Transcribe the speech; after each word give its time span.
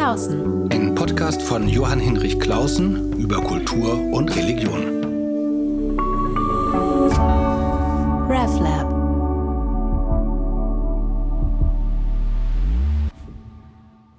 Klausen. 0.00 0.66
Ein 0.72 0.94
Podcast 0.94 1.42
von 1.42 1.68
Johann 1.68 2.00
Hinrich 2.00 2.40
Klausen 2.40 3.12
über 3.18 3.36
Kultur 3.42 4.00
und 4.14 4.34
Religion. 4.34 4.80
RevLab. 8.26 8.88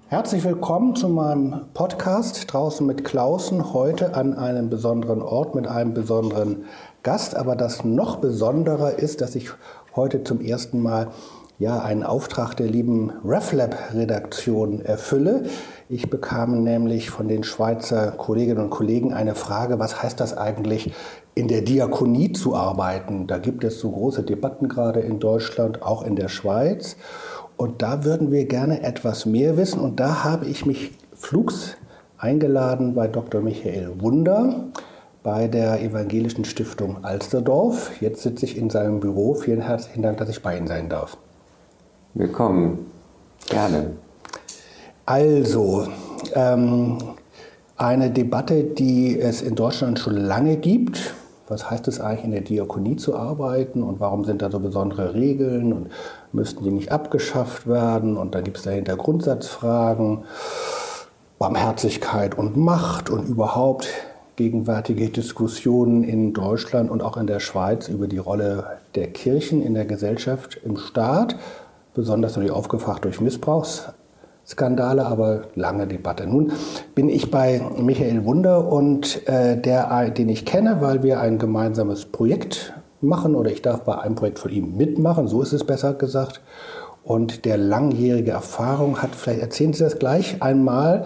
Herzlich 0.10 0.44
willkommen 0.44 0.96
zu 0.96 1.10
meinem 1.10 1.62
Podcast 1.74 2.54
draußen 2.54 2.86
mit 2.86 3.04
Klausen. 3.04 3.74
Heute 3.74 4.14
an 4.14 4.36
einem 4.36 4.70
besonderen 4.70 5.24
Ort 5.24 5.56
mit 5.56 5.66
einem 5.66 5.96
besonderen 5.96 6.66
Gast. 7.02 7.36
Aber 7.36 7.56
das 7.56 7.84
noch 7.84 8.18
Besondere 8.18 8.92
ist, 8.92 9.20
dass 9.22 9.34
ich 9.34 9.50
heute 9.96 10.24
zum 10.24 10.42
ersten 10.42 10.80
Mal 10.84 11.08
ja, 11.62 11.80
einen 11.80 12.02
Auftrag 12.02 12.56
der 12.56 12.66
lieben 12.66 13.12
RefLab-Redaktion 13.24 14.82
erfülle. 14.82 15.44
Ich 15.94 16.10
bekam 16.10 16.64
nämlich 16.64 17.10
von 17.10 17.28
den 17.28 17.44
Schweizer 17.44 18.12
Kolleginnen 18.12 18.64
und 18.64 18.70
Kollegen 18.70 19.14
eine 19.14 19.36
Frage, 19.36 19.78
was 19.78 20.02
heißt 20.02 20.22
das 20.22 20.38
eigentlich, 20.38 20.94
in 21.36 21.50
der 21.50 21.64
Diakonie 21.64 22.32
zu 22.32 22.56
arbeiten? 22.56 23.28
Da 23.28 23.40
gibt 23.40 23.66
es 23.66 23.82
so 23.82 23.92
große 23.92 24.24
Debatten 24.24 24.70
gerade 24.70 25.02
in 25.02 25.20
Deutschland, 25.20 25.82
auch 25.82 26.04
in 26.04 26.16
der 26.16 26.30
Schweiz. 26.30 26.96
Und 27.58 27.82
da 27.82 28.06
würden 28.06 28.32
wir 28.32 28.46
gerne 28.46 28.84
etwas 28.84 29.26
mehr 29.26 29.58
wissen. 29.58 29.82
Und 29.82 30.00
da 30.00 30.24
habe 30.24 30.46
ich 30.46 30.66
mich 30.66 30.94
flugs 31.14 31.76
eingeladen 32.18 32.94
bei 32.94 33.10
Dr. 33.10 33.42
Michael 33.42 34.00
Wunder 34.00 34.68
bei 35.24 35.50
der 35.50 35.82
Evangelischen 35.82 36.46
Stiftung 36.46 37.04
Alsterdorf. 37.04 38.02
Jetzt 38.02 38.24
sitze 38.24 38.46
ich 38.46 38.58
in 38.58 38.70
seinem 38.70 39.02
Büro. 39.02 39.34
Vielen 39.34 39.60
herzlichen 39.60 40.04
Dank, 40.04 40.20
dass 40.20 40.30
ich 40.30 40.42
bei 40.42 40.58
Ihnen 40.58 40.68
sein 40.68 40.88
darf. 40.88 41.18
Willkommen. 42.14 42.86
Gerne. 43.50 43.92
Also, 45.12 45.90
ähm, 46.36 46.98
eine 47.76 48.12
Debatte, 48.12 48.64
die 48.64 49.20
es 49.20 49.42
in 49.42 49.56
Deutschland 49.56 50.00
schon 50.00 50.16
lange 50.16 50.56
gibt. 50.56 51.14
Was 51.50 51.70
heißt 51.70 51.90
es 51.90 52.00
eigentlich, 52.00 52.24
in 52.24 52.32
der 52.32 52.40
Diakonie 52.40 52.96
zu 52.96 53.18
arbeiten 53.18 53.84
und 53.84 54.00
warum 54.00 54.24
sind 54.24 54.42
da 54.42 54.50
so 54.50 54.62
besondere 54.62 55.14
Regeln 55.14 55.74
und 55.74 55.90
müssten 56.32 56.64
die 56.64 56.72
nicht 56.72 56.94
abgeschafft 56.94 57.68
werden? 57.68 58.16
Und 58.16 58.36
dann 58.36 58.46
gibt 58.46 58.60
es 58.60 58.64
dahinter 58.64 58.96
Grundsatzfragen, 58.96 60.20
Barmherzigkeit 61.40 62.38
und 62.38 62.56
Macht 62.56 63.10
und 63.10 63.28
überhaupt 63.28 63.90
gegenwärtige 64.38 65.10
Diskussionen 65.10 66.06
in 66.06 66.32
Deutschland 66.32 66.90
und 66.90 67.04
auch 67.04 67.18
in 67.18 67.28
der 67.28 67.42
Schweiz 67.42 67.90
über 67.90 68.08
die 68.08 68.18
Rolle 68.18 68.78
der 68.96 69.08
Kirchen 69.08 69.62
in 69.62 69.74
der 69.74 69.84
Gesellschaft, 69.84 70.58
im 70.64 70.78
Staat 70.78 71.36
besonders 71.94 72.38
natürlich 72.38 72.56
aufgefacht 72.56 73.04
durch 73.04 73.20
Missbrauchsskandale, 74.52 75.06
aber 75.06 75.44
lange 75.56 75.88
Debatte. 75.88 76.28
Nun 76.28 76.52
bin 76.96 77.10
ich 77.10 77.32
bei 77.32 77.62
Michael 77.78 78.26
Wunder 78.26 78.72
und 78.72 79.28
äh, 79.28 79.58
der, 79.58 80.10
den 80.10 80.30
ich 80.30 80.46
kenne, 80.46 80.78
weil 80.82 81.04
wir 81.04 81.20
ein 81.20 81.38
gemeinsames 81.38 82.06
Projekt 82.06 82.74
machen 83.02 83.36
oder 83.36 83.50
ich 83.50 83.62
darf 83.62 83.82
bei 83.82 83.98
einem 83.98 84.16
Projekt 84.16 84.40
von 84.40 84.52
ihm 84.52 84.78
mitmachen, 84.78 85.28
so 85.28 85.42
ist 85.42 85.54
es 85.54 85.64
besser 85.64 85.94
gesagt. 85.94 86.42
Und 87.04 87.46
der 87.46 87.58
langjährige 87.58 88.30
Erfahrung 88.30 89.02
hat, 89.02 89.16
vielleicht 89.16 89.42
erzählen 89.42 89.74
Sie 89.74 89.84
das 89.84 89.98
gleich 89.98 90.44
einmal, 90.44 91.06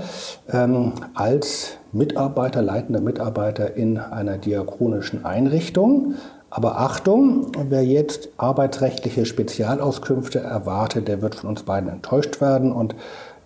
ähm, 0.52 0.92
als 1.14 1.78
Mitarbeiter, 1.94 2.62
leitender 2.62 3.00
Mitarbeiter 3.00 3.78
in 3.78 3.98
einer 3.98 4.38
diakonischen 4.38 5.24
Einrichtung 5.24 6.16
aber 6.56 6.80
Achtung, 6.80 7.52
wer 7.68 7.84
jetzt 7.84 8.30
arbeitsrechtliche 8.38 9.26
Spezialauskünfte 9.26 10.40
erwartet, 10.40 11.10
der 11.10 11.22
wird 11.22 11.36
von 11.36 11.50
uns 11.50 11.64
beiden 11.64 11.90
enttäuscht 11.90 12.40
werden. 12.40 12.72
Und 12.72 12.96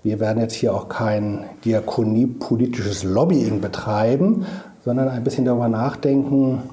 wir 0.03 0.19
werden 0.19 0.42
jetzt 0.42 0.53
hier 0.53 0.73
auch 0.73 0.89
kein 0.89 1.45
diakoniepolitisches 1.66 3.03
Lobbying 3.03 3.61
betreiben, 3.61 4.46
sondern 4.84 5.09
ein 5.09 5.23
bisschen 5.23 5.46
darüber 5.46 5.68
nachdenken, 5.68 6.63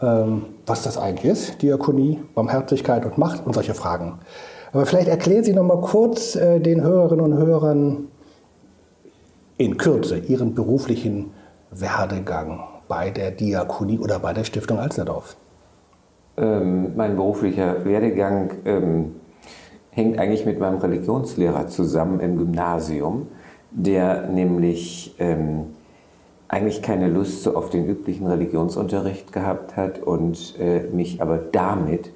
ähm, 0.00 0.46
was 0.66 0.82
das 0.82 0.98
eigentlich 0.98 1.30
ist, 1.30 1.62
Diakonie, 1.62 2.20
Barmherzigkeit 2.34 3.04
und 3.04 3.18
Macht 3.18 3.46
und 3.46 3.54
solche 3.54 3.74
Fragen. 3.74 4.18
Aber 4.72 4.84
vielleicht 4.84 5.08
erklären 5.08 5.44
Sie 5.44 5.54
noch 5.54 5.64
mal 5.64 5.80
kurz 5.80 6.36
äh, 6.36 6.60
den 6.60 6.82
Hörerinnen 6.82 7.24
und 7.24 7.38
Hörern 7.38 8.08
in 9.56 9.76
Kürze 9.76 10.18
Ihren 10.18 10.54
beruflichen 10.54 11.30
Werdegang 11.70 12.60
bei 12.86 13.10
der 13.10 13.30
Diakonie 13.30 13.98
oder 13.98 14.18
bei 14.18 14.32
der 14.32 14.44
Stiftung 14.44 14.78
Alsterdorf 14.78 15.36
ähm, 16.38 16.92
mein 16.96 17.16
beruflicher 17.16 17.84
Werdegang 17.84 18.50
ähm, 18.64 19.16
hängt 19.90 20.18
eigentlich 20.18 20.46
mit 20.46 20.58
meinem 20.58 20.78
Religionslehrer 20.78 21.68
zusammen 21.68 22.20
im 22.20 22.38
Gymnasium, 22.38 23.26
der 23.70 24.28
nämlich 24.28 25.14
ähm, 25.18 25.66
eigentlich 26.48 26.82
keine 26.82 27.08
Lust 27.08 27.42
so 27.42 27.54
auf 27.54 27.70
den 27.70 27.86
üblichen 27.86 28.26
Religionsunterricht 28.26 29.32
gehabt 29.32 29.76
hat 29.76 30.00
und 30.00 30.54
äh, 30.58 30.80
mich 30.92 31.20
aber 31.20 31.38
damit 31.38 32.12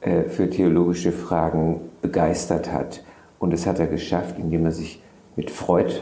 äh, 0.00 0.24
für 0.24 0.50
theologische 0.50 1.12
Fragen 1.12 1.80
begeistert 2.02 2.72
hat. 2.72 3.04
Und 3.38 3.52
das 3.52 3.66
hat 3.66 3.78
er 3.78 3.86
geschafft, 3.86 4.38
indem 4.38 4.64
er 4.64 4.72
sich 4.72 5.00
mit 5.36 5.50
Freud 5.50 5.92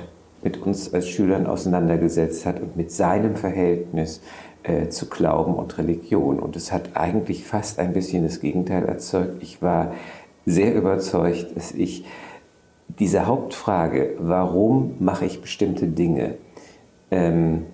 mit 0.42 0.62
uns 0.62 0.94
als 0.94 1.08
Schülern 1.08 1.46
auseinandergesetzt 1.46 2.46
hat 2.46 2.60
und 2.60 2.76
mit 2.76 2.92
seinem 2.92 3.36
Verhältnis 3.36 4.20
äh, 4.62 4.88
zu 4.88 5.06
Glauben 5.06 5.54
und 5.54 5.76
Religion. 5.76 6.38
Und 6.38 6.56
es 6.56 6.72
hat 6.72 6.90
eigentlich 6.94 7.44
fast 7.44 7.78
ein 7.78 7.92
bisschen 7.92 8.22
das 8.22 8.40
Gegenteil 8.40 8.84
erzeugt. 8.84 9.42
Ich 9.42 9.60
war 9.60 9.92
sehr 10.46 10.74
überzeugt, 10.74 11.56
dass 11.56 11.72
ich 11.72 12.06
diese 12.98 13.26
Hauptfrage, 13.26 14.14
warum 14.18 14.94
mache 15.00 15.26
ich 15.26 15.42
bestimmte 15.42 15.88
Dinge, 15.88 16.36
ähm, 17.10 17.66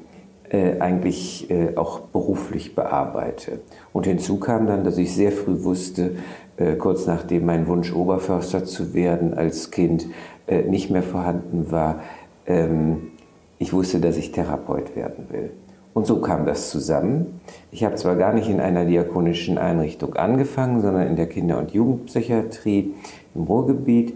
äh, 0.51 0.81
eigentlich 0.81 1.51
äh, 1.51 1.77
auch 1.77 2.01
beruflich 2.01 2.75
bearbeite. 2.75 3.61
Und 3.93 4.07
hinzu 4.07 4.39
kam 4.39 4.67
dann, 4.67 4.85
dass 4.85 4.99
ich 4.99 5.15
sehr 5.15 5.33
früh 5.33 5.63
wusste, 5.63 6.17
äh, 6.57 6.75
kurz 6.75 7.07
nachdem 7.07 7.47
mein 7.47 7.67
Wunsch, 7.67 7.93
Oberförster 7.93 8.65
zu 8.65 8.95
werden 8.95 9.35
als 9.35 9.71
Kind 9.71 10.07
äh, 10.47 10.63
nicht 10.63 10.91
mehr 10.91 11.03
vorhanden 11.03 11.71
war, 11.71 12.01
ähm, 12.47 13.13
ich 13.59 13.73
wusste, 13.73 14.01
dass 14.01 14.17
ich 14.17 14.33
Therapeut 14.33 14.97
werden 14.97 15.27
will. 15.31 15.53
Und 15.95 16.07
so 16.07 16.21
kam 16.21 16.47
das 16.47 16.71
zusammen. 16.71 17.41
Ich 17.71 17.85
habe 17.85 17.97
zwar 17.97 18.17
gar 18.17 18.33
nicht 18.33 18.49
in 18.49 18.61
einer 18.61 18.85
diakonischen 18.85 19.59
Einrichtung 19.59 20.15
angefangen, 20.15 20.81
sondern 20.81 21.07
in 21.07 21.17
der 21.17 21.29
Kinder- 21.29 21.59
und 21.59 21.73
Jugendpsychiatrie 21.73 22.95
im 23.35 23.43
Ruhrgebiet. 23.43 24.15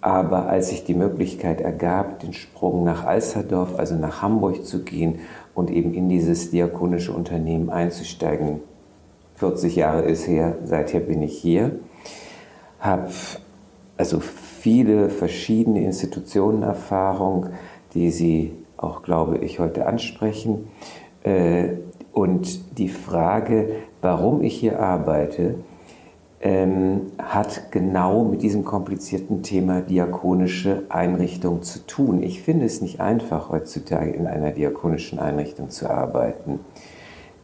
Aber 0.00 0.48
als 0.48 0.70
sich 0.70 0.84
die 0.84 0.94
Möglichkeit 0.94 1.60
ergab, 1.60 2.20
den 2.20 2.32
Sprung 2.32 2.84
nach 2.84 3.04
Alsterdorf, 3.04 3.78
also 3.78 3.96
nach 3.96 4.22
Hamburg 4.22 4.64
zu 4.64 4.84
gehen 4.84 5.18
und 5.54 5.70
eben 5.70 5.92
in 5.92 6.08
dieses 6.08 6.50
diakonische 6.50 7.12
Unternehmen 7.12 7.68
einzusteigen, 7.68 8.60
40 9.34 9.76
Jahre 9.76 10.02
ist 10.02 10.26
her, 10.26 10.56
seither 10.64 11.00
bin 11.00 11.22
ich 11.22 11.36
hier, 11.36 11.78
habe 12.80 13.08
also 13.96 14.20
viele 14.20 15.10
verschiedene 15.10 15.84
Institutionenerfahrung, 15.84 17.48
die 17.94 18.10
Sie 18.10 18.54
auch, 18.76 19.02
glaube 19.02 19.38
ich, 19.38 19.58
heute 19.58 19.86
ansprechen. 19.86 20.68
Äh, 21.22 21.68
und 22.12 22.78
die 22.78 22.88
Frage, 22.88 23.68
warum 24.00 24.42
ich 24.42 24.56
hier 24.56 24.80
arbeite, 24.80 25.56
ähm, 26.40 27.12
hat 27.18 27.72
genau 27.72 28.24
mit 28.24 28.42
diesem 28.42 28.64
komplizierten 28.64 29.42
Thema 29.42 29.80
diakonische 29.80 30.84
Einrichtung 30.88 31.62
zu 31.62 31.84
tun. 31.86 32.22
Ich 32.22 32.42
finde 32.42 32.66
es 32.66 32.80
nicht 32.80 33.00
einfach, 33.00 33.50
heutzutage 33.50 34.10
in 34.10 34.26
einer 34.26 34.52
diakonischen 34.52 35.18
Einrichtung 35.18 35.70
zu 35.70 35.90
arbeiten. 35.90 36.60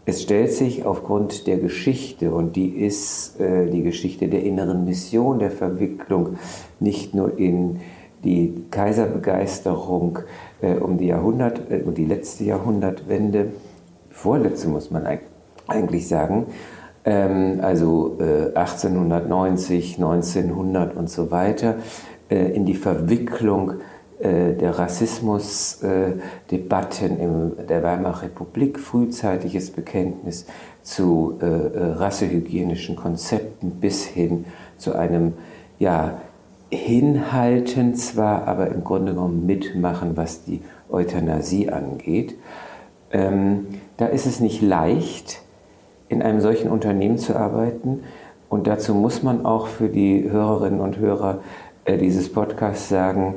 Es 0.07 0.23
stellt 0.23 0.53
sich 0.53 0.85
aufgrund 0.85 1.47
der 1.47 1.57
Geschichte, 1.57 2.33
und 2.33 2.57
die 2.57 2.69
ist 2.69 3.41
äh, 3.41 3.71
die 3.71 3.83
Geschichte 3.83 4.29
der 4.29 4.43
inneren 4.43 4.85
Mission, 4.85 5.39
der 5.39 5.51
Verwicklung, 5.51 6.37
nicht 6.79 7.15
nur 7.15 7.39
in 7.39 7.81
die 8.23 8.65
Kaiserbegeisterung 8.71 10.21
um 10.73 10.99
die 10.99 11.07
Jahrhundert, 11.07 11.71
äh, 11.71 11.83
um 11.85 11.95
die 11.95 12.07
letzte 12.07 12.45
Jahrhundertwende, 12.45 13.53
vorletzte 14.11 14.69
muss 14.69 14.91
man 14.91 15.07
eigentlich 15.67 16.09
sagen, 16.09 16.47
ähm, 17.05 17.61
also 17.63 18.19
äh, 18.21 18.57
1890, 18.57 19.97
1900 19.97 20.97
und 20.97 21.11
so 21.11 21.31
weiter, 21.31 21.77
äh, 22.31 22.53
in 22.53 22.65
die 22.65 22.75
Verwicklung 22.75 23.75
äh, 24.19 24.55
der 24.55 24.79
Rassismusdebatten 24.79 27.19
in 27.19 27.53
der 27.69 27.83
Weimarer 27.83 28.23
Republik, 28.23 28.79
frühzeitiges 28.79 29.71
Bekenntnis 29.71 30.47
zu 30.83 31.39
äh, 31.41 31.47
rassehygienischen 31.47 32.97
Konzepten 32.97 33.73
bis 33.81 34.05
hin 34.05 34.47
zu 34.79 34.95
einem 34.95 35.35
ja, 35.79 36.21
hinhalten 36.71 37.95
zwar, 37.95 38.49
aber 38.49 38.69
im 38.69 38.85
Grunde 38.85 39.13
genommen 39.13 39.47
mitmachen, 39.47 40.17
was 40.17 40.45
die 40.45 40.63
Euthanasie 40.91 41.71
angeht. 41.71 42.37
Ähm, 43.11 43.67
da 43.97 44.07
ist 44.07 44.27
es 44.27 44.41
nicht 44.41 44.61
leicht, 44.61 45.41
in 46.09 46.23
einem 46.23 46.41
solchen 46.41 46.71
Unternehmen 46.71 47.19
zu 47.19 47.37
arbeiten. 47.37 48.03
Und 48.49 48.67
dazu 48.67 48.95
muss 48.95 49.23
man 49.23 49.47
auch 49.47 49.67
für 49.67 49.89
die 49.89 50.31
Hörerinnen 50.31 50.81
und 50.81 50.99
Hörer 50.99 51.41
äh, 51.85 51.99
dieses 51.99 52.33
Podcasts 52.33 52.89
sagen, 52.89 53.35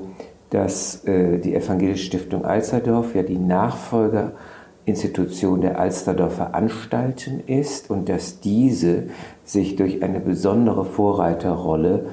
dass 0.50 1.04
äh, 1.06 1.38
die 1.40 1.56
Evangelische 1.56 2.06
Stiftung 2.06 2.46
Alsterdorf 2.46 3.16
ja 3.16 3.24
die 3.24 3.38
Nachfolgerinstitution 3.38 5.62
der 5.62 5.80
Alsterdorfer 5.80 6.54
Anstalten 6.56 7.42
ist 7.46 7.90
und 7.90 8.10
dass 8.10 8.40
diese 8.40 9.04
sich 9.44 9.76
durch 9.76 10.04
eine 10.04 10.20
besondere 10.20 10.86
Vorreiterrolle 10.86 12.06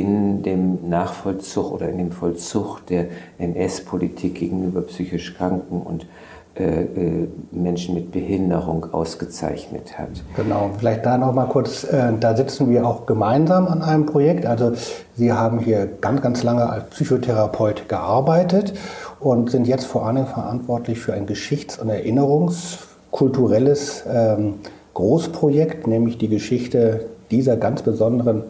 in 0.00 0.42
dem 0.42 0.88
Nachvollzug 0.88 1.72
oder 1.72 1.90
in 1.90 1.98
dem 1.98 2.12
Vollzug 2.12 2.86
der 2.86 3.08
NS-Politik 3.38 4.36
gegenüber 4.36 4.80
psychisch 4.82 5.34
Kranken 5.34 5.82
und 5.82 6.06
äh, 6.54 6.82
äh, 6.82 7.28
Menschen 7.50 7.94
mit 7.94 8.10
Behinderung 8.10 8.86
ausgezeichnet 8.92 9.98
hat. 9.98 10.08
Genau, 10.36 10.70
vielleicht 10.78 11.04
da 11.04 11.18
noch 11.18 11.34
mal 11.34 11.46
kurz, 11.46 11.84
äh, 11.84 12.12
da 12.18 12.34
sitzen 12.34 12.70
wir 12.70 12.86
auch 12.86 13.04
gemeinsam 13.04 13.68
an 13.68 13.82
einem 13.82 14.06
Projekt. 14.06 14.46
Also 14.46 14.72
Sie 15.14 15.32
haben 15.32 15.58
hier 15.58 15.86
ganz, 16.00 16.22
ganz 16.22 16.42
lange 16.42 16.66
als 16.68 16.88
Psychotherapeut 16.90 17.88
gearbeitet 17.88 18.72
und 19.20 19.50
sind 19.50 19.66
jetzt 19.66 19.84
vor 19.84 20.06
allem 20.06 20.26
verantwortlich 20.26 21.00
für 21.00 21.12
ein 21.12 21.26
Geschichts- 21.26 21.78
und 21.78 21.90
Erinnerungskulturelles 21.90 24.04
ähm, 24.10 24.54
Großprojekt, 24.94 25.86
nämlich 25.86 26.16
die 26.16 26.28
Geschichte 26.28 27.06
dieser 27.30 27.56
ganz 27.56 27.82
besonderen 27.82 28.44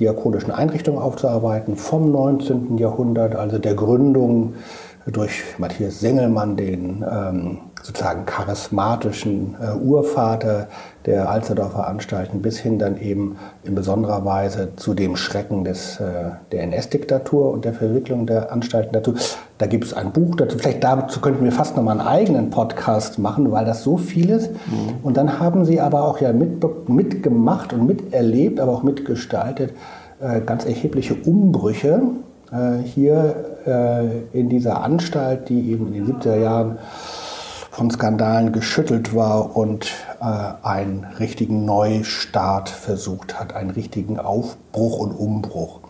diakonischen 0.00 0.50
Einrichtung 0.50 0.98
aufzuarbeiten 0.98 1.76
vom 1.76 2.12
19. 2.12 2.78
Jahrhundert, 2.78 3.34
also 3.34 3.58
der 3.58 3.74
Gründung 3.74 4.54
durch 5.06 5.42
Matthias 5.58 6.00
Sengelmann, 6.00 6.56
den 6.56 7.04
ähm, 7.10 7.58
sozusagen 7.82 8.26
charismatischen 8.26 9.56
äh, 9.60 9.74
Urvater 9.76 10.68
der 11.06 11.30
Alsterdorfer 11.30 11.86
Anstalten, 11.86 12.42
bis 12.42 12.58
hin 12.58 12.78
dann 12.78 13.00
eben 13.00 13.36
in 13.62 13.74
besonderer 13.74 14.24
Weise 14.24 14.70
zu 14.76 14.94
dem 14.94 15.16
Schrecken 15.16 15.64
des, 15.64 16.00
äh, 16.00 16.30
der 16.52 16.62
NS-Diktatur 16.64 17.50
und 17.50 17.64
der 17.64 17.72
Verwicklung 17.72 18.26
der 18.26 18.52
Anstalten 18.52 18.92
dazu. 18.92 19.14
Da 19.58 19.66
gibt 19.66 19.84
es 19.84 19.94
ein 19.94 20.12
Buch 20.12 20.34
dazu. 20.36 20.58
Vielleicht 20.58 20.82
dazu 20.84 21.20
könnten 21.20 21.44
wir 21.44 21.52
fast 21.52 21.76
nochmal 21.76 21.98
einen 21.98 22.08
eigenen 22.08 22.50
Podcast 22.50 23.18
machen, 23.18 23.50
weil 23.52 23.64
das 23.64 23.82
so 23.82 23.96
viel 23.96 24.30
ist. 24.30 24.50
Mhm. 24.50 24.96
Und 25.02 25.16
dann 25.16 25.38
haben 25.38 25.64
Sie 25.64 25.80
aber 25.80 26.02
auch 26.02 26.20
ja 26.20 26.32
mit, 26.32 26.62
mitgemacht 26.88 27.72
und 27.72 27.86
miterlebt, 27.86 28.60
aber 28.60 28.72
auch 28.72 28.82
mitgestaltet, 28.82 29.72
äh, 30.20 30.40
ganz 30.40 30.64
erhebliche 30.64 31.14
Umbrüche 31.14 32.02
äh, 32.52 32.82
hier 32.84 33.44
in 34.32 34.48
dieser 34.48 34.82
Anstalt, 34.82 35.50
die 35.50 35.70
eben 35.70 35.92
in 35.92 36.06
den 36.06 36.16
70er 36.16 36.36
Jahren 36.36 36.78
von 37.78 37.90
Skandalen 37.90 38.52
geschüttelt 38.52 39.14
war 39.14 39.54
und 39.56 39.92
einen 40.20 41.06
richtigen 41.18 41.64
Neustart 41.64 42.68
versucht 42.68 43.38
hat, 43.38 43.54
einen 43.54 43.70
richtigen 43.70 44.18
Aufbruch 44.18 44.98
und 44.98 45.12
Umbruch. 45.12 45.80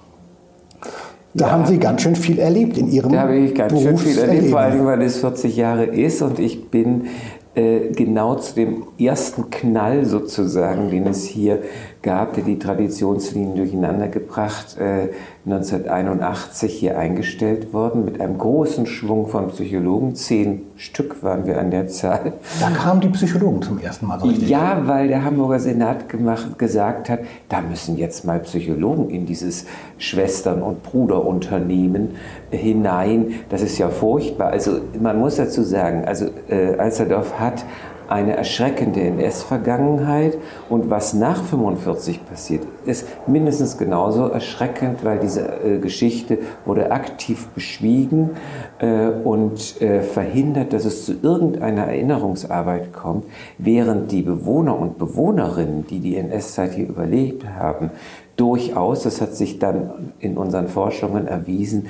Da 1.34 1.46
ja, 1.46 1.52
haben 1.52 1.66
Sie 1.66 1.78
ganz 1.78 2.02
schön 2.02 2.16
viel 2.16 2.38
erlebt 2.38 2.78
in 2.78 2.88
Ihrem 2.88 3.12
Da 3.12 3.20
habe 3.20 3.36
ich 3.36 3.54
ganz 3.54 3.72
schön 3.80 3.96
viel 3.96 4.18
erlebt, 4.18 4.50
vor 4.50 4.60
allem 4.60 4.84
weil 4.86 5.02
es 5.02 5.18
40 5.18 5.56
Jahre 5.56 5.84
ist 5.84 6.22
und 6.22 6.38
ich 6.38 6.70
bin 6.70 7.06
äh, 7.54 7.90
genau 7.92 8.34
zu 8.36 8.54
dem 8.54 8.84
ersten 8.98 9.50
Knall 9.50 10.04
sozusagen, 10.04 10.90
den 10.90 11.06
es 11.06 11.24
hier 11.26 11.62
gab, 12.02 12.34
der 12.34 12.44
die 12.44 12.58
Traditionslinien 12.58 13.56
durcheinander 13.56 14.08
gebracht, 14.08 14.76
äh, 14.78 15.08
1981 15.44 16.74
hier 16.74 16.98
eingestellt 16.98 17.72
worden, 17.72 18.04
mit 18.04 18.20
einem 18.20 18.38
großen 18.38 18.86
Schwung 18.86 19.28
von 19.28 19.48
Psychologen. 19.48 20.14
Zehn 20.14 20.62
Stück 20.76 21.22
waren 21.22 21.46
wir 21.46 21.58
an 21.58 21.70
der 21.70 21.88
Zahl. 21.88 22.34
Da 22.60 22.70
kamen 22.70 23.00
die 23.00 23.08
Psychologen 23.08 23.62
zum 23.62 23.78
ersten 23.80 24.06
Mal 24.06 24.20
so 24.20 24.26
richtig. 24.26 24.48
Ja, 24.48 24.82
weil 24.86 25.08
der 25.08 25.24
Hamburger 25.24 25.58
Senat 25.58 26.08
gemacht, 26.08 26.58
gesagt 26.58 27.08
hat, 27.08 27.20
da 27.48 27.60
müssen 27.60 27.96
jetzt 27.96 28.24
mal 28.24 28.38
Psychologen 28.40 29.10
in 29.10 29.26
dieses 29.26 29.64
Schwestern- 29.96 30.62
und 30.62 30.82
Bruderunternehmen 30.82 32.10
hinein. 32.50 33.34
Das 33.48 33.62
ist 33.62 33.78
ja 33.78 33.88
furchtbar. 33.88 34.50
Also 34.50 34.80
man 35.00 35.18
muss 35.18 35.36
dazu 35.36 35.62
sagen, 35.62 36.04
also 36.04 36.26
äh, 36.48 36.76
Alsterdorf 36.76 37.38
hat 37.40 37.64
eine 38.08 38.36
erschreckende 38.36 39.00
NS-Vergangenheit 39.00 40.38
und 40.68 40.90
was 40.90 41.14
nach 41.14 41.44
45 41.44 42.26
passiert, 42.26 42.66
ist 42.86 43.06
mindestens 43.26 43.76
genauso 43.76 44.28
erschreckend, 44.28 45.04
weil 45.04 45.18
diese 45.18 45.42
äh, 45.62 45.78
Geschichte 45.78 46.38
wurde 46.64 46.90
aktiv 46.90 47.48
beschwiegen 47.48 48.30
äh, 48.78 49.08
und 49.08 49.80
äh, 49.82 50.00
verhindert, 50.00 50.72
dass 50.72 50.84
es 50.84 51.04
zu 51.04 51.14
irgendeiner 51.22 51.84
Erinnerungsarbeit 51.84 52.92
kommt, 52.92 53.24
während 53.58 54.10
die 54.10 54.22
Bewohner 54.22 54.78
und 54.78 54.98
Bewohnerinnen, 54.98 55.86
die 55.86 56.00
die 56.00 56.16
NS-Zeit 56.16 56.72
hier 56.72 56.88
überlebt 56.88 57.46
haben, 57.58 57.90
durchaus, 58.36 59.02
das 59.02 59.20
hat 59.20 59.34
sich 59.34 59.58
dann 59.58 60.12
in 60.18 60.38
unseren 60.38 60.68
Forschungen 60.68 61.26
erwiesen, 61.26 61.86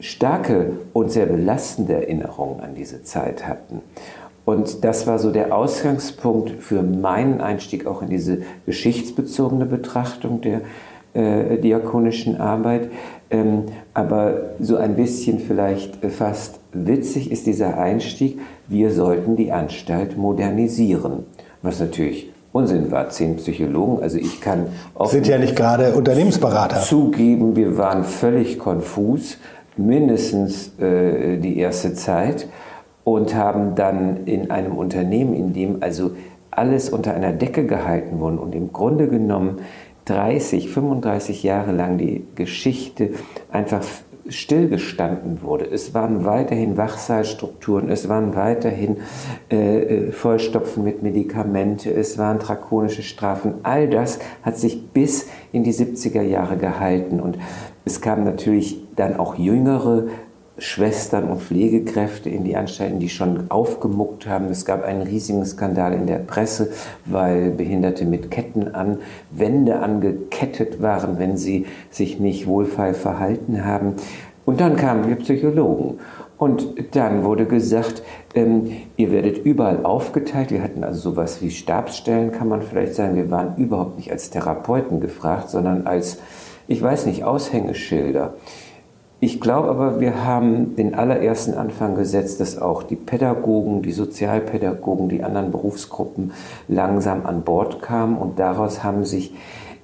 starke 0.00 0.72
und 0.92 1.12
sehr 1.12 1.26
belastende 1.26 1.94
Erinnerungen 1.94 2.60
an 2.60 2.74
diese 2.74 3.02
Zeit 3.02 3.46
hatten. 3.46 3.82
Und 4.44 4.84
das 4.84 5.06
war 5.06 5.18
so 5.18 5.30
der 5.30 5.54
Ausgangspunkt 5.54 6.50
für 6.50 6.82
meinen 6.82 7.40
Einstieg 7.40 7.86
auch 7.86 8.02
in 8.02 8.08
diese 8.08 8.38
geschichtsbezogene 8.66 9.66
Betrachtung 9.66 10.40
der 10.40 10.62
äh, 11.12 11.58
diakonischen 11.58 12.40
Arbeit. 12.40 12.90
Ähm, 13.30 13.64
aber 13.94 14.54
so 14.60 14.76
ein 14.76 14.96
bisschen 14.96 15.38
vielleicht 15.38 15.96
fast 16.06 16.60
witzig 16.72 17.30
ist 17.30 17.46
dieser 17.46 17.78
Einstieg, 17.78 18.40
wir 18.68 18.90
sollten 18.92 19.36
die 19.36 19.52
Anstalt 19.52 20.16
modernisieren. 20.16 21.24
Was 21.62 21.80
natürlich 21.80 22.30
Unsinn 22.52 22.90
war, 22.90 23.08
zehn 23.10 23.36
Psychologen. 23.36 24.02
Also 24.02 24.18
ich 24.18 24.40
kann 24.40 24.66
auch 24.94 25.10
sind 25.10 25.26
ja 25.26 25.38
nicht 25.38 25.54
gerade 25.54 25.94
Unternehmensberater. 25.94 26.80
Zugeben, 26.80 27.54
wir 27.54 27.76
waren 27.78 28.02
völlig 28.02 28.58
konfus, 28.58 29.38
mindestens 29.76 30.72
äh, 30.80 31.38
die 31.38 31.58
erste 31.58 31.94
Zeit 31.94 32.48
und 33.14 33.34
haben 33.34 33.74
dann 33.74 34.26
in 34.26 34.50
einem 34.50 34.76
Unternehmen, 34.76 35.34
in 35.34 35.52
dem 35.52 35.82
also 35.82 36.12
alles 36.50 36.90
unter 36.90 37.14
einer 37.14 37.32
Decke 37.32 37.66
gehalten 37.66 38.20
wurde 38.20 38.38
und 38.38 38.54
im 38.54 38.72
Grunde 38.72 39.08
genommen 39.08 39.58
30, 40.04 40.70
35 40.70 41.42
Jahre 41.42 41.72
lang 41.72 41.98
die 41.98 42.24
Geschichte 42.34 43.10
einfach 43.50 43.82
stillgestanden 44.28 45.42
wurde. 45.42 45.64
Es 45.64 45.92
waren 45.92 46.24
weiterhin 46.24 46.76
Wachsaalstrukturen, 46.76 47.90
es 47.90 48.08
waren 48.08 48.36
weiterhin 48.36 48.98
äh, 49.50 49.80
äh 49.80 50.12
Vollstopfen 50.12 50.84
mit 50.84 51.02
Medikamente, 51.02 51.92
es 51.92 52.16
waren 52.16 52.38
drakonische 52.38 53.02
Strafen. 53.02 53.54
All 53.64 53.88
das 53.88 54.20
hat 54.42 54.56
sich 54.56 54.90
bis 54.92 55.26
in 55.52 55.64
die 55.64 55.72
70er 55.72 56.22
Jahre 56.22 56.56
gehalten 56.56 57.18
und 57.18 57.38
es 57.84 58.00
kamen 58.00 58.24
natürlich 58.24 58.84
dann 58.94 59.16
auch 59.16 59.36
jüngere 59.36 60.04
Schwestern 60.60 61.24
und 61.24 61.42
Pflegekräfte 61.42 62.28
in 62.28 62.44
die 62.44 62.56
Anstalten, 62.56 62.98
die 62.98 63.08
schon 63.08 63.50
aufgemuckt 63.50 64.26
haben. 64.26 64.46
Es 64.46 64.64
gab 64.64 64.84
einen 64.84 65.02
riesigen 65.02 65.44
Skandal 65.44 65.94
in 65.94 66.06
der 66.06 66.18
Presse, 66.18 66.70
weil 67.06 67.50
Behinderte 67.50 68.04
mit 68.04 68.30
Ketten 68.30 68.74
an 68.74 68.98
Wände 69.30 69.80
angekettet 69.80 70.82
waren, 70.82 71.18
wenn 71.18 71.36
sie 71.36 71.66
sich 71.90 72.20
nicht 72.20 72.46
wohlfeil 72.46 72.94
verhalten 72.94 73.64
haben. 73.64 73.94
Und 74.44 74.60
dann 74.60 74.76
kamen 74.76 75.08
wir 75.08 75.16
Psychologen. 75.16 75.98
Und 76.36 76.96
dann 76.96 77.24
wurde 77.24 77.44
gesagt, 77.44 78.02
ähm, 78.34 78.72
ihr 78.96 79.12
werdet 79.12 79.44
überall 79.44 79.84
aufgeteilt. 79.84 80.50
Wir 80.50 80.62
hatten 80.62 80.84
also 80.84 81.10
sowas 81.10 81.42
wie 81.42 81.50
Stabsstellen, 81.50 82.32
kann 82.32 82.48
man 82.48 82.62
vielleicht 82.62 82.94
sagen. 82.94 83.14
Wir 83.14 83.30
waren 83.30 83.56
überhaupt 83.56 83.98
nicht 83.98 84.10
als 84.10 84.30
Therapeuten 84.30 85.00
gefragt, 85.00 85.50
sondern 85.50 85.86
als, 85.86 86.18
ich 86.66 86.80
weiß 86.80 87.04
nicht, 87.06 87.24
Aushängeschilder. 87.24 88.34
Ich 89.22 89.38
glaube 89.38 89.68
aber, 89.68 90.00
wir 90.00 90.24
haben 90.24 90.76
den 90.76 90.94
allerersten 90.94 91.52
Anfang 91.52 91.94
gesetzt, 91.94 92.40
dass 92.40 92.58
auch 92.58 92.82
die 92.82 92.96
Pädagogen, 92.96 93.82
die 93.82 93.92
Sozialpädagogen, 93.92 95.10
die 95.10 95.22
anderen 95.22 95.50
Berufsgruppen 95.50 96.32
langsam 96.68 97.26
an 97.26 97.42
Bord 97.42 97.82
kamen. 97.82 98.16
Und 98.16 98.38
daraus 98.38 98.82
haben 98.82 99.04
sich 99.04 99.34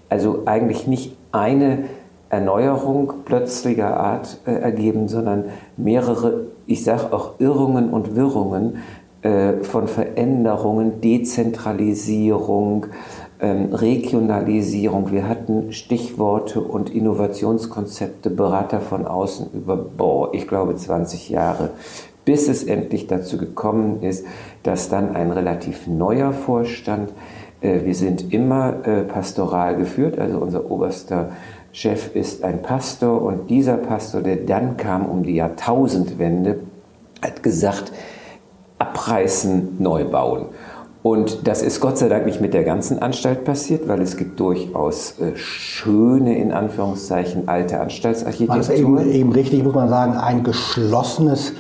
also 0.09 0.45
eigentlich 0.47 0.87
nicht 0.87 1.19
eine 1.33 1.85
Erneuerung 2.31 3.13
plötzlicher 3.27 4.01
Art 4.01 4.41
äh, 4.47 4.53
ergeben, 4.53 5.07
sondern 5.07 5.45
mehrere, 5.77 6.47
ich 6.67 6.83
sage 6.83 7.13
auch 7.13 7.39
Irrungen 7.39 7.91
und 7.91 8.17
Wirrungen 8.17 8.79
äh, 9.21 9.63
von 9.63 9.87
Veränderungen, 9.87 11.03
Dezentralisierung, 11.03 12.87
ähm, 13.41 13.73
Regionalisierung. 13.73 15.13
Wir 15.13 15.29
hatten 15.29 15.73
Stichworte 15.73 16.61
und 16.61 16.91
Innovationskonzepte, 16.91 18.31
Berater 18.31 18.81
von 18.81 19.07
außen 19.07 19.49
über, 19.53 19.77
boah, 19.77 20.33
ich 20.35 20.49
glaube 20.49 20.77
20 20.77 21.29
Jahre, 21.29 21.71
bis 22.25 22.49
es 22.49 22.65
endlich 22.65 23.07
dazu 23.07 23.39
gekommen 23.39 24.03
ist, 24.03 24.27
dass 24.63 24.89
dann 24.89 25.15
ein 25.15 25.31
relativ 25.31 25.87
neuer 25.87 26.33
Vorstand, 26.33 27.13
äh, 27.61 27.85
wir 27.85 27.95
sind 27.95 28.33
immer 28.33 28.87
äh, 28.87 29.03
pastoral 29.03 29.77
geführt, 29.77 30.19
also 30.19 30.39
unser 30.39 30.71
oberster 30.71 31.31
Chef 31.73 32.17
ist 32.17 32.43
ein 32.43 32.63
Pastor 32.63 33.21
und 33.21 33.51
dieser 33.51 33.77
Pastor, 33.77 34.23
der 34.23 34.37
dann 34.37 34.79
kam 34.79 35.05
um 35.05 35.23
die 35.23 35.35
Jahrtausendwende, 35.35 36.61
hat 37.21 37.43
gesagt, 37.43 37.93
abreißen, 38.79 39.77
neu 39.79 40.05
bauen. 40.05 40.47
Und 41.07 41.47
das 41.47 41.63
ist 41.63 41.81
Gott 41.81 41.99
sei 41.99 42.09
Dank 42.09 42.27
nicht 42.27 42.41
mit 42.41 42.53
der 42.53 42.65
ganzen 42.65 42.99
Anstalt 43.01 43.45
passiert, 43.45 43.87
weil 43.87 44.03
es 44.03 44.17
gibt 44.17 44.41
durchaus 44.41 45.15
äh, 45.21 45.37
schöne, 45.37 46.37
in 46.37 46.51
Anführungszeichen, 46.51 47.47
alte 47.47 47.79
Anstaltsarchitektur. 47.79 48.57
Das 48.57 48.69
ist 48.71 48.81
eben, 48.81 49.13
eben 49.13 49.33
richtig, 49.33 49.63
muss 49.63 49.73
man 49.73 49.89
sagen, 49.89 50.17
ein 50.17 50.43
geschlossenes 50.43 51.53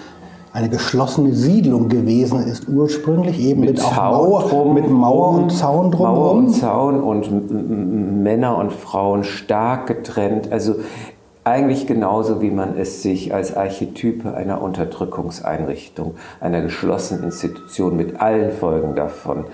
eine 0.52 0.70
geschlossene 0.70 1.34
Siedlung 1.34 1.90
gewesen 1.90 2.40
ist 2.40 2.66
ursprünglich, 2.66 3.38
eben 3.38 3.60
mit, 3.60 3.74
mit 3.74 3.82
Mauer, 3.82 4.48
drum, 4.48 4.74
mit 4.74 4.90
Mauer 4.90 5.28
und 5.38 5.52
Zaun 5.52 5.90
drumherum. 5.90 6.16
Mauer 6.16 6.32
und 6.32 6.50
Zaun 6.50 7.02
und 7.02 8.22
Männer 8.22 8.56
und 8.56 8.72
Frauen 8.72 9.22
stark 9.22 9.86
getrennt. 9.86 10.50
Also 10.50 10.76
eigentlich 11.46 11.86
genauso, 11.86 12.42
wie 12.42 12.50
man 12.50 12.76
es 12.76 13.02
sich 13.02 13.32
als 13.32 13.56
Archetype 13.56 14.34
einer 14.34 14.60
Unterdrückungseinrichtung, 14.60 16.16
einer 16.40 16.60
geschlossenen 16.60 17.22
Institution 17.22 17.96
mit 17.96 18.20
allen 18.20 18.50
Folgen 18.50 18.96
davon 18.96 19.44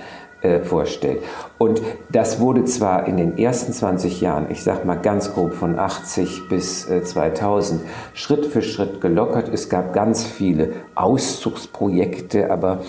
äh, 0.41 0.61
vorstellt. 0.61 1.23
Und 1.59 1.83
das 2.11 2.41
wurde 2.41 2.65
zwar 2.65 3.07
in 3.07 3.19
den 3.19 3.37
ersten 3.37 3.75
20 3.75 4.23
Jahren, 4.23 4.47
ich 4.51 4.63
sage 4.65 4.87
mal 4.87 4.95
ganz 4.95 5.35
grob 5.35 5.53
von 5.53 5.79
80 5.79 6.49
bis 6.49 6.89
äh, 6.89 7.05
2000, 7.05 7.83
Schritt 8.15 8.47
für 8.47 8.63
Schritt 8.63 9.03
gelockert. 9.03 9.51
Es 9.53 9.69
gab 9.69 9.93
ganz 9.93 10.25
viele 10.25 10.73
Auszugsprojekte, 10.95 12.51
aber 12.51 12.81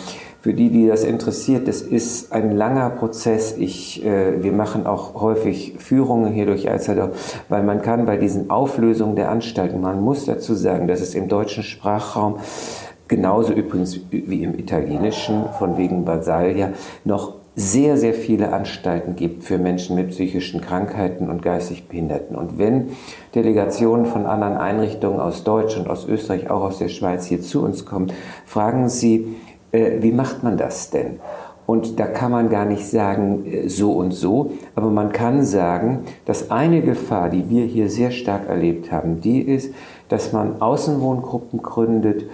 für 0.43 0.53
die, 0.53 0.69
die 0.69 0.87
das 0.87 1.05
interessiert, 1.05 1.69
das 1.69 1.81
ist 1.81 2.33
ein 2.33 2.51
langer 2.51 2.89
Prozess. 2.89 3.55
Ich, 3.57 4.05
äh, 4.05 4.43
wir 4.43 4.51
machen 4.51 4.85
auch 4.85 5.21
häufig 5.21 5.75
Führungen 5.77 6.33
hier 6.33 6.45
durch 6.45 6.69
Alsterdorf, 6.69 7.41
weil 7.47 7.63
man 7.63 7.81
kann 7.81 8.05
bei 8.05 8.17
diesen 8.17 8.49
Auflösungen 8.49 9.15
der 9.15 9.31
Anstalten, 9.31 9.79
man 9.79 10.01
muss 10.01 10.25
dazu 10.25 10.53
sagen, 10.53 10.89
dass 10.89 10.99
es 10.99 11.15
im 11.15 11.29
deutschen 11.29 11.63
Sprachraum 11.63 12.39
genauso 13.07 13.53
übrigens 13.53 13.97
wie 14.11 14.43
im 14.43 14.59
italienischen, 14.59 15.45
von 15.57 15.77
wegen 15.77 16.03
Basaglia, 16.03 16.73
noch 17.05 17.35
sehr, 17.55 17.97
sehr 17.97 18.13
viele 18.13 18.51
Anstalten 18.51 19.15
gibt 19.15 19.45
für 19.45 19.57
Menschen 19.57 19.95
mit 19.95 20.09
psychischen 20.09 20.59
Krankheiten 20.59 21.29
und 21.29 21.41
geistig 21.41 21.87
Behinderten. 21.87 22.35
Und 22.35 22.57
wenn 22.57 22.89
Delegationen 23.33 24.07
von 24.07 24.25
anderen 24.25 24.57
Einrichtungen 24.57 25.21
aus 25.21 25.45
Deutschland, 25.45 25.87
aus 25.87 26.05
Österreich, 26.05 26.49
auch 26.49 26.63
aus 26.63 26.79
der 26.79 26.89
Schweiz 26.89 27.27
hier 27.27 27.41
zu 27.41 27.63
uns 27.63 27.85
kommen, 27.85 28.11
fragen 28.45 28.89
sie, 28.89 29.35
wie 29.73 30.11
macht 30.11 30.43
man 30.43 30.57
das 30.57 30.89
denn? 30.89 31.19
Und 31.65 31.99
da 31.99 32.07
kann 32.07 32.31
man 32.31 32.49
gar 32.49 32.65
nicht 32.65 32.85
sagen, 32.85 33.45
äh, 33.45 33.69
so 33.69 33.93
und 33.93 34.11
so, 34.11 34.51
aber 34.75 34.89
man 34.89 35.11
kann 35.11 35.43
sagen, 35.43 35.99
dass 36.25 36.51
eine 36.51 36.81
Gefahr, 36.81 37.29
die 37.29 37.49
wir 37.49 37.65
hier 37.65 37.89
sehr 37.89 38.11
stark 38.11 38.49
erlebt 38.49 38.91
haben, 38.91 39.21
die 39.21 39.41
ist, 39.41 39.73
dass 40.09 40.33
man 40.33 40.61
Außenwohngruppen 40.61 41.61
gründet 41.61 42.25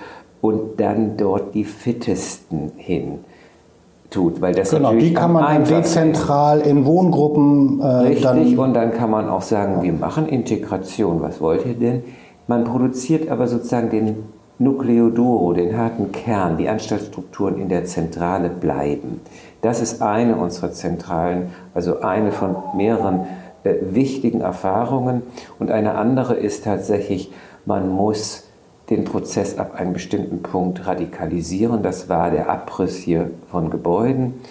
und 0.41 0.79
dann 0.79 1.17
dort 1.17 1.53
die 1.53 1.65
Fittesten 1.65 2.71
hin 2.77 3.19
tut, 4.09 4.41
weil 4.41 4.55
das 4.55 4.71
genau, 4.71 4.93
die 4.93 5.13
kann 5.13 5.33
man 5.33 5.63
dezentral 5.63 6.61
in 6.61 6.85
Wohngruppen 6.85 7.79
äh, 7.79 7.85
richtig 7.85 8.23
dann 8.23 8.57
und 8.57 8.73
dann 8.73 8.91
kann 8.93 9.11
man 9.11 9.29
auch 9.29 9.43
sagen, 9.43 9.83
wir 9.83 9.93
machen 9.93 10.27
Integration. 10.27 11.21
Was 11.21 11.39
wollt 11.39 11.65
ihr 11.67 11.75
denn? 11.75 12.03
Man 12.47 12.63
produziert 12.63 13.29
aber 13.29 13.47
sozusagen 13.47 13.91
den 13.91 14.23
Nucleo 14.59 15.09
duro, 15.09 15.53
den 15.53 15.77
harten 15.77 16.11
Kern, 16.11 16.57
die 16.57 16.67
Anstaltsstrukturen 16.67 17.59
in 17.59 17.69
der 17.69 17.85
Zentrale 17.85 18.49
bleiben. 18.49 19.21
Das 19.61 19.81
ist 19.81 20.01
eine 20.01 20.35
unserer 20.35 20.73
zentralen, 20.73 21.53
also 21.73 22.01
eine 22.01 22.33
von 22.33 22.57
mehreren 22.75 23.21
äh, 23.63 23.75
wichtigen 23.81 24.41
Erfahrungen. 24.41 25.23
Und 25.59 25.71
eine 25.71 25.95
andere 25.95 26.35
ist 26.35 26.65
tatsächlich, 26.65 27.31
man 27.65 27.89
muss 27.89 28.49
den 28.89 29.05
Prozess 29.05 29.57
ab 29.57 29.75
einem 29.75 29.93
bestimmten 29.93 30.41
Punkt 30.41 30.85
radikalisieren. 30.85 31.81
Das 31.81 32.09
war 32.09 32.29
der 32.29 32.49
Abriss 32.49 32.97
hier 32.97 33.31
von 33.49 33.69
Gebäuden, 33.69 34.41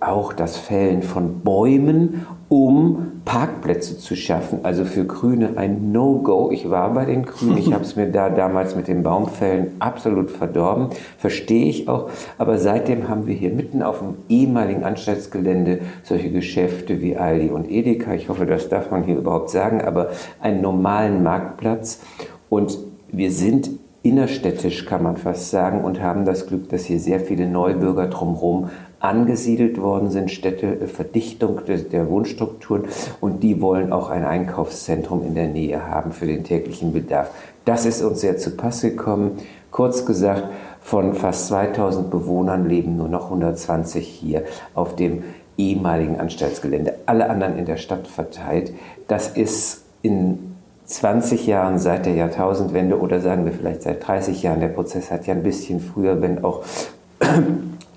auch 0.00 0.32
das 0.32 0.56
Fällen 0.56 1.02
von 1.02 1.40
Bäumen, 1.40 2.26
um 2.48 3.20
Parkplätze 3.24 3.98
zu 3.98 4.16
schaffen. 4.16 4.60
Also 4.62 4.84
für 4.84 5.04
Grüne 5.04 5.50
ein 5.56 5.92
No-Go. 5.92 6.50
Ich 6.50 6.68
war 6.70 6.92
bei 6.94 7.04
den 7.04 7.24
Grünen, 7.24 7.58
ich 7.58 7.72
habe 7.74 7.84
es 7.84 7.96
mir 7.96 8.10
da 8.10 8.30
damals 8.30 8.74
mit 8.74 8.88
den 8.88 9.02
Baumfällen 9.02 9.72
absolut 9.78 10.30
verdorben, 10.30 10.88
verstehe 11.18 11.66
ich 11.66 11.88
auch. 11.88 12.08
Aber 12.38 12.58
seitdem 12.58 13.08
haben 13.08 13.26
wir 13.26 13.34
hier 13.34 13.50
mitten 13.50 13.82
auf 13.82 13.98
dem 13.98 14.14
ehemaligen 14.28 14.84
Anstaltsgelände 14.84 15.80
solche 16.02 16.30
Geschäfte 16.30 17.02
wie 17.02 17.16
Aldi 17.16 17.50
und 17.50 17.70
Edeka. 17.70 18.14
Ich 18.14 18.28
hoffe, 18.28 18.46
das 18.46 18.68
darf 18.68 18.90
man 18.90 19.04
hier 19.04 19.16
überhaupt 19.16 19.50
sagen, 19.50 19.82
aber 19.82 20.08
einen 20.40 20.62
normalen 20.62 21.22
Marktplatz. 21.22 22.00
Und 22.48 22.78
wir 23.12 23.30
sind 23.30 23.70
innerstädtisch, 24.02 24.86
kann 24.86 25.02
man 25.02 25.18
fast 25.18 25.50
sagen, 25.50 25.84
und 25.84 26.00
haben 26.00 26.24
das 26.24 26.46
Glück, 26.46 26.68
dass 26.70 26.84
hier 26.84 26.98
sehr 26.98 27.20
viele 27.20 27.46
Neubürger 27.46 28.06
drumherum 28.06 28.70
angesiedelt 29.00 29.80
worden 29.80 30.10
sind, 30.10 30.30
Städte, 30.30 30.86
Verdichtung 30.86 31.60
der 31.66 32.08
Wohnstrukturen 32.08 32.84
und 33.20 33.42
die 33.42 33.60
wollen 33.60 33.92
auch 33.92 34.10
ein 34.10 34.24
Einkaufszentrum 34.24 35.24
in 35.26 35.34
der 35.34 35.48
Nähe 35.48 35.88
haben 35.88 36.12
für 36.12 36.26
den 36.26 36.44
täglichen 36.44 36.92
Bedarf. 36.92 37.30
Das 37.64 37.86
ist 37.86 38.02
uns 38.02 38.20
sehr 38.20 38.36
zu 38.36 38.56
Pass 38.56 38.82
gekommen. 38.82 39.38
Kurz 39.70 40.04
gesagt, 40.04 40.44
von 40.82 41.14
fast 41.14 41.48
2000 41.48 42.10
Bewohnern 42.10 42.68
leben 42.68 42.96
nur 42.96 43.08
noch 43.08 43.24
120 43.24 44.06
hier 44.06 44.44
auf 44.74 44.96
dem 44.96 45.22
ehemaligen 45.56 46.18
Anstaltsgelände, 46.18 46.94
alle 47.06 47.28
anderen 47.28 47.58
in 47.58 47.66
der 47.66 47.76
Stadt 47.76 48.06
verteilt. 48.06 48.72
Das 49.08 49.28
ist 49.28 49.82
in 50.02 50.54
20 50.86 51.46
Jahren 51.46 51.78
seit 51.78 52.06
der 52.06 52.14
Jahrtausendwende 52.14 52.98
oder 52.98 53.20
sagen 53.20 53.44
wir 53.44 53.52
vielleicht 53.52 53.82
seit 53.82 54.06
30 54.06 54.42
Jahren. 54.42 54.60
Der 54.60 54.68
Prozess 54.68 55.10
hat 55.10 55.26
ja 55.26 55.34
ein 55.34 55.42
bisschen 55.42 55.80
früher, 55.80 56.20
wenn 56.20 56.42
auch 56.42 56.64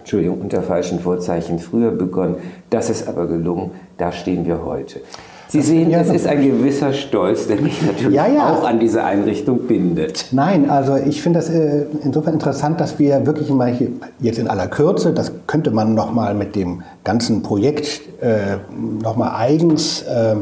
Entschuldigung, 0.03 0.41
unter 0.41 0.61
falschen 0.61 0.99
Vorzeichen 0.99 1.59
früher 1.59 1.91
begonnen. 1.91 2.35
Das 2.69 2.89
ist 2.89 3.07
aber 3.07 3.25
gelungen. 3.25 3.71
Da 3.97 4.11
stehen 4.11 4.45
wir 4.45 4.65
heute. 4.65 4.99
Sie 5.47 5.61
sehen, 5.61 5.89
ja, 5.91 6.01
es 6.01 6.09
ist 6.09 6.27
ein 6.27 6.41
gewisser 6.41 6.91
Stolz, 6.91 7.47
der 7.47 7.61
mich 7.61 7.81
natürlich 7.81 8.17
ja, 8.17 8.27
ja. 8.27 8.51
auch 8.51 8.67
an 8.67 8.81
diese 8.81 9.05
Einrichtung 9.05 9.59
bindet. 9.59 10.25
Nein, 10.31 10.69
also 10.69 10.97
ich 10.97 11.21
finde 11.21 11.39
das 11.39 11.49
äh, 11.49 11.85
insofern 12.03 12.33
interessant, 12.33 12.81
dass 12.81 12.99
wir 12.99 13.25
wirklich 13.25 13.49
mal 13.49 13.71
hier, 13.71 13.89
jetzt 14.19 14.39
in 14.39 14.49
aller 14.49 14.67
Kürze, 14.67 15.13
das 15.13 15.31
könnte 15.47 15.71
man 15.71 15.93
noch 15.93 16.11
mal 16.11 16.33
mit 16.33 16.57
dem 16.57 16.81
ganzen 17.05 17.43
Projekt 17.43 18.01
äh, 18.21 18.57
noch 19.01 19.15
mal 19.15 19.37
eigens 19.37 20.01
äh, 20.01 20.35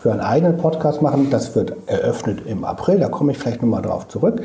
für 0.00 0.10
einen 0.10 0.20
eigenen 0.20 0.56
Podcast 0.56 1.00
machen. 1.00 1.28
Das 1.30 1.54
wird 1.54 1.76
eröffnet 1.86 2.42
im 2.46 2.64
April, 2.64 2.98
da 2.98 3.08
komme 3.08 3.32
ich 3.32 3.38
vielleicht 3.38 3.62
nochmal 3.62 3.82
drauf 3.82 4.08
zurück. 4.08 4.42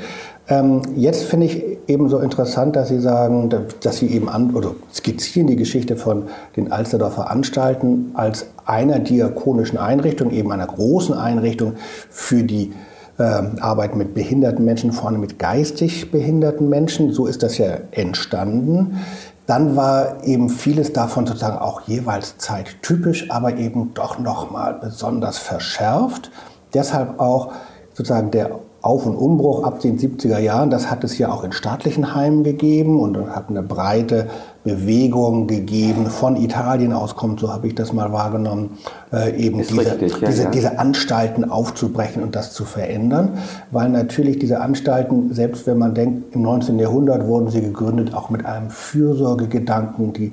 Ähm, 0.47 0.81
jetzt 0.95 1.23
finde 1.23 1.45
ich 1.45 1.77
eben 1.87 2.09
so 2.09 2.19
interessant, 2.19 2.75
dass 2.75 2.89
Sie 2.89 2.99
sagen, 2.99 3.49
dass 3.81 3.97
Sie 3.97 4.07
eben 4.07 4.27
an, 4.29 4.55
oder 4.55 4.75
skizzieren 4.93 5.47
die 5.47 5.55
Geschichte 5.55 5.95
von 5.95 6.23
den 6.55 6.71
Alsterdorfer 6.71 7.29
Anstalten 7.29 8.11
als 8.13 8.47
einer 8.65 8.99
diakonischen 8.99 9.77
Einrichtung, 9.77 10.31
eben 10.31 10.51
einer 10.51 10.67
großen 10.67 11.15
Einrichtung 11.15 11.73
für 12.09 12.43
die 12.43 12.73
ähm, 13.19 13.57
Arbeit 13.59 13.95
mit 13.95 14.13
behinderten 14.13 14.65
Menschen, 14.65 14.91
vor 14.91 15.09
allem 15.09 15.21
mit 15.21 15.37
geistig 15.37 16.11
behinderten 16.11 16.69
Menschen. 16.69 17.11
So 17.13 17.27
ist 17.27 17.43
das 17.43 17.57
ja 17.57 17.77
entstanden. 17.91 18.99
Dann 19.45 19.75
war 19.75 20.23
eben 20.23 20.49
vieles 20.49 20.93
davon 20.93 21.27
sozusagen 21.27 21.57
auch 21.57 21.81
jeweils 21.81 22.37
zeittypisch, 22.37 23.29
aber 23.29 23.57
eben 23.57 23.93
doch 23.93 24.17
nochmal 24.17 24.79
besonders 24.81 25.37
verschärft. 25.37 26.31
Deshalb 26.73 27.19
auch 27.19 27.51
sozusagen 27.93 28.31
der 28.31 28.59
Auf- 28.81 29.05
und 29.05 29.15
Umbruch 29.15 29.63
ab 29.63 29.79
den 29.79 29.99
70er 29.99 30.39
Jahren, 30.39 30.71
das 30.71 30.89
hat 30.89 31.03
es 31.03 31.17
ja 31.19 31.31
auch 31.31 31.43
in 31.43 31.51
staatlichen 31.51 32.15
Heimen 32.15 32.43
gegeben 32.43 32.99
und 32.99 33.15
hat 33.29 33.49
eine 33.49 33.61
breite 33.61 34.27
Bewegung 34.63 35.45
gegeben. 35.45 36.07
Von 36.07 36.35
Italien 36.35 36.91
aus 36.91 37.15
kommt, 37.15 37.39
so 37.39 37.51
habe 37.51 37.67
ich 37.67 37.75
das 37.75 37.93
mal 37.93 38.11
wahrgenommen, 38.11 38.79
äh, 39.13 39.35
eben 39.37 39.59
diese, 39.59 39.77
richtig, 39.77 40.19
ja, 40.19 40.27
diese, 40.27 40.43
ja. 40.43 40.49
diese 40.49 40.79
Anstalten 40.79 41.49
aufzubrechen 41.49 42.23
und 42.23 42.35
das 42.35 42.53
zu 42.53 42.65
verändern. 42.65 43.37
Weil 43.69 43.89
natürlich 43.89 44.39
diese 44.39 44.61
Anstalten, 44.61 45.31
selbst 45.31 45.67
wenn 45.67 45.77
man 45.77 45.93
denkt, 45.93 46.33
im 46.35 46.41
19. 46.41 46.79
Jahrhundert 46.79 47.27
wurden 47.27 47.49
sie 47.49 47.61
gegründet, 47.61 48.15
auch 48.15 48.31
mit 48.31 48.45
einem 48.47 48.71
Fürsorgegedanken, 48.71 50.13
die 50.13 50.31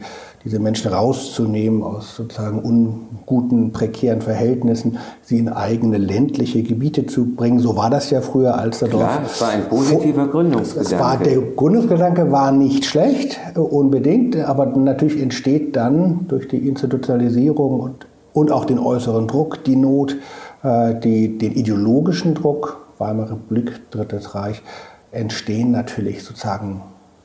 diese 0.49 0.61
Menschen 0.61 0.90
rauszunehmen 0.90 1.83
aus 1.83 2.17
sozusagen 2.17 2.61
unguten, 2.61 3.71
prekären 3.71 4.23
Verhältnissen, 4.23 4.97
sie 5.21 5.38
in 5.38 5.50
eigene 5.50 5.99
ländliche 5.99 6.62
Gebiete 6.62 7.05
zu 7.05 7.35
bringen. 7.35 7.61
So 7.61 7.76
war 7.76 7.90
das 7.90 8.09
ja 8.09 8.23
früher 8.23 8.57
als 8.57 8.78
der 8.78 8.88
Klar, 8.88 9.19
Dorf. 9.19 9.31
es 9.31 9.40
war 9.43 9.49
ein 9.50 9.69
positiver 9.69 10.26
Gründungsgedanke. 10.26 10.95
Es 10.95 10.99
war, 10.99 11.19
der 11.19 11.38
Gründungsgedanke 11.55 12.33
war 12.33 12.50
nicht 12.50 12.87
schlecht, 12.87 13.38
äh, 13.55 13.59
unbedingt, 13.59 14.37
aber 14.37 14.64
natürlich 14.64 15.21
entsteht 15.21 15.76
dann 15.76 16.26
durch 16.28 16.49
die 16.49 16.67
Institutionalisierung 16.67 17.81
und, 17.81 18.07
und 18.33 18.50
auch 18.50 18.64
den 18.64 18.78
äußeren 18.78 19.28
Druck 19.28 19.62
die 19.64 19.76
Not, 19.76 20.17
äh, 20.62 20.95
die, 20.95 21.37
den 21.37 21.52
ideologischen 21.52 22.35
Druck, 22.35 22.87
Weimarer 22.97 23.33
Republik, 23.33 23.90
Drittes 23.90 24.35
Reich, 24.35 24.62
entstehen 25.12 25.73
natürlich 25.73 26.25
sozusagen 26.25 26.81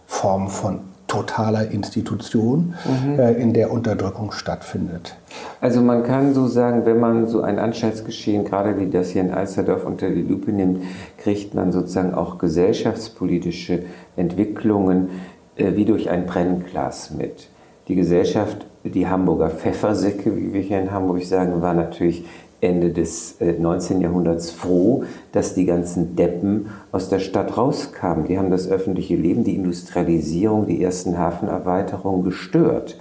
Formen 0.07 0.49
von 0.49 0.92
totaler 1.13 1.69
Institution, 1.69 2.73
mhm. 2.85 3.19
äh, 3.19 3.33
in 3.33 3.53
der 3.53 3.71
Unterdrückung 3.71 4.31
stattfindet. 4.31 5.15
Also 5.61 5.79
man 5.81 6.03
kann 6.03 6.33
so 6.33 6.47
sagen, 6.47 6.85
wenn 6.85 6.99
man 6.99 7.27
so 7.27 7.41
ein 7.41 7.59
Anschaltsgeschehen, 7.59 8.45
gerade 8.45 8.79
wie 8.79 8.89
das 8.89 9.11
hier 9.11 9.21
in 9.21 9.31
Alsterdorf 9.31 9.85
unter 9.85 10.09
die 10.09 10.23
Lupe 10.23 10.51
nimmt, 10.51 10.81
kriegt 11.19 11.53
man 11.53 11.71
sozusagen 11.71 12.15
auch 12.15 12.39
gesellschaftspolitische 12.39 13.83
Entwicklungen 14.15 15.09
äh, 15.55 15.75
wie 15.75 15.85
durch 15.85 16.09
ein 16.09 16.25
Brennglas 16.25 17.11
mit. 17.11 17.47
Die 17.87 17.95
Gesellschaft, 17.95 18.65
die 18.83 19.07
Hamburger 19.07 19.51
Pfeffersäcke, 19.51 20.35
wie 20.35 20.51
wir 20.51 20.61
hier 20.61 20.81
in 20.81 20.91
Hamburg 20.91 21.23
sagen, 21.23 21.61
war 21.61 21.75
natürlich 21.75 22.25
Ende 22.63 22.91
des 22.91 23.37
19. 23.39 23.99
Äh, 23.99 24.03
Jahrhunderts 24.05 24.49
froh, 24.49 25.03
dass 25.31 25.53
die 25.53 25.65
ganzen 25.65 26.15
Deppen 26.15 26.67
aus 26.91 27.09
der 27.09 27.19
Stadt 27.19 27.57
rauskamen. 27.57 28.25
Die 28.25 28.37
haben 28.37 28.49
das 28.49 28.69
öffentliche 28.69 29.15
Leben, 29.15 29.43
die 29.43 29.55
Industrialisierung, 29.55 30.65
die 30.65 30.81
ersten 30.81 31.17
Hafenerweiterungen 31.17 32.23
gestört. 32.23 32.97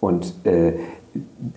Und 0.00 0.34
äh, 0.44 0.74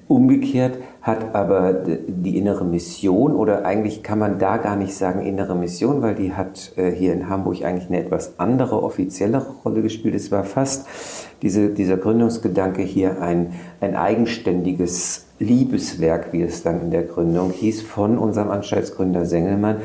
umgekehrt 0.07 0.77
hat 1.01 1.33
aber 1.35 1.73
die 1.73 2.37
innere 2.37 2.65
Mission, 2.65 3.35
oder 3.35 3.65
eigentlich 3.65 4.03
kann 4.03 4.19
man 4.19 4.39
da 4.39 4.57
gar 4.57 4.75
nicht 4.75 4.95
sagen 4.95 5.21
innere 5.21 5.55
Mission, 5.55 6.01
weil 6.01 6.15
die 6.15 6.33
hat 6.33 6.73
äh, 6.77 6.91
hier 6.91 7.13
in 7.13 7.29
Hamburg 7.29 7.63
eigentlich 7.63 7.87
eine 7.87 7.99
etwas 7.99 8.39
andere, 8.39 8.83
offiziellere 8.83 9.51
Rolle 9.63 9.81
gespielt. 9.81 10.15
Es 10.15 10.31
war 10.31 10.43
fast 10.43 10.87
diese, 11.41 11.69
dieser 11.69 11.97
Gründungsgedanke 11.97 12.81
hier 12.81 13.21
ein, 13.21 13.53
ein 13.81 13.95
eigenständiges 13.95 15.25
Liebeswerk, 15.39 16.33
wie 16.33 16.41
es 16.41 16.63
dann 16.63 16.81
in 16.81 16.91
der 16.91 17.03
Gründung 17.03 17.51
hieß, 17.51 17.81
von 17.81 18.17
unserem 18.17 18.51
Anstaltsgründer 18.51 19.25
Sengelmann, 19.25 19.77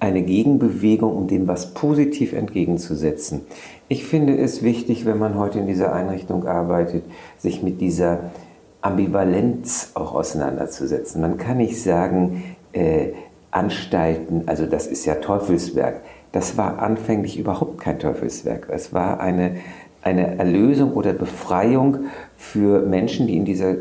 eine 0.00 0.22
Gegenbewegung, 0.22 1.16
um 1.16 1.28
dem 1.28 1.46
was 1.48 1.72
positiv 1.74 2.32
entgegenzusetzen. 2.32 3.42
Ich 3.88 4.04
finde 4.04 4.36
es 4.36 4.62
wichtig, 4.62 5.06
wenn 5.06 5.18
man 5.18 5.38
heute 5.38 5.60
in 5.60 5.66
dieser 5.66 5.92
Einrichtung 5.94 6.46
arbeitet, 6.46 7.04
sich 7.38 7.62
mit 7.62 7.80
dieser 7.80 8.30
Ambivalenz 8.80 9.92
auch 9.94 10.14
auseinanderzusetzen. 10.14 11.20
Man 11.20 11.38
kann 11.38 11.58
nicht 11.58 11.80
sagen, 11.80 12.56
äh, 12.72 13.12
Anstalten, 13.50 14.42
also 14.46 14.66
das 14.66 14.86
ist 14.86 15.06
ja 15.06 15.14
Teufelswerk. 15.14 16.02
Das 16.32 16.58
war 16.58 16.80
anfänglich 16.80 17.38
überhaupt 17.38 17.78
kein 17.78 17.98
Teufelswerk. 17.98 18.66
Es 18.70 18.92
war 18.92 19.20
eine, 19.20 19.56
eine 20.02 20.38
Erlösung 20.38 20.92
oder 20.92 21.12
Befreiung 21.14 22.06
für 22.36 22.80
Menschen, 22.80 23.26
die 23.26 23.36
in 23.36 23.44
dieser 23.44 23.70
äh, 23.70 23.78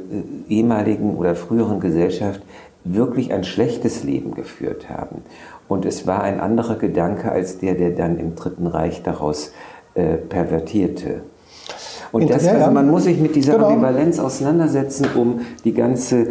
ehemaligen 0.50 1.16
oder 1.16 1.36
früheren 1.36 1.80
Gesellschaft 1.80 2.42
wirklich 2.84 3.34
ein 3.34 3.44
schlechtes 3.44 4.04
Leben 4.04 4.34
geführt 4.34 4.90
haben. 4.90 5.24
Und 5.68 5.86
es 5.86 6.06
war 6.06 6.24
ein 6.24 6.40
anderer 6.40 6.76
Gedanke 6.76 7.32
als 7.32 7.58
der, 7.58 7.74
der 7.74 7.92
dann 7.92 8.20
im 8.20 8.36
Dritten 8.36 8.68
Reich 8.68 9.02
daraus 9.04 9.52
äh, 9.96 10.16
pervertierte. 10.18 11.24
Und 12.12 12.30
das, 12.30 12.48
also 12.48 12.72
man 12.72 12.90
muss 12.90 13.06
sich 13.06 13.20
mit 13.20 13.36
dieser 13.36 13.56
genau. 13.56 13.70
Ambivalenz 13.70 14.20
auseinandersetzen, 14.20 15.08
um 15.16 15.42
die 15.66 15.74
ganze 15.74 16.28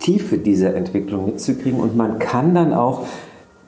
Tiefe 0.00 0.38
dieser 0.38 0.74
Entwicklung 0.74 1.26
mitzukriegen. 1.26 1.78
Und 1.78 1.96
man 1.96 2.18
kann 2.18 2.54
dann 2.54 2.72
auch 2.72 3.06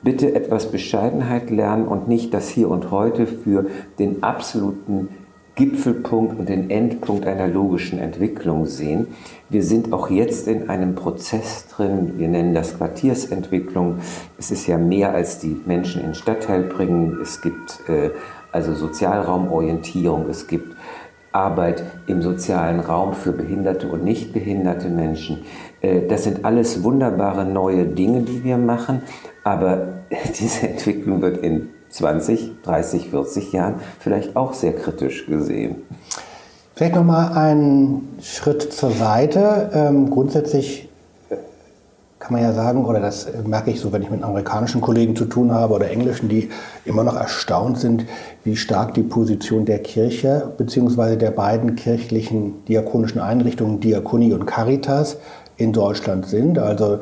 bitte 0.01 0.35
etwas 0.35 0.71
Bescheidenheit 0.71 1.49
lernen 1.49 1.87
und 1.87 2.07
nicht 2.07 2.33
das 2.33 2.49
Hier 2.49 2.69
und 2.69 2.91
Heute 2.91 3.27
für 3.27 3.67
den 3.99 4.23
absoluten 4.23 5.09
Gipfelpunkt 5.55 6.39
und 6.39 6.49
den 6.49 6.69
Endpunkt 6.69 7.27
einer 7.27 7.47
logischen 7.47 7.99
Entwicklung 7.99 8.65
sehen. 8.65 9.07
Wir 9.49 9.63
sind 9.63 9.93
auch 9.93 10.09
jetzt 10.09 10.47
in 10.47 10.69
einem 10.69 10.95
Prozess 10.95 11.67
drin, 11.67 12.13
wir 12.17 12.27
nennen 12.27 12.55
das 12.55 12.77
Quartiersentwicklung. 12.77 13.99
Es 14.37 14.49
ist 14.49 14.65
ja 14.65 14.77
mehr 14.79 15.13
als 15.13 15.39
die 15.39 15.55
Menschen 15.65 16.01
in 16.01 16.07
den 16.07 16.15
Stadtteil 16.15 16.63
bringen. 16.63 17.19
Es 17.21 17.41
gibt 17.41 17.87
äh, 17.87 18.09
also 18.51 18.73
Sozialraumorientierung, 18.73 20.27
es 20.29 20.47
gibt 20.47 20.75
Arbeit 21.31 21.83
im 22.07 22.21
sozialen 22.21 22.79
Raum 22.79 23.13
für 23.13 23.31
behinderte 23.31 23.87
und 23.87 24.03
nicht 24.03 24.33
behinderte 24.33 24.89
Menschen. 24.89 25.43
Äh, 25.81 26.07
das 26.07 26.23
sind 26.23 26.45
alles 26.45 26.83
wunderbare 26.83 27.45
neue 27.45 27.85
Dinge, 27.85 28.21
die 28.21 28.43
wir 28.43 28.57
machen, 28.57 29.01
aber 29.43 29.87
diese 30.39 30.69
Entwicklung 30.69 31.21
wird 31.21 31.37
in 31.37 31.69
20, 31.93 32.63
30, 32.63 33.09
40 33.09 33.53
Jahren 33.53 33.75
vielleicht 33.99 34.35
auch 34.35 34.53
sehr 34.53 34.73
kritisch 34.73 35.27
gesehen. 35.27 35.75
Vielleicht 36.75 36.95
noch 36.95 37.03
mal 37.03 37.33
einen 37.33 38.17
Schritt 38.21 38.73
zur 38.73 38.91
Seite. 38.91 39.69
Ähm, 39.73 40.09
grundsätzlich 40.09 40.89
kann 42.17 42.33
man 42.33 42.41
ja 42.41 42.53
sagen, 42.53 42.85
oder 42.85 42.99
das 42.99 43.27
merke 43.45 43.69
ich 43.69 43.79
so, 43.79 43.91
wenn 43.91 44.01
ich 44.01 44.09
mit 44.09 44.23
amerikanischen 44.23 44.81
Kollegen 44.81 45.15
zu 45.15 45.25
tun 45.25 45.51
habe 45.51 45.73
oder 45.73 45.91
englischen, 45.91 46.29
die 46.29 46.49
immer 46.85 47.03
noch 47.03 47.15
erstaunt 47.15 47.77
sind, 47.77 48.05
wie 48.43 48.55
stark 48.55 48.93
die 48.93 49.03
Position 49.03 49.65
der 49.65 49.79
Kirche 49.79 50.51
bzw. 50.57 51.17
der 51.17 51.31
beiden 51.31 51.75
kirchlichen 51.75 52.65
diakonischen 52.65 53.21
Einrichtungen, 53.21 53.81
Diakonie 53.81 54.33
und 54.33 54.45
Caritas, 54.45 55.17
in 55.57 55.73
Deutschland 55.73 56.25
sind. 56.25 56.57
Also 56.57 56.99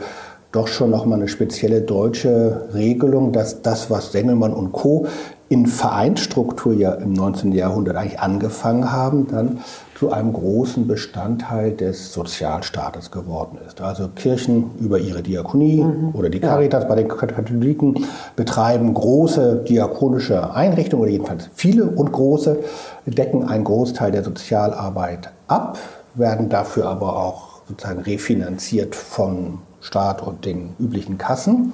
doch 0.52 0.68
schon 0.68 0.90
nochmal 0.90 1.20
eine 1.20 1.28
spezielle 1.28 1.82
deutsche 1.82 2.70
Regelung, 2.74 3.32
dass 3.32 3.62
das, 3.62 3.90
was 3.90 4.12
Sengelmann 4.12 4.54
und 4.54 4.74
Co. 4.74 5.08
in 5.48 5.66
Vereinsstruktur 5.66 6.74
ja 6.74 6.94
im 6.94 7.14
19. 7.14 7.54
Jahrhundert 7.54 7.96
eigentlich 7.96 8.20
angefangen 8.20 8.92
haben, 8.92 9.28
dann 9.28 9.60
zu 9.96 10.12
einem 10.12 10.34
großen 10.34 10.88
Bestandteil 10.88 11.74
des 11.74 12.12
Sozialstaates 12.12 13.12
geworden 13.12 13.60
ist. 13.68 13.82
Also 13.82 14.10
Kirchen 14.10 14.72
über 14.80 14.98
ihre 14.98 15.22
Diakonie 15.22 15.84
mhm. 15.84 16.10
oder 16.14 16.30
die 16.30 16.40
Caritas 16.40 16.84
ja. 16.84 16.90
bei 16.90 16.96
den 16.96 17.08
Katholiken 17.08 18.06
betreiben 18.36 18.94
große 18.94 19.64
diakonische 19.68 20.54
Einrichtungen 20.54 21.04
oder 21.04 21.12
jedenfalls 21.12 21.50
viele 21.54 21.86
und 21.86 22.12
große, 22.12 22.60
decken 23.06 23.48
einen 23.48 23.64
Großteil 23.64 24.12
der 24.12 24.24
Sozialarbeit 24.24 25.30
ab, 25.48 25.78
werden 26.16 26.50
dafür 26.50 26.88
aber 26.88 27.16
auch 27.16 27.62
sozusagen 27.68 28.02
refinanziert 28.02 28.96
von 28.96 29.60
Staat 29.82 30.22
und 30.22 30.46
den 30.46 30.70
üblichen 30.80 31.17
Kassen. 31.17 31.74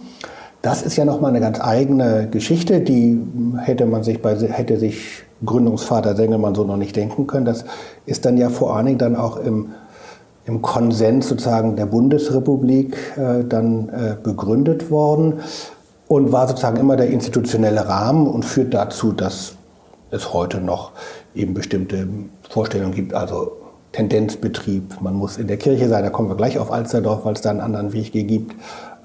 Das 0.61 0.81
ist 0.81 0.97
ja 0.97 1.05
nochmal 1.05 1.31
eine 1.31 1.39
ganz 1.39 1.61
eigene 1.61 2.27
Geschichte, 2.29 2.81
die 2.81 3.21
hätte 3.57 3.85
man 3.85 4.03
sich 4.03 4.21
bei, 4.21 4.35
hätte 4.35 4.77
sich 4.77 5.23
Gründungsvater 5.45 6.15
Sengelmann 6.15 6.55
so 6.55 6.63
noch 6.63 6.77
nicht 6.77 6.95
denken 6.95 7.27
können. 7.27 7.45
Das 7.45 7.65
ist 8.05 8.25
dann 8.25 8.37
ja 8.37 8.49
vor 8.49 8.75
allen 8.75 8.87
Dingen 8.87 8.97
dann 8.97 9.15
auch 9.15 9.37
im, 9.37 9.69
im 10.45 10.61
Konsens 10.61 11.29
sozusagen 11.29 11.75
der 11.75 11.85
Bundesrepublik 11.85 12.97
äh, 13.17 13.43
dann 13.43 13.89
äh, 13.89 14.15
begründet 14.21 14.89
worden 14.89 15.41
und 16.07 16.31
war 16.31 16.47
sozusagen 16.47 16.77
immer 16.77 16.95
der 16.95 17.09
institutionelle 17.09 17.87
Rahmen 17.87 18.27
und 18.27 18.43
führt 18.43 18.73
dazu, 18.73 19.11
dass 19.11 19.53
es 20.09 20.33
heute 20.33 20.59
noch 20.59 20.91
eben 21.35 21.53
bestimmte 21.53 22.07
Vorstellungen 22.49 22.95
gibt, 22.95 23.13
also 23.13 23.51
Tendenzbetrieb, 23.97 25.01
man 25.01 25.15
muss 25.15 25.37
in 25.37 25.47
der 25.47 25.57
Kirche 25.57 25.89
sein, 25.89 26.03
da 26.03 26.11
kommen 26.11 26.29
wir 26.29 26.35
gleich 26.35 26.59
auf 26.59 26.71
Alsterdorf, 26.71 27.25
weil 27.25 27.33
es 27.33 27.41
da 27.41 27.49
einen 27.49 27.61
anderen 27.61 27.93
Weg 27.93 28.11
gibt. 28.11 28.53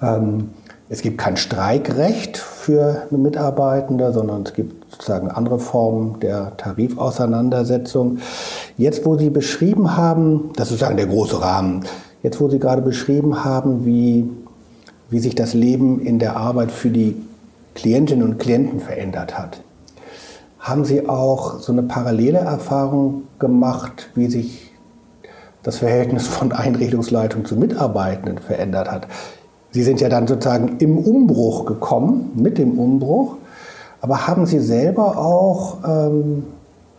Ähm, 0.02 0.50
es 0.90 1.00
gibt 1.00 1.16
kein 1.16 1.38
Streikrecht 1.38 2.36
für 2.36 3.06
Mitarbeitende, 3.10 4.12
sondern 4.12 4.42
es 4.42 4.52
gibt 4.52 4.92
sozusagen 4.92 5.30
andere 5.30 5.58
Formen 5.60 6.20
der 6.20 6.58
Tarifauseinandersetzung. 6.58 8.18
Jetzt, 8.76 9.06
wo 9.06 9.16
Sie 9.16 9.30
beschrieben 9.30 9.96
haben, 9.96 10.50
das 10.56 10.64
ist 10.66 10.72
sozusagen 10.72 10.98
der 10.98 11.06
große 11.06 11.40
Rahmen, 11.40 11.84
jetzt, 12.22 12.38
wo 12.38 12.50
Sie 12.50 12.58
gerade 12.58 12.82
beschrieben 12.82 13.46
haben, 13.46 13.86
wie, 13.86 14.28
wie 15.08 15.20
sich 15.20 15.34
das 15.34 15.54
Leben 15.54 16.02
in 16.02 16.18
der 16.18 16.36
Arbeit 16.36 16.70
für 16.70 16.90
die 16.90 17.16
Klientinnen 17.74 18.28
und 18.28 18.38
Klienten 18.38 18.78
verändert 18.80 19.38
hat, 19.38 19.62
haben 20.60 20.84
Sie 20.84 21.08
auch 21.08 21.60
so 21.60 21.72
eine 21.72 21.82
parallele 21.82 22.40
Erfahrung 22.40 23.22
gemacht, 23.38 24.10
wie 24.14 24.26
sich 24.26 24.71
das 25.62 25.78
Verhältnis 25.78 26.26
von 26.26 26.52
Einrichtungsleitung 26.52 27.44
zu 27.44 27.56
Mitarbeitenden 27.56 28.38
verändert 28.38 28.90
hat? 28.90 29.06
Sie 29.70 29.82
sind 29.82 30.00
ja 30.00 30.08
dann 30.08 30.26
sozusagen 30.26 30.76
im 30.78 30.98
Umbruch 30.98 31.64
gekommen, 31.64 32.32
mit 32.34 32.58
dem 32.58 32.78
Umbruch. 32.78 33.36
Aber 34.00 34.26
haben 34.26 34.46
Sie 34.46 34.58
selber 34.58 35.16
auch 35.16 35.78
ähm, 35.86 36.44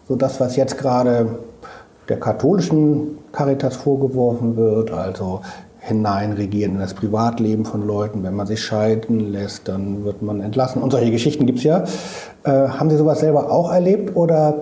so 0.08 0.15
das, 0.15 0.39
was 0.39 0.56
jetzt 0.56 0.78
gerade 0.78 1.39
der 2.10 2.19
katholischen 2.19 3.19
Caritas 3.32 3.76
vorgeworfen 3.76 4.56
wird, 4.58 4.91
also 4.91 5.41
hineinregieren 5.80 6.76
in 6.76 6.80
das 6.80 6.93
Privatleben 6.93 7.65
von 7.65 7.86
Leuten. 7.86 8.23
Wenn 8.23 8.36
man 8.36 8.47
sich 8.47 8.63
scheiden 8.63 9.32
lässt, 9.32 9.67
dann 9.67 10.06
wird 10.06 10.21
man 10.21 10.39
entlassen. 10.39 10.82
Und 10.82 10.91
solche 10.91 11.12
Geschichten 11.12 11.45
gibt 11.45 11.60
es 11.60 11.65
ja. 11.65 11.84
Äh, 12.43 12.69
haben 12.69 12.89
Sie 12.89 12.97
sowas 12.97 13.19
selber 13.19 13.52
auch 13.52 13.71
erlebt 13.71 14.15
oder 14.15 14.62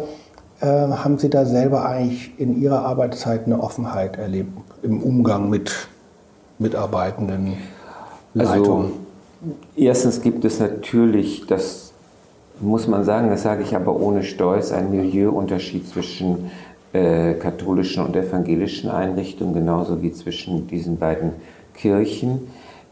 haben 0.61 1.17
Sie 1.17 1.29
da 1.29 1.45
selber 1.45 1.85
eigentlich 1.85 2.33
in 2.37 2.61
Ihrer 2.61 2.85
Arbeitszeit 2.85 3.45
eine 3.45 3.61
Offenheit 3.61 4.17
erlebt 4.17 4.51
im 4.83 5.01
Umgang 5.01 5.49
mit 5.49 5.87
Mitarbeitenden? 6.59 7.57
Also, 8.37 8.91
erstens 9.75 10.21
gibt 10.21 10.45
es 10.45 10.59
natürlich, 10.59 11.45
das 11.47 11.91
muss 12.59 12.87
man 12.87 13.03
sagen, 13.03 13.29
das 13.29 13.43
sage 13.43 13.63
ich 13.63 13.75
aber 13.75 13.95
ohne 13.95 14.23
Stolz, 14.23 14.71
einen 14.71 14.91
Milieuunterschied 14.91 15.87
zwischen 15.87 16.51
äh, 16.93 17.33
katholischen 17.33 18.05
und 18.05 18.15
evangelischen 18.15 18.89
Einrichtungen, 18.89 19.53
genauso 19.53 20.01
wie 20.01 20.11
zwischen 20.11 20.67
diesen 20.67 20.97
beiden 20.97 21.31
Kirchen. 21.73 22.47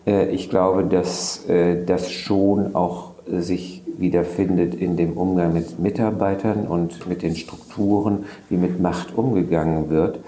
Äh, 0.05 0.29
ich 0.29 0.49
glaube, 0.49 0.85
dass 0.85 1.45
äh, 1.47 1.83
das 1.85 2.11
schon 2.11 2.75
auch 2.75 3.11
sich 3.27 3.78
wiederfindet 3.99 4.75
in 4.75 4.97
dem 4.97 5.17
Umgang 5.17 5.53
mit 5.53 5.79
Mitarbeitern 5.79 6.67
und 6.67 7.07
mit 7.07 7.21
den 7.21 7.35
Strukturen, 7.35 8.25
wie 8.49 8.57
mit 8.57 8.79
Macht 8.79 9.17
umgegangen 9.17 9.89
wird. 9.89 10.19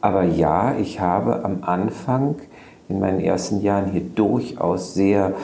Aber 0.00 0.22
ja, 0.22 0.76
ich 0.78 1.00
habe 1.00 1.44
am 1.44 1.62
Anfang 1.62 2.36
in 2.88 3.00
meinen 3.00 3.20
ersten 3.20 3.60
Jahren 3.60 3.90
hier 3.90 4.02
durchaus 4.02 4.94
sehr 4.94 5.34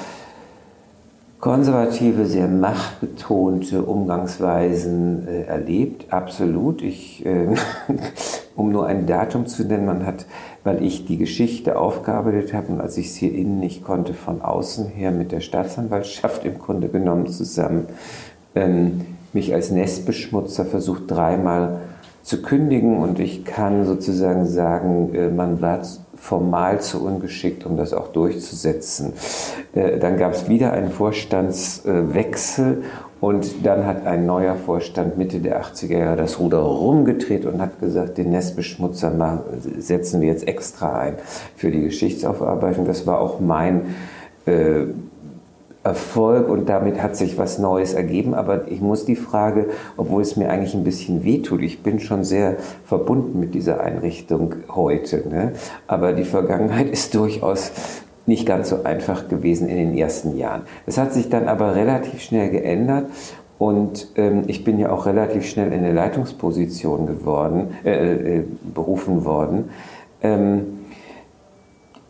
konservative, 1.41 2.25
sehr 2.25 2.49
machtbetonte 2.49 3.83
Umgangsweisen 3.83 5.29
äh, 5.29 5.43
erlebt. 5.43 6.11
Absolut. 6.11 6.81
Ich 6.81 7.27
äh, 7.27 7.49
um 8.57 8.71
nur 8.71 8.87
ein 8.87 9.07
Datum 9.07 9.47
zu 9.47 9.64
nennen, 9.64 9.87
man 9.87 10.07
hat, 10.07 10.27
weil 10.62 10.83
ich 10.83 11.07
die 11.07 11.19
Geschichte 11.19 11.79
aufgearbeitet 11.79 12.53
habe 12.53 12.73
und 12.73 12.81
als 12.81 12.97
ich 12.97 13.07
es 13.07 13.17
hier 13.17 13.33
innen 13.33 13.61
nicht 13.61 13.85
konnte, 13.85 14.14
von 14.14 14.43
außen 14.43 14.87
her 14.87 15.11
mit 15.11 15.33
der 15.33 15.40
Staatsanwaltschaft 15.40 16.45
im 16.45 16.59
Grunde 16.59 16.88
genommen 16.88 17.27
zusammen, 17.27 17.87
ähm, 18.55 19.03
mich 19.33 19.53
als 19.53 19.71
Nestbeschmutzer 19.71 20.64
versucht 20.64 21.11
dreimal 21.11 21.81
zu 22.23 22.40
kündigen 22.40 22.99
und 22.99 23.19
ich 23.19 23.45
kann 23.45 23.85
sozusagen 23.85 24.47
sagen, 24.47 25.14
äh, 25.14 25.29
man 25.29 25.61
war 25.61 25.81
formal 26.17 26.81
zu 26.81 27.05
ungeschickt, 27.05 27.67
um 27.67 27.77
das 27.77 27.93
auch 27.93 28.09
durchzusetzen. 28.09 29.12
Äh, 29.75 29.99
dann 29.99 30.17
gab 30.17 30.33
es 30.33 30.49
wieder 30.49 30.73
einen 30.73 30.90
Vorstandswechsel 30.90 32.85
und 33.25 33.65
dann 33.65 33.87
hat 33.87 34.07
ein 34.07 34.27
neuer 34.27 34.55
Vorstand 34.55 35.17
Mitte 35.17 35.39
der 35.39 35.63
80er 35.65 35.97
Jahre 35.97 36.17
das 36.19 36.39
Ruder 36.39 36.59
rumgedreht 36.59 37.47
und 37.47 37.59
hat 37.59 37.81
gesagt, 37.81 38.19
den 38.19 38.29
Nestbeschmutzer 38.33 39.45
setzen 39.79 40.21
wir 40.21 40.29
jetzt 40.29 40.47
extra 40.47 40.99
ein 40.99 41.15
für 41.57 41.71
die 41.71 41.81
Geschichtsaufarbeitung. 41.81 42.85
Das 42.85 43.07
war 43.07 43.23
auch 43.23 43.41
mein 43.41 43.95
äh, 44.45 44.89
Erfolg 45.85 46.51
und 46.51 46.69
damit 46.69 47.03
hat 47.03 47.17
sich 47.17 47.39
was 47.39 47.59
Neues 47.59 47.95
ergeben. 47.95 48.35
Aber 48.35 48.71
ich 48.71 48.83
muss 48.83 49.07
die 49.07 49.17
Frage, 49.17 49.69
obwohl 49.97 50.21
es 50.21 50.37
mir 50.37 50.51
eigentlich 50.51 50.75
ein 50.75 50.85
bisschen 50.85 51.25
wehtut, 51.25 51.63
ich 51.63 51.83
bin 51.83 52.01
schon 52.01 52.25
sehr 52.25 52.57
verbunden 52.85 53.41
mit 53.41 53.55
dieser 53.55 53.81
Einrichtung 53.81 54.55
heute. 54.69 55.27
Ne? 55.27 55.53
Aber 55.87 56.13
die 56.13 56.25
Vergangenheit 56.25 56.91
ist 56.91 57.15
durchaus 57.15 57.73
nicht 58.27 58.47
ganz 58.47 58.71
so 58.71 58.85
einfach 58.85 59.29
gewesen 59.29 59.69
in 59.69 59.77
den 59.77 59.99
ersten 59.99 60.37
Jahren. 60.37 60.63
Es 60.87 60.99
hat 60.99 61.13
sich 61.13 61.29
dann 61.29 61.49
aber 61.49 61.75
relativ 61.75 62.23
schnell 62.23 62.51
geändert 62.51 63.07
und 63.59 64.09
ähm, 64.17 64.45
ich 64.47 64.65
bin 64.65 64.79
ja 64.79 64.91
auch 64.91 65.07
relativ 65.07 65.47
schnell 65.47 65.69
in 65.69 65.81
eine 65.81 65.93
Leitungsposition 65.93 67.07
geworden, 67.07 67.69
äh, 67.85 68.39
äh, 68.39 68.45
berufen 68.75 69.25
worden. 69.25 69.71
Ähm, 70.23 70.81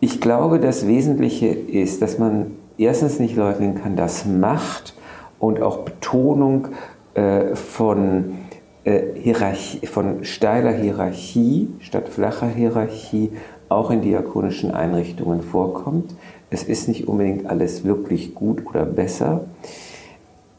ich 0.01 0.21
glaube, 0.21 0.61
das 0.61 0.87
Wesentliche 0.87 1.47
ist, 1.47 2.03
dass 2.03 2.19
man 2.19 2.53
erstens 2.79 3.19
nicht 3.19 3.37
leugnen 3.37 3.75
kann, 3.75 3.97
dass 3.97 4.27
Macht 4.27 4.95
und 5.39 5.63
auch 5.63 5.79
Betonung 5.79 6.69
äh, 7.15 7.55
von, 7.55 8.35
äh, 8.85 9.35
von 9.85 10.25
steiler 10.25 10.73
Hierarchie 10.73 11.69
statt 11.81 12.09
flacher 12.09 12.49
Hierarchie 12.49 13.33
auch 13.69 13.91
in 13.91 14.03
diakonischen 14.03 14.71
Einrichtungen 14.71 15.43
vorkommt. 15.43 16.15
Es 16.51 16.63
ist 16.63 16.89
nicht 16.89 17.09
unbedingt 17.09 17.47
alles 17.47 17.85
wirklich 17.85 18.35
gut 18.35 18.67
oder 18.67 18.85
besser. 18.85 19.45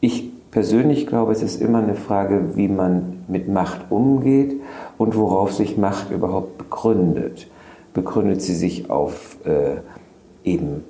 Ich 0.00 0.30
persönlich 0.50 1.06
glaube, 1.06 1.32
es 1.32 1.42
ist 1.42 1.60
immer 1.60 1.78
eine 1.78 1.94
Frage, 1.94 2.56
wie 2.56 2.68
man 2.68 3.24
mit 3.28 3.48
Macht 3.48 3.90
umgeht 3.90 4.60
und 4.98 5.16
worauf 5.16 5.52
sich 5.52 5.76
Macht 5.76 6.10
überhaupt 6.10 6.58
begründet. 6.58 7.48
Begründet 7.94 8.42
sie 8.42 8.54
sich 8.54 8.90
auf 8.90 9.38
äh, 9.44 9.76
eben 10.44 10.84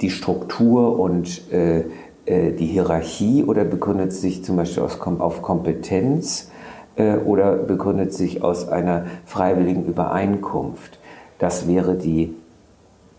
die 0.00 0.10
Struktur 0.10 0.98
und 0.98 1.52
äh, 1.52 1.84
äh, 2.26 2.52
die 2.52 2.66
Hierarchie 2.66 3.42
oder 3.44 3.64
begründet 3.64 4.12
sich 4.12 4.44
zum 4.44 4.56
Beispiel 4.56 4.82
aus, 4.82 5.00
auf 5.00 5.42
Kompetenz 5.42 6.50
äh, 6.96 7.16
oder 7.16 7.56
begründet 7.56 8.12
sich 8.12 8.42
aus 8.42 8.68
einer 8.68 9.06
freiwilligen 9.24 9.86
Übereinkunft? 9.86 10.97
Das 11.38 11.68
wäre 11.68 11.94
die 11.94 12.34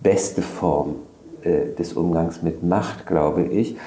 beste 0.01 0.41
Form 0.41 0.95
äh, 1.43 1.73
des 1.77 1.93
Umgangs 1.93 2.41
mit 2.41 2.63
Macht, 2.63 3.05
glaube 3.05 3.43
ich. 3.43 3.77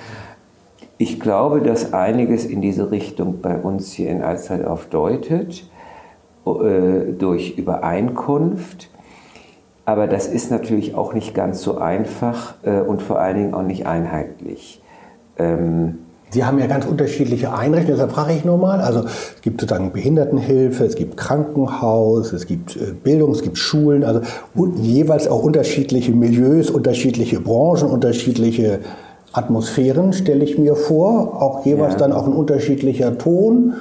Ich 0.99 1.19
glaube, 1.19 1.61
dass 1.61 1.93
einiges 1.93 2.45
in 2.45 2.61
diese 2.61 2.91
Richtung 2.91 3.41
bei 3.41 3.57
uns 3.57 3.93
hier 3.93 4.11
in 4.11 4.23
Alsterdorf 4.23 4.87
deutet, 4.87 5.69
äh, 6.47 7.13
durch 7.13 7.57
Übereinkunft 7.59 8.89
aber 9.85 10.07
das 10.07 10.27
ist 10.27 10.51
natürlich 10.51 10.95
auch 10.95 11.13
nicht 11.13 11.35
ganz 11.35 11.63
so 11.63 11.79
einfach 11.79 12.55
äh, 12.63 12.81
und 12.81 13.03
vor 13.03 13.19
allen 13.19 13.37
Dingen 13.37 13.55
auch 13.55 13.63
nicht 13.63 13.87
einheitlich. 13.87 14.81
Ähm, 15.39 15.99
Sie 16.33 16.45
haben 16.45 16.59
ja 16.59 16.67
ganz 16.67 16.87
unterschiedliche 16.87 17.53
Einrichtungen, 17.53 17.99
deshalb 17.99 18.13
frage 18.13 18.33
ich 18.33 18.45
nochmal. 18.45 18.81
Also 18.81 19.01
es 19.01 19.43
gibt 19.43 19.61
sozusagen 19.61 19.93
Behindertenhilfe, 19.93 20.85
es 20.85 20.97
gibt 20.97 21.17
Krankenhaus, 21.17 22.33
es 22.33 22.47
gibt 22.47 22.77
äh, 22.77 22.93
Bildung, 22.93 23.33
es 23.33 23.43
gibt 23.43 23.59
Schulen, 23.59 24.03
also 24.03 24.23
jeweils 24.81 25.29
auch 25.29 25.43
unterschiedliche 25.43 26.13
Milieus, 26.13 26.71
unterschiedliche 26.71 27.39
Branchen, 27.41 27.89
unterschiedliche 27.89 28.81
Atmosphären, 29.33 30.13
stelle 30.13 30.45
ich 30.45 30.59
mir 30.59 30.75
vor. 30.75 31.43
Auch 31.43 31.67
jeweils 31.67 31.95
ja. 31.95 31.99
dann 31.99 32.13
auch 32.13 32.27
ein 32.27 32.33
unterschiedlicher 32.33 33.19
Ton, 33.19 33.75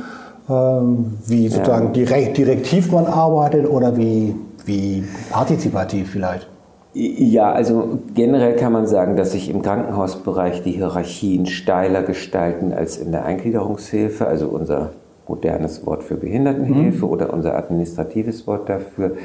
ähm, 0.50 1.18
wie 1.28 1.48
sozusagen 1.48 1.94
ja. 1.94 2.32
direktiv 2.34 2.92
man 2.92 3.06
arbeitet 3.06 3.70
oder 3.70 3.98
wie 3.98 4.36
wie 4.66 5.04
partizipativ 5.32 6.12
vielleicht? 6.12 6.48
Ja, 6.94 7.54
also 7.54 8.00
generell 8.14 8.58
kann 8.58 8.74
man 8.74 8.86
sagen, 8.86 9.16
dass 9.16 9.32
sich 9.32 9.50
im 9.50 9.62
Krankenhausbereich 9.62 10.62
die 10.64 10.72
Hierarchien 10.72 11.46
steiler 11.46 12.04
gestalten 12.04 12.74
als 12.74 12.98
in 12.98 13.14
der 13.14 13.24
Eingliederungshilfe, 13.24 14.28
also 14.28 14.48
unser 14.50 14.92
modernes 15.26 15.86
Wort 15.86 16.04
für 16.04 16.16
Behindertenhilfe 16.16 17.06
mhm. 17.06 17.12
oder 17.12 17.34
unser 17.34 17.58
administratives 17.58 18.46
Wort 18.46 18.68
dafür. 18.68 19.16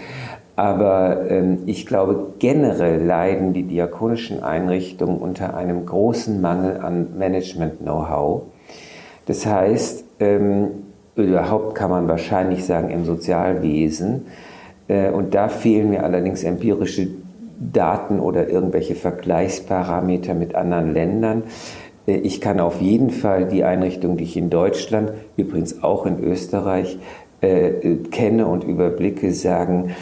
Aber 0.54 1.28
ähm, 1.28 1.58
ich 1.66 1.86
glaube, 1.86 2.34
generell 2.38 3.04
leiden 3.04 3.52
die 3.52 3.64
diakonischen 3.64 4.44
Einrichtungen 4.44 5.18
unter 5.18 5.56
einem 5.56 5.84
großen 5.84 6.40
Mangel 6.40 6.78
an 6.78 7.18
Management-Know-how. 7.18 8.42
Das 9.26 9.44
heißt, 9.44 10.04
ähm, 10.20 10.68
überhaupt 11.16 11.74
kann 11.74 11.90
man 11.90 12.06
wahrscheinlich 12.06 12.64
sagen, 12.64 12.90
im 12.90 13.04
Sozialwesen, 13.04 14.26
äh, 14.88 15.10
und 15.10 15.34
da 15.34 15.48
fehlen 15.48 15.90
mir 15.90 16.04
allerdings 16.04 16.44
empirische 16.44 17.08
Daten 17.58 18.20
oder 18.20 18.48
irgendwelche 18.48 18.94
Vergleichsparameter 18.94 20.34
mit 20.34 20.54
anderen 20.54 20.92
Ländern. 20.92 21.44
Äh, 22.06 22.16
ich 22.18 22.40
kann 22.40 22.60
auf 22.60 22.80
jeden 22.80 23.10
Fall 23.10 23.46
die 23.46 23.64
Einrichtung, 23.64 24.16
die 24.16 24.24
ich 24.24 24.36
in 24.36 24.50
Deutschland, 24.50 25.12
übrigens 25.36 25.82
auch 25.82 26.06
in 26.06 26.22
Österreich, 26.22 26.98
äh, 27.40 27.96
kenne 28.10 28.46
und 28.46 28.64
überblicke, 28.64 29.32
sagen, 29.32 29.94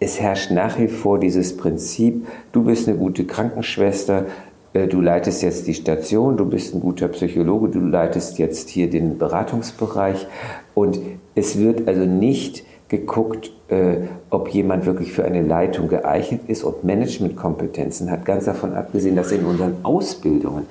es 0.00 0.20
herrscht 0.20 0.50
nach 0.50 0.78
wie 0.78 0.88
vor 0.88 1.18
dieses 1.18 1.56
Prinzip, 1.56 2.26
du 2.52 2.64
bist 2.64 2.88
eine 2.88 2.96
gute 2.96 3.24
Krankenschwester, 3.24 4.26
du 4.72 5.00
leitest 5.00 5.42
jetzt 5.42 5.66
die 5.66 5.74
Station, 5.74 6.36
du 6.36 6.44
bist 6.44 6.72
ein 6.72 6.80
guter 6.80 7.08
Psychologe, 7.08 7.68
du 7.68 7.80
leitest 7.80 8.38
jetzt 8.38 8.68
hier 8.68 8.88
den 8.88 9.18
Beratungsbereich 9.18 10.28
und 10.74 11.00
es 11.34 11.58
wird 11.58 11.88
also 11.88 12.04
nicht 12.04 12.64
geguckt, 12.88 13.50
äh, 13.68 13.96
ob 14.30 14.48
jemand 14.48 14.86
wirklich 14.86 15.12
für 15.12 15.24
eine 15.24 15.42
Leitung 15.42 15.88
geeignet 15.88 16.42
ist 16.46 16.64
und 16.64 16.84
Managementkompetenzen 16.84 18.10
hat. 18.10 18.24
Ganz 18.24 18.46
davon 18.46 18.74
abgesehen, 18.74 19.16
dass 19.16 19.30
in 19.32 19.44
unseren 19.44 19.76
Ausbildungen 19.82 20.66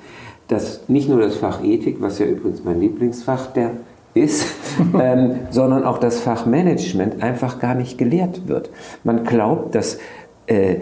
das 0.48 0.88
nicht 0.88 1.08
nur 1.08 1.20
das 1.20 1.36
Fach 1.36 1.62
Ethik, 1.62 2.00
was 2.00 2.18
ja 2.18 2.26
übrigens 2.26 2.64
mein 2.64 2.80
Lieblingsfach 2.80 3.52
der 3.52 3.70
ist, 4.14 4.46
ähm, 5.00 5.40
sondern 5.50 5.84
auch 5.84 5.98
das 5.98 6.20
Fach 6.20 6.46
Management 6.46 7.22
einfach 7.22 7.60
gar 7.60 7.74
nicht 7.74 7.98
gelehrt 7.98 8.48
wird. 8.48 8.70
Man 9.04 9.24
glaubt, 9.24 9.74
dass 9.74 9.98
äh, 10.46 10.76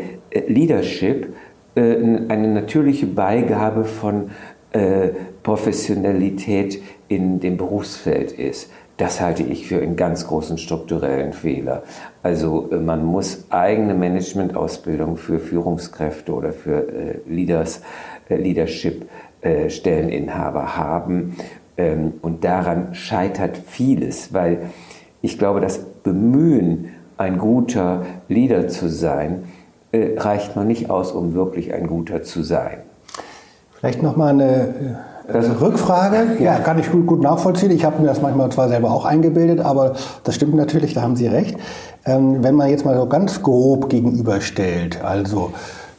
Leadership 0.46 1.35
äh, 1.75 1.81
eine 1.81 2.49
natürliche 2.49 3.07
Beigabe 3.07 3.85
von 3.85 4.31
äh, 4.72 5.09
Professionalität 5.42 6.81
in 7.09 7.40
dem 7.40 7.57
Berufsfeld 7.57 8.33
ist. 8.33 8.70
Das 8.97 9.21
halte 9.21 9.43
ich 9.43 9.67
für 9.67 9.83
einen 9.83 9.97
ganz 9.97 10.27
großen 10.27 10.57
strukturellen 10.57 11.35
Fehler. 11.35 11.83
Also 12.23 12.71
äh, 12.71 12.77
man 12.77 13.05
muss 13.05 13.45
eigene 13.51 13.95
Managementausbildung 13.95 15.17
für 15.17 15.39
Führungskräfte 15.39 16.33
oder 16.33 16.53
für 16.53 16.89
äh, 16.89 17.19
Leaders, 17.29 17.83
äh, 18.29 18.37
Leadership-Stelleninhaber 18.37 20.63
äh, 20.63 20.79
haben. 20.79 21.37
Ähm, 21.77 22.15
und 22.23 22.45
daran 22.45 22.95
scheitert 22.95 23.59
vieles, 23.59 24.33
weil 24.33 24.71
ich 25.21 25.39
glaube, 25.39 25.61
das 25.61 25.79
Bemühen, 25.79 26.93
ein 27.19 27.39
guter 27.39 28.05
Leader 28.29 28.69
zu 28.69 28.89
sein, 28.89 29.45
äh, 29.93 30.19
reicht 30.19 30.57
noch 30.57 30.65
nicht 30.65 30.89
aus, 30.91 31.13
um 31.13 31.35
wirklich 31.35 31.75
ein 31.75 31.87
guter 31.87 32.23
zu 32.23 32.43
sein. 32.43 32.79
Vielleicht 33.73 34.03
noch 34.03 34.17
mal 34.17 34.31
eine 34.31 35.05
das 35.33 35.61
Rückfrage, 35.61 36.43
ja, 36.43 36.59
kann 36.59 36.79
ich 36.79 36.91
gut, 36.91 37.07
gut 37.07 37.21
nachvollziehen. 37.21 37.71
Ich 37.73 37.85
habe 37.85 38.01
mir 38.01 38.09
das 38.09 38.23
manchmal 38.23 38.51
zwar 38.51 38.69
selber 38.69 38.93
auch 38.93 39.05
eingebildet, 39.05 39.61
aber 39.61 39.95
das 40.25 40.35
stimmt 40.35 40.55
natürlich, 40.55 40.95
da 40.95 41.03
haben 41.03 41.17
Sie 41.17 41.27
recht. 41.27 41.57
Ähm, 42.05 42.43
wenn 42.45 42.55
man 42.55 42.71
jetzt 42.71 42.85
mal 42.85 42.97
so 42.97 43.07
ganz 43.07 43.43
grob 43.43 43.89
gegenüberstellt, 43.89 45.03
also 45.03 45.53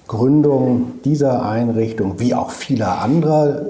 Gründung 0.08 0.94
dieser 1.04 1.46
Einrichtung, 1.46 2.20
wie 2.20 2.34
auch 2.34 2.52
vieler 2.52 3.02
anderer, 3.02 3.64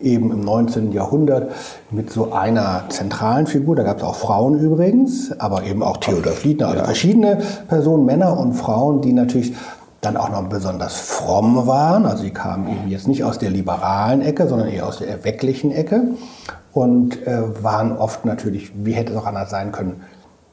äh, 0.00 0.04
eben 0.04 0.30
im 0.30 0.40
19. 0.42 0.92
Jahrhundert 0.92 1.50
mit 1.90 2.10
so 2.10 2.32
einer 2.32 2.84
zentralen 2.88 3.48
Figur, 3.48 3.74
da 3.74 3.82
gab 3.82 3.98
es 3.98 4.04
auch 4.04 4.14
Frauen 4.14 4.60
übrigens, 4.60 5.32
aber 5.40 5.64
eben 5.64 5.82
auch 5.82 5.96
Theodor 5.96 6.32
Fliedner, 6.32 6.68
also 6.68 6.84
verschiedene 6.84 7.38
Personen, 7.66 8.06
Männer 8.06 8.38
und 8.38 8.52
Frauen, 8.52 9.00
die 9.00 9.12
natürlich 9.12 9.54
dann 10.00 10.16
auch 10.16 10.30
noch 10.30 10.42
besonders 10.48 10.96
fromm 10.96 11.66
waren. 11.66 12.06
Also 12.06 12.22
sie 12.22 12.30
kamen 12.30 12.68
eben 12.68 12.88
jetzt 12.88 13.06
nicht 13.06 13.24
aus 13.24 13.38
der 13.38 13.50
liberalen 13.50 14.22
Ecke, 14.22 14.48
sondern 14.48 14.68
eher 14.68 14.86
aus 14.86 14.98
der 14.98 15.08
erwecklichen 15.08 15.72
Ecke 15.72 16.02
und 16.72 17.26
äh, 17.26 17.62
waren 17.62 17.96
oft 17.96 18.24
natürlich, 18.24 18.72
wie 18.74 18.92
hätte 18.92 19.12
es 19.12 19.18
auch 19.18 19.26
anders 19.26 19.50
sein 19.50 19.72
können, 19.72 20.02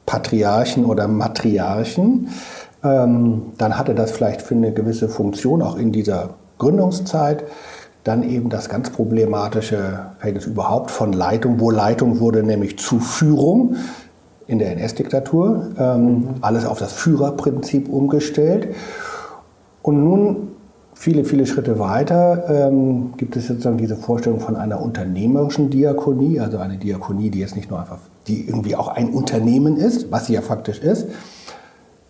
Patriarchen 0.06 0.84
oder 0.84 1.06
Matriarchen, 1.06 2.28
ähm, 2.82 3.52
dann 3.58 3.78
hatte 3.78 3.94
das 3.94 4.10
vielleicht 4.12 4.42
für 4.42 4.54
eine 4.54 4.72
gewisse 4.72 5.08
Funktion 5.08 5.62
auch 5.62 5.76
in 5.76 5.92
dieser 5.92 6.30
Gründungszeit. 6.58 7.44
Dann 8.04 8.22
eben 8.22 8.48
das 8.48 8.68
ganz 8.68 8.90
problematische 8.90 10.06
Verhältnis 10.18 10.46
überhaupt 10.46 10.90
von 10.90 11.12
Leitung, 11.12 11.60
wo 11.60 11.70
Leitung 11.70 12.20
wurde 12.20 12.42
nämlich 12.42 12.78
zu 12.78 13.00
Führung 13.00 13.76
in 14.46 14.58
der 14.58 14.72
NS-Diktatur, 14.72 15.72
ähm, 15.78 16.36
alles 16.40 16.64
auf 16.64 16.78
das 16.78 16.94
Führerprinzip 16.94 17.88
umgestellt. 17.88 18.74
Und 19.88 20.04
nun 20.04 20.48
viele, 20.92 21.24
viele 21.24 21.46
Schritte 21.46 21.78
weiter 21.78 22.44
ähm, 22.68 23.14
gibt 23.16 23.36
es 23.36 23.46
sozusagen 23.46 23.78
diese 23.78 23.96
Vorstellung 23.96 24.38
von 24.38 24.54
einer 24.54 24.82
unternehmerischen 24.82 25.70
Diakonie, 25.70 26.40
also 26.40 26.58
eine 26.58 26.76
Diakonie, 26.76 27.30
die 27.30 27.38
jetzt 27.38 27.56
nicht 27.56 27.70
nur 27.70 27.80
einfach, 27.80 27.96
die 28.26 28.46
irgendwie 28.46 28.76
auch 28.76 28.88
ein 28.88 29.08
Unternehmen 29.08 29.78
ist, 29.78 30.12
was 30.12 30.26
sie 30.26 30.34
ja 30.34 30.42
faktisch 30.42 30.80
ist. 30.80 31.06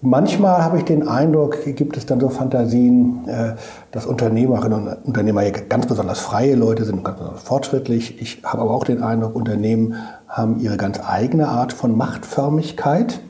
Manchmal 0.00 0.64
habe 0.64 0.78
ich 0.78 0.86
den 0.86 1.06
Eindruck, 1.06 1.58
gibt 1.76 1.96
es 1.96 2.04
dann 2.04 2.18
so 2.18 2.30
Fantasien, 2.30 3.28
äh, 3.28 3.52
dass 3.92 4.06
Unternehmerinnen 4.06 4.88
und 4.88 4.96
Unternehmer 5.04 5.48
ganz 5.48 5.86
besonders 5.86 6.18
freie 6.18 6.56
Leute 6.56 6.84
sind, 6.84 7.04
ganz 7.04 7.18
besonders 7.18 7.44
fortschrittlich. 7.44 8.20
Ich 8.20 8.42
habe 8.42 8.62
aber 8.62 8.72
auch 8.72 8.82
den 8.82 9.04
Eindruck, 9.04 9.36
Unternehmen 9.36 9.94
haben 10.26 10.58
ihre 10.58 10.78
ganz 10.78 10.98
eigene 10.98 11.46
Art 11.46 11.72
von 11.72 11.96
Machtförmigkeit. 11.96 13.20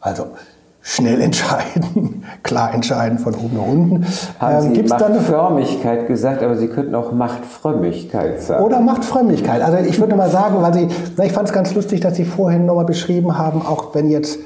Also 0.00 0.28
schnell 0.86 1.22
entscheiden, 1.22 2.24
klar 2.42 2.74
entscheiden 2.74 3.18
von 3.18 3.34
oben 3.34 3.56
nach 3.56 3.66
unten. 3.66 4.06
Haben 4.38 4.66
ähm, 4.66 4.74
Sie 4.74 4.82
Machtförmigkeit 4.82 6.06
gesagt, 6.06 6.42
aber 6.42 6.56
Sie 6.56 6.68
könnten 6.68 6.94
auch 6.94 7.10
Machtfrömmigkeit 7.10 8.42
sagen. 8.42 8.62
Oder 8.62 8.80
Machtfrömmigkeit. 8.80 9.62
Also 9.62 9.78
ich 9.78 9.98
würde 9.98 10.14
mal 10.14 10.30
sagen, 10.30 10.56
weil 10.60 10.74
Sie, 10.74 10.88
ich 11.22 11.32
fand 11.32 11.48
es 11.48 11.54
ganz 11.54 11.74
lustig, 11.74 12.00
dass 12.00 12.16
Sie 12.16 12.26
vorhin 12.26 12.66
nochmal 12.66 12.84
beschrieben 12.84 13.38
haben, 13.38 13.62
auch 13.62 13.94
wenn 13.94 14.10
jetzt 14.10 14.38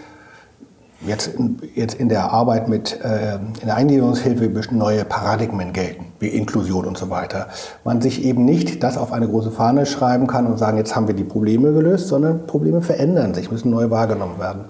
jetzt, 1.05 1.33
jetzt 1.75 1.95
in 1.95 2.09
der 2.09 2.33
Arbeit 2.33 2.69
mit 2.69 3.01
äh, 3.03 3.37
in 3.37 3.67
der 3.67 3.77
Eingliederungshilfe 3.77 4.49
neue 4.71 5.05
Paradigmen 5.05 5.73
gelten, 5.73 6.07
wie 6.21 6.29
Inklusion 6.29 6.85
und 6.85 6.97
so 6.97 7.11
weiter. 7.11 7.49
Man 7.85 8.01
sich 8.01 8.25
eben 8.25 8.45
nicht 8.45 8.83
das 8.83 8.97
auf 8.97 9.13
eine 9.13 9.29
große 9.29 9.51
Fahne 9.51 9.87
schreiben 9.87 10.29
kann 10.29 10.47
und 10.47 10.59
sagen, 10.59 10.77
jetzt 10.77 10.95
haben 10.95 11.09
wir 11.09 11.15
die 11.15 11.25
Probleme 11.25 11.73
gelöst, 11.73 12.09
sondern 12.09 12.47
Probleme 12.47 12.81
verändern 12.81 13.35
sich, 13.35 13.51
müssen 13.51 13.71
neu 13.71 13.91
wahrgenommen 13.91 14.39
werden. 14.39 14.67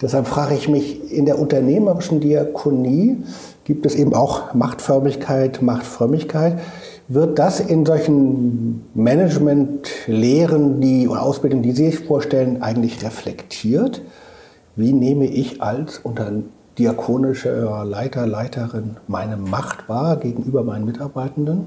Deshalb 0.00 0.26
frage 0.26 0.54
ich 0.54 0.68
mich, 0.68 1.12
in 1.12 1.26
der 1.26 1.38
unternehmerischen 1.38 2.20
Diakonie 2.20 3.18
gibt 3.64 3.84
es 3.84 3.94
eben 3.94 4.14
auch 4.14 4.54
Machtförmigkeit, 4.54 5.60
Machtfrömmigkeit. 5.60 6.58
Wird 7.08 7.38
das 7.38 7.60
in 7.60 7.84
solchen 7.84 8.82
Management-Lehren 8.94 10.80
die, 10.80 11.06
oder 11.06 11.22
Ausbildungen, 11.22 11.62
die 11.62 11.72
Sie 11.72 11.90
sich 11.90 12.00
vorstellen, 12.00 12.62
eigentlich 12.62 13.04
reflektiert? 13.04 14.00
Wie 14.74 14.92
nehme 14.92 15.26
ich 15.26 15.60
als 15.60 15.98
unter 15.98 16.32
diakonischer 16.78 17.84
Leiter, 17.84 18.26
Leiterin 18.26 18.96
meine 19.06 19.36
Macht 19.36 19.88
wahr 19.88 20.16
gegenüber 20.16 20.62
meinen 20.62 20.86
Mitarbeitenden? 20.86 21.66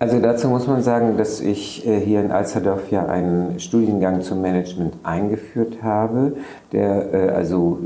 Also 0.00 0.20
dazu 0.20 0.48
muss 0.48 0.68
man 0.68 0.80
sagen, 0.82 1.16
dass 1.16 1.40
ich 1.40 1.84
äh, 1.84 1.98
hier 1.98 2.20
in 2.20 2.30
Alsterdorf 2.30 2.88
ja 2.92 3.06
einen 3.06 3.58
Studiengang 3.58 4.22
zum 4.22 4.40
Management 4.40 4.94
eingeführt 5.02 5.82
habe, 5.82 6.36
der 6.70 7.12
äh, 7.12 7.28
also 7.30 7.80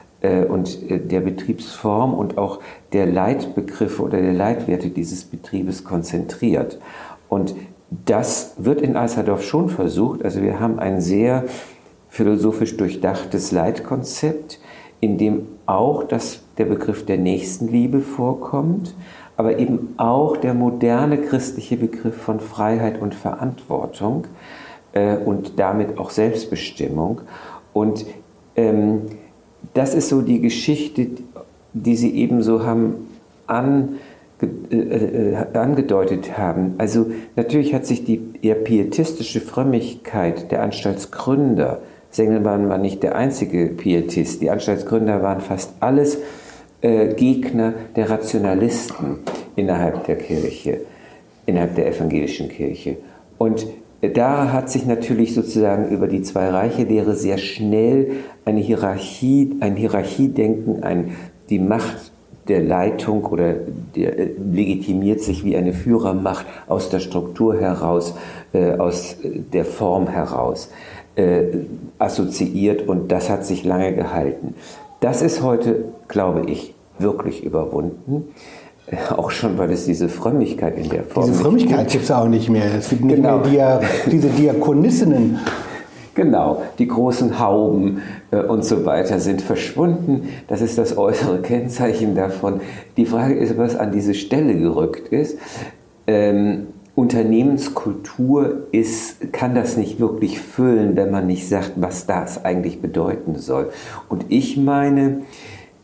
und 0.48 0.90
äh, 0.90 0.98
der 0.98 1.20
Betriebsform 1.20 2.14
und 2.14 2.38
auch 2.38 2.60
der 2.92 3.06
Leitbegriffe 3.06 4.02
oder 4.02 4.20
der 4.20 4.32
Leitwerte 4.32 4.90
dieses 4.90 5.24
Betriebes 5.24 5.84
konzentriert. 5.84 6.78
Und 7.28 7.54
das 7.90 8.54
wird 8.58 8.80
in 8.80 8.96
Alsterdorf 8.96 9.42
schon 9.42 9.68
versucht. 9.68 10.24
Also 10.24 10.42
wir 10.42 10.58
haben 10.60 10.78
ein 10.78 11.00
sehr 11.00 11.44
philosophisch 12.08 12.76
durchdachtes 12.76 13.52
Leitkonzept, 13.52 14.58
in 15.00 15.18
dem 15.18 15.46
auch 15.66 16.04
das, 16.04 16.42
der 16.58 16.64
Begriff 16.64 17.04
der 17.04 17.18
Nächstenliebe 17.18 18.00
vorkommt, 18.00 18.94
aber 19.36 19.58
eben 19.58 19.94
auch 19.98 20.36
der 20.36 20.54
moderne 20.54 21.18
christliche 21.18 21.76
Begriff 21.76 22.16
von 22.16 22.40
Freiheit 22.40 23.00
und 23.00 23.14
Verantwortung 23.14 24.26
äh, 24.92 25.16
und 25.16 25.58
damit 25.58 25.98
auch 25.98 26.10
Selbstbestimmung. 26.10 27.20
Und 27.74 28.06
ähm, 28.56 29.02
das 29.74 29.94
ist 29.94 30.08
so 30.08 30.22
die 30.22 30.40
Geschichte, 30.40 31.08
die 31.72 31.96
Sie 31.96 32.14
eben 32.14 32.42
so 32.42 32.64
haben 32.64 33.08
ange, 33.46 33.88
äh, 34.70 34.76
äh, 34.76 35.36
angedeutet 35.54 36.36
haben. 36.36 36.74
Also 36.78 37.06
natürlich 37.36 37.74
hat 37.74 37.86
sich 37.86 38.04
die 38.04 38.20
eher 38.42 38.54
pietistische 38.54 39.40
Frömmigkeit 39.40 40.50
der 40.50 40.62
Anstaltsgründer, 40.62 41.80
Sengelmann 42.10 42.68
war 42.68 42.78
nicht 42.78 43.02
der 43.02 43.14
einzige 43.14 43.66
Pietist, 43.66 44.40
die 44.40 44.50
Anstaltsgründer 44.50 45.22
waren 45.22 45.40
fast 45.40 45.74
alles 45.80 46.18
äh, 46.80 47.14
Gegner 47.14 47.74
der 47.94 48.08
Rationalisten 48.08 49.18
innerhalb 49.54 50.04
der 50.04 50.16
Kirche, 50.16 50.80
innerhalb 51.44 51.74
der 51.74 51.88
evangelischen 51.88 52.48
Kirche. 52.48 52.96
Und 53.38 53.66
da 54.08 54.52
hat 54.52 54.70
sich 54.70 54.86
natürlich 54.86 55.34
sozusagen 55.34 55.88
über 55.88 56.08
die 56.08 56.22
Zwei-Reiche-Lehre 56.22 57.14
sehr 57.14 57.38
schnell 57.38 58.12
eine 58.44 58.60
Hierarchie, 58.60 59.56
ein 59.60 59.76
Hierarchiedenken, 59.76 60.82
ein, 60.82 61.16
die 61.50 61.58
Macht 61.58 62.12
der 62.48 62.62
Leitung 62.62 63.24
oder 63.24 63.54
der, 63.94 64.18
äh, 64.18 64.30
legitimiert 64.38 65.20
sich 65.20 65.44
wie 65.44 65.56
eine 65.56 65.72
Führermacht 65.72 66.46
aus 66.68 66.90
der 66.90 67.00
Struktur 67.00 67.58
heraus, 67.58 68.14
äh, 68.52 68.72
aus 68.76 69.16
der 69.22 69.64
Form 69.64 70.08
heraus 70.08 70.70
äh, 71.16 71.44
assoziiert 71.98 72.86
und 72.86 73.10
das 73.10 73.30
hat 73.30 73.44
sich 73.44 73.64
lange 73.64 73.94
gehalten. 73.94 74.54
Das 75.00 75.22
ist 75.22 75.42
heute, 75.42 75.84
glaube 76.08 76.48
ich, 76.50 76.74
wirklich 76.98 77.44
überwunden. 77.44 78.28
Auch 79.16 79.30
schon, 79.30 79.58
weil 79.58 79.70
es 79.72 79.84
diese 79.84 80.08
Frömmigkeit 80.08 80.76
in 80.78 80.88
der 80.88 81.04
Form 81.04 81.26
Diese 81.26 81.40
Frömmigkeit 81.42 81.90
gibt 81.90 82.04
es 82.04 82.10
auch 82.10 82.28
nicht 82.28 82.48
mehr. 82.48 82.74
Es 82.78 82.88
gibt 82.88 83.04
nicht 83.04 83.16
genau. 83.16 83.38
mehr 83.38 83.48
Dia, 83.48 83.80
diese 84.10 84.28
Diakonissinnen. 84.28 85.38
Genau, 86.14 86.62
die 86.78 86.88
großen 86.88 87.38
Hauben 87.38 88.00
äh, 88.30 88.38
und 88.38 88.64
so 88.64 88.86
weiter 88.86 89.20
sind 89.20 89.42
verschwunden. 89.42 90.30
Das 90.48 90.62
ist 90.62 90.78
das 90.78 90.96
äußere 90.96 91.42
Kennzeichen 91.42 92.14
davon. 92.14 92.62
Die 92.96 93.04
Frage 93.04 93.34
ist, 93.34 93.58
was 93.58 93.76
an 93.76 93.92
diese 93.92 94.14
Stelle 94.14 94.54
gerückt 94.58 95.08
ist. 95.08 95.38
Ähm, 96.06 96.68
Unternehmenskultur 96.94 98.68
ist, 98.72 99.30
kann 99.34 99.54
das 99.54 99.76
nicht 99.76 100.00
wirklich 100.00 100.40
füllen, 100.40 100.96
wenn 100.96 101.10
man 101.10 101.26
nicht 101.26 101.46
sagt, 101.46 101.72
was 101.76 102.06
das 102.06 102.46
eigentlich 102.46 102.80
bedeuten 102.80 103.34
soll. 103.36 103.68
Und 104.08 104.24
ich 104.30 104.56
meine, 104.56 105.20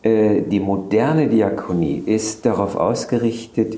die 0.04 0.60
moderne 0.60 1.28
Diakonie 1.28 2.02
ist 2.04 2.44
darauf 2.44 2.74
ausgerichtet, 2.74 3.76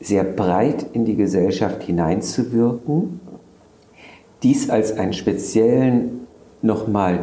sehr 0.00 0.24
breit 0.24 0.86
in 0.92 1.04
die 1.04 1.16
Gesellschaft 1.16 1.82
hineinzuwirken, 1.82 3.20
dies 4.42 4.70
als 4.70 4.96
einen 4.96 5.12
speziellen, 5.12 6.26
nochmal 6.62 7.20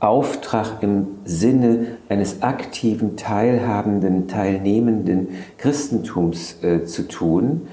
Auftrag 0.00 0.82
im 0.82 1.06
Sinne 1.24 1.98
eines 2.08 2.42
aktiven, 2.42 3.16
teilhabenden, 3.16 4.26
teilnehmenden 4.26 5.28
Christentums 5.58 6.62
äh, 6.64 6.84
zu 6.84 7.06
tun, 7.06 7.68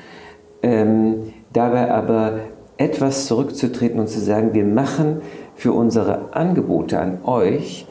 ähm, 0.61 1.33
dabei 1.53 1.91
aber 1.91 2.39
etwas 2.77 3.25
zurückzutreten 3.25 3.99
und 3.99 4.09
zu 4.09 4.19
sagen, 4.19 4.53
wir 4.53 4.63
machen 4.63 5.21
für 5.55 5.73
unsere 5.73 6.33
Angebote 6.33 6.99
an 6.99 7.23
euch, 7.25 7.87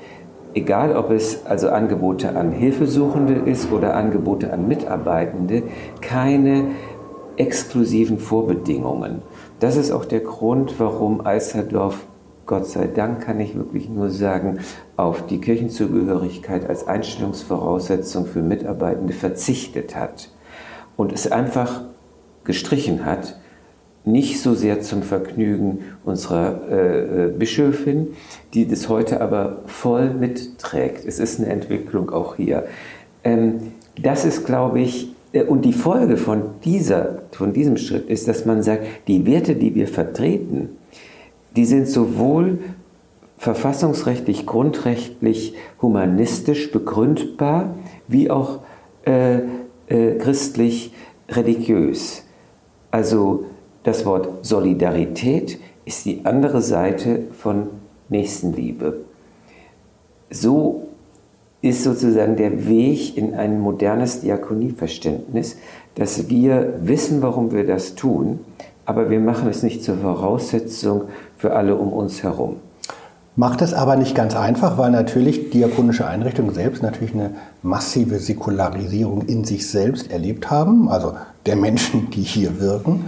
egal 0.54 0.96
ob 0.96 1.10
es 1.10 1.46
also 1.46 1.70
Angebote 1.70 2.36
an 2.36 2.52
Hilfesuchende 2.52 3.34
ist 3.34 3.72
oder 3.72 3.94
Angebote 3.94 4.52
an 4.52 4.68
Mitarbeitende, 4.68 5.62
keine 6.00 6.68
exklusiven 7.36 8.18
Vorbedingungen. 8.18 9.22
Das 9.60 9.76
ist 9.76 9.90
auch 9.90 10.04
der 10.04 10.20
Grund, 10.20 10.78
warum 10.78 11.24
Eiserdorf 11.24 12.06
Gott 12.46 12.66
sei 12.66 12.86
Dank 12.86 13.20
kann 13.20 13.40
ich 13.40 13.54
wirklich 13.56 13.90
nur 13.90 14.08
sagen, 14.08 14.60
auf 14.96 15.26
die 15.26 15.38
Kirchenzugehörigkeit 15.38 16.66
als 16.66 16.88
Einstellungsvoraussetzung 16.88 18.24
für 18.24 18.40
Mitarbeitende 18.40 19.12
verzichtet 19.12 19.94
hat 19.94 20.30
und 20.96 21.12
es 21.12 21.30
einfach 21.30 21.82
gestrichen 22.44 23.04
hat, 23.04 23.38
nicht 24.12 24.40
so 24.40 24.54
sehr 24.54 24.80
zum 24.80 25.02
Vergnügen 25.02 25.80
unserer 26.04 26.60
äh, 26.70 27.26
äh, 27.26 27.28
Bischöfin, 27.28 28.08
die 28.54 28.66
das 28.66 28.88
heute 28.88 29.20
aber 29.20 29.62
voll 29.66 30.10
mitträgt. 30.10 31.04
Es 31.06 31.18
ist 31.18 31.38
eine 31.38 31.48
Entwicklung 31.48 32.10
auch 32.10 32.36
hier. 32.36 32.66
Ähm, 33.24 33.58
das 34.00 34.24
ist, 34.24 34.46
glaube 34.46 34.80
ich, 34.80 35.10
äh, 35.32 35.42
und 35.42 35.64
die 35.64 35.72
Folge 35.72 36.16
von, 36.16 36.42
dieser, 36.64 37.22
von 37.32 37.52
diesem 37.52 37.76
Schritt 37.76 38.08
ist, 38.08 38.28
dass 38.28 38.46
man 38.46 38.62
sagt, 38.62 38.84
die 39.06 39.26
Werte, 39.26 39.54
die 39.54 39.74
wir 39.74 39.88
vertreten, 39.88 40.70
die 41.56 41.64
sind 41.64 41.88
sowohl 41.88 42.58
verfassungsrechtlich, 43.36 44.46
grundrechtlich, 44.46 45.54
humanistisch 45.80 46.72
begründbar, 46.72 47.74
wie 48.08 48.30
auch 48.30 48.60
äh, 49.06 49.38
äh, 49.88 50.18
christlich 50.18 50.92
religiös. 51.30 52.24
Also 52.90 53.44
das 53.88 54.04
Wort 54.04 54.44
Solidarität 54.44 55.58
ist 55.86 56.04
die 56.04 56.20
andere 56.24 56.60
Seite 56.60 57.22
von 57.32 57.68
Nächstenliebe. 58.10 58.98
So 60.30 60.88
ist 61.62 61.84
sozusagen 61.84 62.36
der 62.36 62.68
Weg 62.68 63.16
in 63.16 63.34
ein 63.34 63.58
modernes 63.58 64.20
Diakonieverständnis, 64.20 65.56
dass 65.94 66.28
wir 66.28 66.74
wissen, 66.82 67.22
warum 67.22 67.50
wir 67.50 67.66
das 67.66 67.94
tun, 67.94 68.40
aber 68.84 69.08
wir 69.08 69.20
machen 69.20 69.48
es 69.48 69.62
nicht 69.62 69.82
zur 69.82 69.96
Voraussetzung 69.96 71.04
für 71.38 71.56
alle 71.56 71.74
um 71.76 71.90
uns 71.90 72.22
herum. 72.22 72.56
Macht 73.36 73.62
es 73.62 73.72
aber 73.72 73.96
nicht 73.96 74.14
ganz 74.14 74.36
einfach, 74.36 74.76
weil 74.76 74.90
natürlich 74.90 75.48
diakonische 75.48 76.06
Einrichtungen 76.06 76.52
selbst 76.52 76.82
natürlich 76.82 77.14
eine 77.14 77.30
massive 77.62 78.18
Säkularisierung 78.18 79.22
in 79.22 79.44
sich 79.44 79.66
selbst 79.70 80.10
erlebt 80.10 80.50
haben, 80.50 80.90
also 80.90 81.14
der 81.46 81.56
Menschen, 81.56 82.10
die 82.10 82.22
hier 82.22 82.60
wirken. 82.60 83.04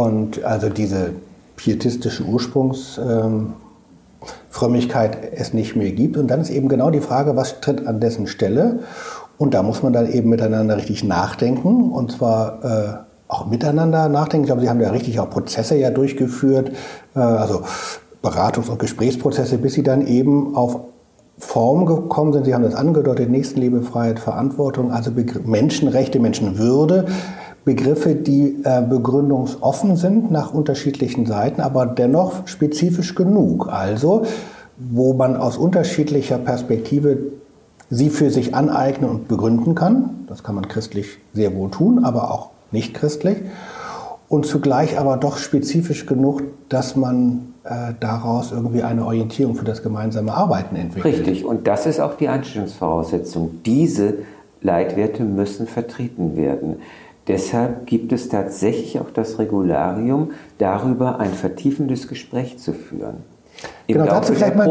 Und 0.00 0.42
also 0.44 0.70
diese 0.70 1.12
pietistische 1.56 2.24
Ursprungsfrömmigkeit 2.24 5.14
ähm, 5.14 5.20
es 5.34 5.52
nicht 5.52 5.76
mehr 5.76 5.92
gibt. 5.92 6.16
Und 6.16 6.28
dann 6.28 6.40
ist 6.40 6.48
eben 6.48 6.68
genau 6.68 6.90
die 6.90 7.00
Frage, 7.00 7.36
was 7.36 7.60
tritt 7.60 7.86
an 7.86 8.00
dessen 8.00 8.26
Stelle? 8.26 8.78
Und 9.36 9.52
da 9.52 9.62
muss 9.62 9.82
man 9.82 9.92
dann 9.92 10.10
eben 10.10 10.30
miteinander 10.30 10.78
richtig 10.78 11.04
nachdenken. 11.04 11.92
Und 11.92 12.12
zwar 12.12 12.64
äh, 12.64 12.94
auch 13.28 13.46
miteinander 13.46 14.08
nachdenken. 14.08 14.44
Ich 14.44 14.48
glaube, 14.48 14.62
Sie 14.62 14.70
haben 14.70 14.80
ja 14.80 14.90
richtig 14.90 15.20
auch 15.20 15.28
Prozesse 15.28 15.76
ja 15.76 15.90
durchgeführt, 15.90 16.70
äh, 17.14 17.18
also 17.18 17.60
Beratungs- 18.22 18.70
und 18.70 18.78
Gesprächsprozesse, 18.78 19.58
bis 19.58 19.74
Sie 19.74 19.82
dann 19.82 20.06
eben 20.06 20.56
auf 20.56 20.80
Form 21.38 21.84
gekommen 21.84 22.32
sind. 22.32 22.46
Sie 22.46 22.54
haben 22.54 22.64
das 22.64 22.74
angedeutet, 22.74 23.28
Nächstenliebe, 23.28 23.82
Freiheit, 23.82 24.18
Verantwortung, 24.18 24.92
also 24.92 25.10
Begr 25.10 25.40
Menschenrechte, 25.44 26.20
Menschenwürde. 26.20 27.04
Begriffe, 27.64 28.14
die 28.14 28.62
äh, 28.64 28.82
begründungsoffen 28.82 29.96
sind 29.96 30.30
nach 30.30 30.54
unterschiedlichen 30.54 31.26
Seiten, 31.26 31.60
aber 31.60 31.86
dennoch 31.86 32.46
spezifisch 32.46 33.14
genug. 33.14 33.68
Also, 33.70 34.24
wo 34.78 35.12
man 35.12 35.36
aus 35.36 35.58
unterschiedlicher 35.58 36.38
Perspektive 36.38 37.18
sie 37.90 38.08
für 38.08 38.30
sich 38.30 38.54
aneignen 38.54 39.10
und 39.10 39.28
begründen 39.28 39.74
kann. 39.74 40.24
Das 40.28 40.42
kann 40.42 40.54
man 40.54 40.68
christlich 40.68 41.18
sehr 41.34 41.54
wohl 41.54 41.70
tun, 41.70 42.04
aber 42.04 42.30
auch 42.30 42.50
nicht 42.70 42.94
christlich. 42.94 43.38
Und 44.28 44.46
zugleich 44.46 44.98
aber 44.98 45.16
doch 45.16 45.38
spezifisch 45.38 46.06
genug, 46.06 46.42
dass 46.68 46.94
man 46.94 47.52
äh, 47.64 47.94
daraus 47.98 48.52
irgendwie 48.52 48.84
eine 48.84 49.04
Orientierung 49.04 49.56
für 49.56 49.64
das 49.64 49.82
gemeinsame 49.82 50.32
Arbeiten 50.32 50.76
entwickelt. 50.76 51.26
Richtig, 51.26 51.44
und 51.44 51.66
das 51.66 51.84
ist 51.86 52.00
auch 52.00 52.14
die 52.14 52.28
Einstellungsvoraussetzung. 52.28 53.60
Diese 53.66 54.14
Leitwerte 54.62 55.24
müssen 55.24 55.66
vertreten 55.66 56.36
werden. 56.36 56.76
Deshalb 57.30 57.86
gibt 57.86 58.12
es 58.12 58.28
tatsächlich 58.28 58.98
auch 58.98 59.12
das 59.14 59.38
Regularium, 59.38 60.32
darüber 60.58 61.20
ein 61.20 61.32
vertiefendes 61.32 62.08
Gespräch 62.08 62.58
zu 62.58 62.72
führen. 62.72 63.18
Genau 63.86 64.04
dazu, 64.06 64.32
vielleicht 64.32 64.56
mal, 64.56 64.68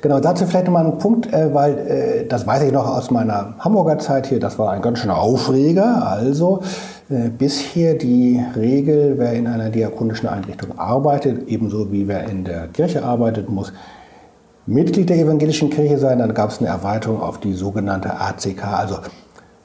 genau, 0.00 0.18
dazu 0.18 0.44
vielleicht 0.46 0.66
noch 0.66 0.72
mal 0.72 0.84
einen 0.84 0.98
Punkt, 0.98 1.32
äh, 1.32 1.54
weil 1.54 1.78
äh, 1.78 2.26
das 2.26 2.48
weiß 2.48 2.64
ich 2.64 2.72
noch 2.72 2.84
aus 2.84 3.12
meiner 3.12 3.54
Hamburger 3.60 3.98
Zeit 3.98 4.26
hier, 4.26 4.40
das 4.40 4.58
war 4.58 4.72
ein 4.72 4.82
ganz 4.82 4.98
schöner 4.98 5.18
Aufreger. 5.18 6.04
Also 6.04 6.62
äh, 7.10 7.28
bisher 7.28 7.94
die 7.94 8.42
Regel, 8.56 9.14
wer 9.16 9.34
in 9.34 9.46
einer 9.46 9.70
diakonischen 9.70 10.28
Einrichtung 10.28 10.76
arbeitet, 10.80 11.46
ebenso 11.46 11.92
wie 11.92 12.08
wer 12.08 12.28
in 12.28 12.44
der 12.44 12.66
Kirche 12.68 13.04
arbeitet, 13.04 13.48
muss 13.48 13.72
Mitglied 14.66 15.10
der 15.10 15.18
evangelischen 15.18 15.70
Kirche 15.70 15.98
sein. 15.98 16.18
Dann 16.18 16.34
gab 16.34 16.50
es 16.50 16.58
eine 16.58 16.70
Erweiterung 16.70 17.20
auf 17.20 17.38
die 17.38 17.52
sogenannte 17.52 18.18
ACK, 18.18 18.64
also 18.64 18.96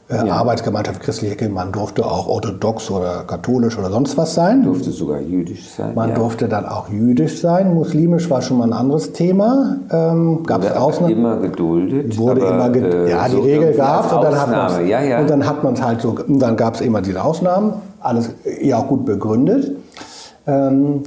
ja. 0.10 0.26
Arbeitsgemeinschaft 0.34 1.00
christliche 1.02 1.36
Kirche. 1.36 1.54
Man 1.54 1.72
durfte 1.72 2.06
auch 2.06 2.28
orthodox 2.28 2.92
oder 2.92 3.24
katholisch 3.26 3.78
oder 3.78 3.90
sonst 3.90 4.18
was 4.18 4.34
sein. 4.34 4.64
Durfte 4.64 4.92
sogar 4.92 5.22
jüdisch 5.22 5.70
sein. 5.70 5.96
Man 5.96 6.10
ja. 6.10 6.16
durfte 6.16 6.48
dann 6.48 6.66
auch 6.66 6.90
jüdisch 6.90 7.40
sein. 7.40 7.74
Muslimisch 7.74 8.30
war 8.30 8.42
schon 8.42 8.58
mal 8.58 8.66
ein 8.66 8.74
anderes 8.74 9.14
Thema. 9.14 9.78
Ähm, 9.92 10.44
gab 10.46 10.64
es 10.64 10.72
Ausnahmen. 10.72 11.14
immer 11.14 11.38
geduldet. 11.38 12.18
Wurde 12.18 12.42
aber, 12.42 12.56
immer 12.56 12.70
ge 12.70 12.84
äh, 12.84 13.10
ja, 13.12 13.28
die 13.28 13.36
so 13.36 13.42
Regel 13.42 13.74
gab 13.74 14.06
es 14.06 14.14
und 14.14 14.24
dann 14.24 14.36
hat 14.36 14.86
ja, 14.86 15.02
ja. 15.02 15.20
und 15.20 15.30
dann 15.30 15.46
hat 15.46 15.64
man 15.64 15.74
es 15.74 15.82
halt 15.82 16.02
so. 16.02 16.10
Und 16.10 16.40
dann 16.40 16.58
gab 16.58 16.76
es 16.76 16.82
immer 16.82 17.02
diese 17.02 17.24
Ausnahmen. 17.24 17.74
Alles 18.00 18.32
ja 18.62 18.78
auch 18.78 18.88
gut 18.88 19.06
begründet. 19.06 19.78
Ähm, 20.46 21.04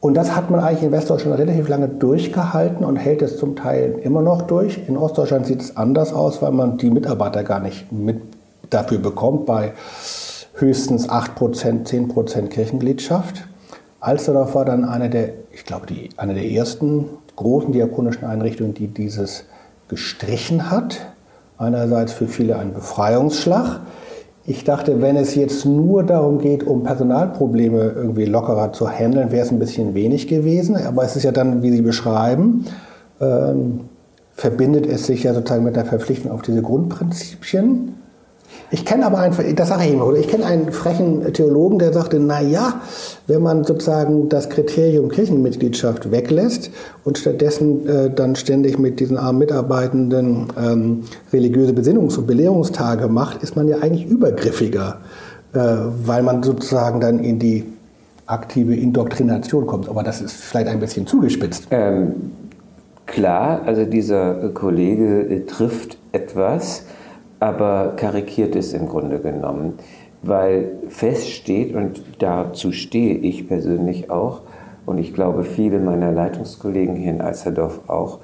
und 0.00 0.14
das 0.14 0.36
hat 0.36 0.50
man 0.50 0.60
eigentlich 0.60 0.84
in 0.84 0.92
Westdeutschland 0.92 1.38
relativ 1.38 1.68
lange 1.68 1.88
durchgehalten 1.88 2.84
und 2.84 2.96
hält 2.96 3.22
es 3.22 3.38
zum 3.38 3.56
Teil 3.56 3.98
immer 4.02 4.22
noch 4.22 4.42
durch. 4.42 4.80
In 4.88 4.96
Ostdeutschland 4.96 5.46
sieht 5.46 5.62
es 5.62 5.76
anders 5.76 6.12
aus, 6.12 6.42
weil 6.42 6.52
man 6.52 6.76
die 6.76 6.90
Mitarbeiter 6.90 7.42
gar 7.42 7.60
nicht 7.60 7.90
mit 7.92 8.20
dafür 8.70 8.98
bekommt 8.98 9.46
bei 9.46 9.72
höchstens 10.54 11.08
8%, 11.08 11.86
10% 11.86 12.48
Kirchengliedschaft. 12.48 13.46
Alsterdorf 14.00 14.54
war 14.54 14.64
dann 14.64 14.84
eine 14.84 15.10
der, 15.10 15.30
ich 15.52 15.64
glaube, 15.64 15.86
die, 15.86 16.10
eine 16.16 16.34
der 16.34 16.50
ersten 16.50 17.06
großen 17.36 17.72
diakonischen 17.72 18.24
Einrichtungen, 18.24 18.74
die 18.74 18.88
dieses 18.88 19.44
gestrichen 19.88 20.70
hat. 20.70 21.06
Einerseits 21.58 22.12
für 22.12 22.28
viele 22.28 22.58
ein 22.58 22.74
Befreiungsschlag. 22.74 23.80
Ich 24.48 24.62
dachte, 24.62 25.02
wenn 25.02 25.16
es 25.16 25.34
jetzt 25.34 25.66
nur 25.66 26.04
darum 26.04 26.38
geht, 26.38 26.62
um 26.64 26.84
Personalprobleme 26.84 27.92
irgendwie 27.96 28.26
lockerer 28.26 28.72
zu 28.72 28.88
handeln, 28.88 29.32
wäre 29.32 29.44
es 29.44 29.50
ein 29.50 29.58
bisschen 29.58 29.94
wenig 29.94 30.28
gewesen. 30.28 30.76
Aber 30.76 31.02
es 31.02 31.16
ist 31.16 31.24
ja 31.24 31.32
dann, 31.32 31.64
wie 31.64 31.72
Sie 31.72 31.82
beschreiben, 31.82 32.64
ähm, 33.20 33.80
verbindet 34.34 34.86
es 34.86 35.06
sich 35.06 35.24
ja 35.24 35.34
sozusagen 35.34 35.64
mit 35.64 35.74
der 35.74 35.84
Verpflichtung 35.84 36.30
auf 36.30 36.42
diese 36.42 36.62
Grundprinzipien. 36.62 37.94
Ich 38.70 38.84
kenne 38.84 39.06
aber 39.06 39.18
einen, 39.18 39.54
das 39.54 39.68
sage 39.68 39.84
ich 39.84 39.92
immer, 39.92 40.06
oder 40.06 40.18
ich 40.18 40.26
kenne 40.26 40.44
einen 40.44 40.72
frechen 40.72 41.32
Theologen, 41.32 41.78
der 41.78 41.92
sagte, 41.92 42.18
na 42.18 42.40
ja, 42.40 42.80
wenn 43.28 43.42
man 43.42 43.62
sozusagen 43.62 44.28
das 44.28 44.48
Kriterium 44.48 45.08
Kirchenmitgliedschaft 45.08 46.10
weglässt 46.10 46.70
und 47.04 47.16
stattdessen 47.16 47.88
äh, 47.88 48.10
dann 48.10 48.34
ständig 48.34 48.78
mit 48.78 48.98
diesen 48.98 49.18
armen 49.18 49.38
Mitarbeitenden 49.38 50.48
ähm, 50.60 51.04
religiöse 51.32 51.72
Besinnungs- 51.72 52.18
und 52.18 52.26
Belehrungstage 52.26 53.06
macht, 53.06 53.42
ist 53.42 53.54
man 53.54 53.68
ja 53.68 53.78
eigentlich 53.78 54.06
übergriffiger, 54.06 54.98
äh, 55.52 55.58
weil 56.04 56.24
man 56.24 56.42
sozusagen 56.42 57.00
dann 57.00 57.20
in 57.20 57.38
die 57.38 57.64
aktive 58.26 58.74
Indoktrination 58.74 59.66
kommt. 59.66 59.88
Aber 59.88 60.02
das 60.02 60.20
ist 60.20 60.34
vielleicht 60.34 60.66
ein 60.66 60.80
bisschen 60.80 61.06
zugespitzt. 61.06 61.68
Ähm, 61.70 62.14
klar, 63.06 63.62
also 63.64 63.84
dieser 63.84 64.48
Kollege 64.50 65.20
äh, 65.20 65.46
trifft 65.46 65.98
etwas 66.10 66.82
aber 67.40 67.94
karikiert 67.96 68.56
es 68.56 68.72
im 68.72 68.88
Grunde 68.88 69.18
genommen, 69.20 69.74
weil 70.22 70.72
feststeht, 70.88 71.74
und 71.74 72.02
dazu 72.18 72.72
stehe 72.72 73.16
ich 73.16 73.48
persönlich 73.48 74.10
auch, 74.10 74.42
und 74.86 74.98
ich 74.98 75.12
glaube 75.12 75.44
viele 75.44 75.80
meiner 75.80 76.12
Leitungskollegen 76.12 76.94
hier 76.96 77.10
in 77.10 77.20
Alsterdorf 77.20 77.88
auch, 77.88 78.20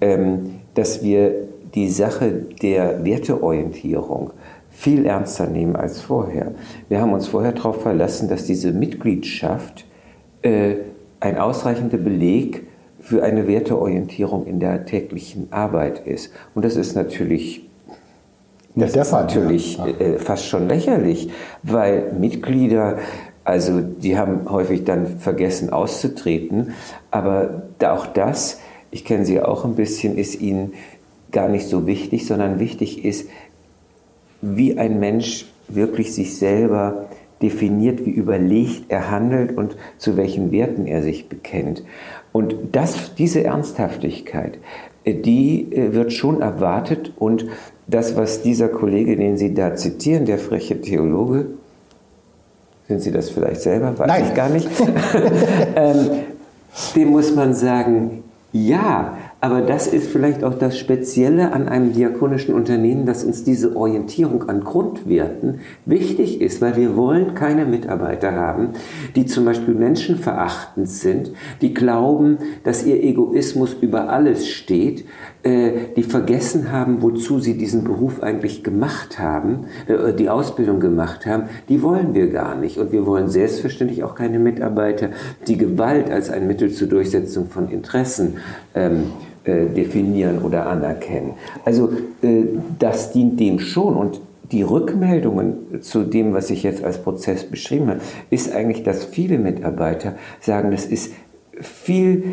ähm, 0.00 0.56
dass 0.74 1.02
wir 1.02 1.32
die 1.74 1.88
Sache 1.88 2.32
der 2.32 3.04
Werteorientierung 3.04 4.32
viel 4.70 5.06
ernster 5.06 5.46
nehmen 5.46 5.76
als 5.76 6.00
vorher. 6.00 6.52
Wir 6.88 7.00
haben 7.00 7.12
uns 7.12 7.28
vorher 7.28 7.52
darauf 7.52 7.82
verlassen, 7.82 8.28
dass 8.28 8.44
diese 8.44 8.72
Mitgliedschaft 8.72 9.84
äh, 10.42 10.76
ein 11.20 11.38
ausreichender 11.38 11.98
Beleg 11.98 12.66
für 12.98 13.22
eine 13.22 13.46
Werteorientierung 13.46 14.46
in 14.46 14.58
der 14.60 14.84
täglichen 14.84 15.52
Arbeit 15.52 16.06
ist. 16.06 16.32
Und 16.54 16.64
das 16.64 16.76
ist 16.76 16.94
natürlich 16.94 17.69
das 18.74 18.94
ist 18.94 19.12
natürlich 19.12 19.78
ja. 19.78 19.86
äh, 19.86 20.18
fast 20.18 20.46
schon 20.46 20.68
lächerlich, 20.68 21.30
weil 21.62 22.12
Mitglieder, 22.12 22.98
also 23.44 23.80
die 23.80 24.16
haben 24.16 24.50
häufig 24.50 24.84
dann 24.84 25.18
vergessen 25.18 25.70
auszutreten, 25.70 26.74
aber 27.10 27.62
auch 27.84 28.06
das, 28.06 28.60
ich 28.90 29.04
kenne 29.04 29.24
sie 29.24 29.40
auch 29.40 29.64
ein 29.64 29.74
bisschen, 29.74 30.16
ist 30.16 30.40
ihnen 30.40 30.74
gar 31.32 31.48
nicht 31.48 31.68
so 31.68 31.86
wichtig, 31.86 32.26
sondern 32.26 32.58
wichtig 32.58 33.04
ist, 33.04 33.28
wie 34.42 34.78
ein 34.78 35.00
Mensch 35.00 35.46
wirklich 35.68 36.14
sich 36.14 36.36
selber 36.36 37.06
definiert, 37.42 38.04
wie 38.04 38.10
überlegt 38.10 38.84
er 38.90 39.10
handelt 39.10 39.56
und 39.56 39.76
zu 39.96 40.16
welchen 40.16 40.52
Werten 40.52 40.86
er 40.86 41.02
sich 41.02 41.28
bekennt. 41.28 41.84
Und 42.32 42.54
das, 42.72 43.14
diese 43.14 43.44
Ernsthaftigkeit, 43.44 44.58
äh, 45.04 45.14
die 45.14 45.72
äh, 45.72 45.94
wird 45.94 46.12
schon 46.12 46.42
erwartet 46.42 47.12
und 47.16 47.46
das, 47.90 48.16
was 48.16 48.42
dieser 48.42 48.68
Kollege, 48.68 49.16
den 49.16 49.36
Sie 49.36 49.52
da 49.52 49.74
zitieren, 49.74 50.24
der 50.24 50.38
freche 50.38 50.80
Theologe, 50.80 51.46
sind 52.88 53.02
Sie 53.02 53.12
das 53.12 53.30
vielleicht 53.30 53.60
selber? 53.60 53.98
Weiß 53.98 54.06
Nein. 54.06 54.24
ich 54.28 54.34
gar 54.34 54.48
nicht. 54.48 54.68
ähm, 55.76 56.10
dem 56.94 57.10
muss 57.10 57.34
man 57.34 57.54
sagen, 57.54 58.24
ja, 58.52 59.16
aber 59.42 59.62
das 59.62 59.86
ist 59.86 60.08
vielleicht 60.08 60.44
auch 60.44 60.54
das 60.54 60.78
Spezielle 60.78 61.52
an 61.52 61.66
einem 61.66 61.94
diakonischen 61.94 62.54
Unternehmen, 62.54 63.06
dass 63.06 63.24
uns 63.24 63.42
diese 63.42 63.74
Orientierung 63.74 64.50
an 64.50 64.62
Grundwerten 64.62 65.60
wichtig 65.86 66.42
ist, 66.42 66.60
weil 66.60 66.76
wir 66.76 66.94
wollen 66.94 67.34
keine 67.34 67.64
Mitarbeiter 67.64 68.32
haben, 68.32 68.70
die 69.16 69.24
zum 69.24 69.46
Beispiel 69.46 69.74
menschenverachtend 69.74 70.90
sind, 70.90 71.32
die 71.62 71.72
glauben, 71.72 72.36
dass 72.64 72.84
ihr 72.84 73.02
Egoismus 73.02 73.74
über 73.80 74.10
alles 74.10 74.46
steht, 74.46 75.06
äh, 75.42 75.72
die 75.96 76.02
vergessen 76.02 76.70
haben, 76.70 77.00
wozu 77.00 77.38
sie 77.38 77.56
diesen 77.56 77.84
Beruf 77.84 78.22
eigentlich 78.22 78.62
gemacht 78.62 79.18
haben, 79.18 79.60
äh, 79.86 80.12
die 80.12 80.28
Ausbildung 80.28 80.80
gemacht 80.80 81.24
haben, 81.24 81.44
die 81.70 81.82
wollen 81.82 82.12
wir 82.12 82.28
gar 82.28 82.56
nicht. 82.56 82.76
Und 82.76 82.92
wir 82.92 83.06
wollen 83.06 83.28
selbstverständlich 83.28 84.04
auch 84.04 84.14
keine 84.14 84.38
Mitarbeiter, 84.38 85.08
die 85.46 85.56
Gewalt 85.56 86.10
als 86.10 86.28
ein 86.28 86.46
Mittel 86.46 86.70
zur 86.70 86.88
Durchsetzung 86.88 87.46
von 87.46 87.70
Interessen 87.70 88.36
ähm, 88.74 89.04
äh, 89.44 89.66
definieren 89.66 90.42
oder 90.42 90.66
anerkennen. 90.66 91.34
Also 91.64 91.90
äh, 92.22 92.44
das 92.78 93.12
dient 93.12 93.40
dem 93.40 93.58
schon 93.58 93.96
und 93.96 94.20
die 94.52 94.62
Rückmeldungen 94.62 95.80
zu 95.82 96.02
dem, 96.02 96.34
was 96.34 96.50
ich 96.50 96.62
jetzt 96.62 96.82
als 96.82 96.98
Prozess 96.98 97.44
beschrieben 97.44 97.88
habe, 97.88 98.00
ist 98.30 98.52
eigentlich, 98.52 98.82
dass 98.82 99.04
viele 99.04 99.38
Mitarbeiter 99.38 100.14
sagen, 100.40 100.72
das 100.72 100.86
ist 100.86 101.12
viel 101.60 102.24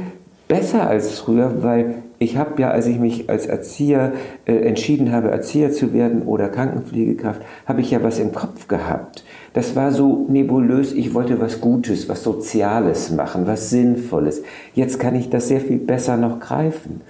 besser 0.48 0.88
als 0.88 1.20
früher, 1.20 1.62
weil 1.62 1.96
ich 2.20 2.38
habe 2.38 2.60
ja, 2.62 2.72
als 2.72 2.88
ich 2.88 3.00
mich 3.00 3.30
als 3.30 3.46
Erzieher 3.46 4.14
äh, 4.46 4.56
entschieden 4.56 5.12
habe, 5.12 5.30
Erzieher 5.30 5.72
zu 5.72 5.94
werden 5.94 6.24
oder 6.24 6.50
Krankenpflegekraft, 6.50 7.42
habe 7.66 7.82
ich 7.82 7.92
ja 7.92 8.02
was 8.02 8.20
im 8.20 8.32
Kopf 8.32 8.68
gehabt. 8.68 9.24
Das 9.54 9.76
war 9.76 9.92
so 9.92 10.26
nebulös, 10.30 10.94
ich 10.94 11.14
wollte 11.14 11.40
was 11.40 11.62
Gutes, 11.62 12.10
was 12.10 12.24
Soziales 12.24 13.12
machen, 13.12 13.46
was 13.46 13.70
Sinnvolles. 13.70 14.42
Jetzt 14.74 15.00
kann 15.00 15.16
ich 15.16 15.30
das 15.30 15.48
sehr 15.48 15.62
viel 15.62 15.78
besser 15.78 16.18
noch 16.18 16.40
greifen. 16.40 17.02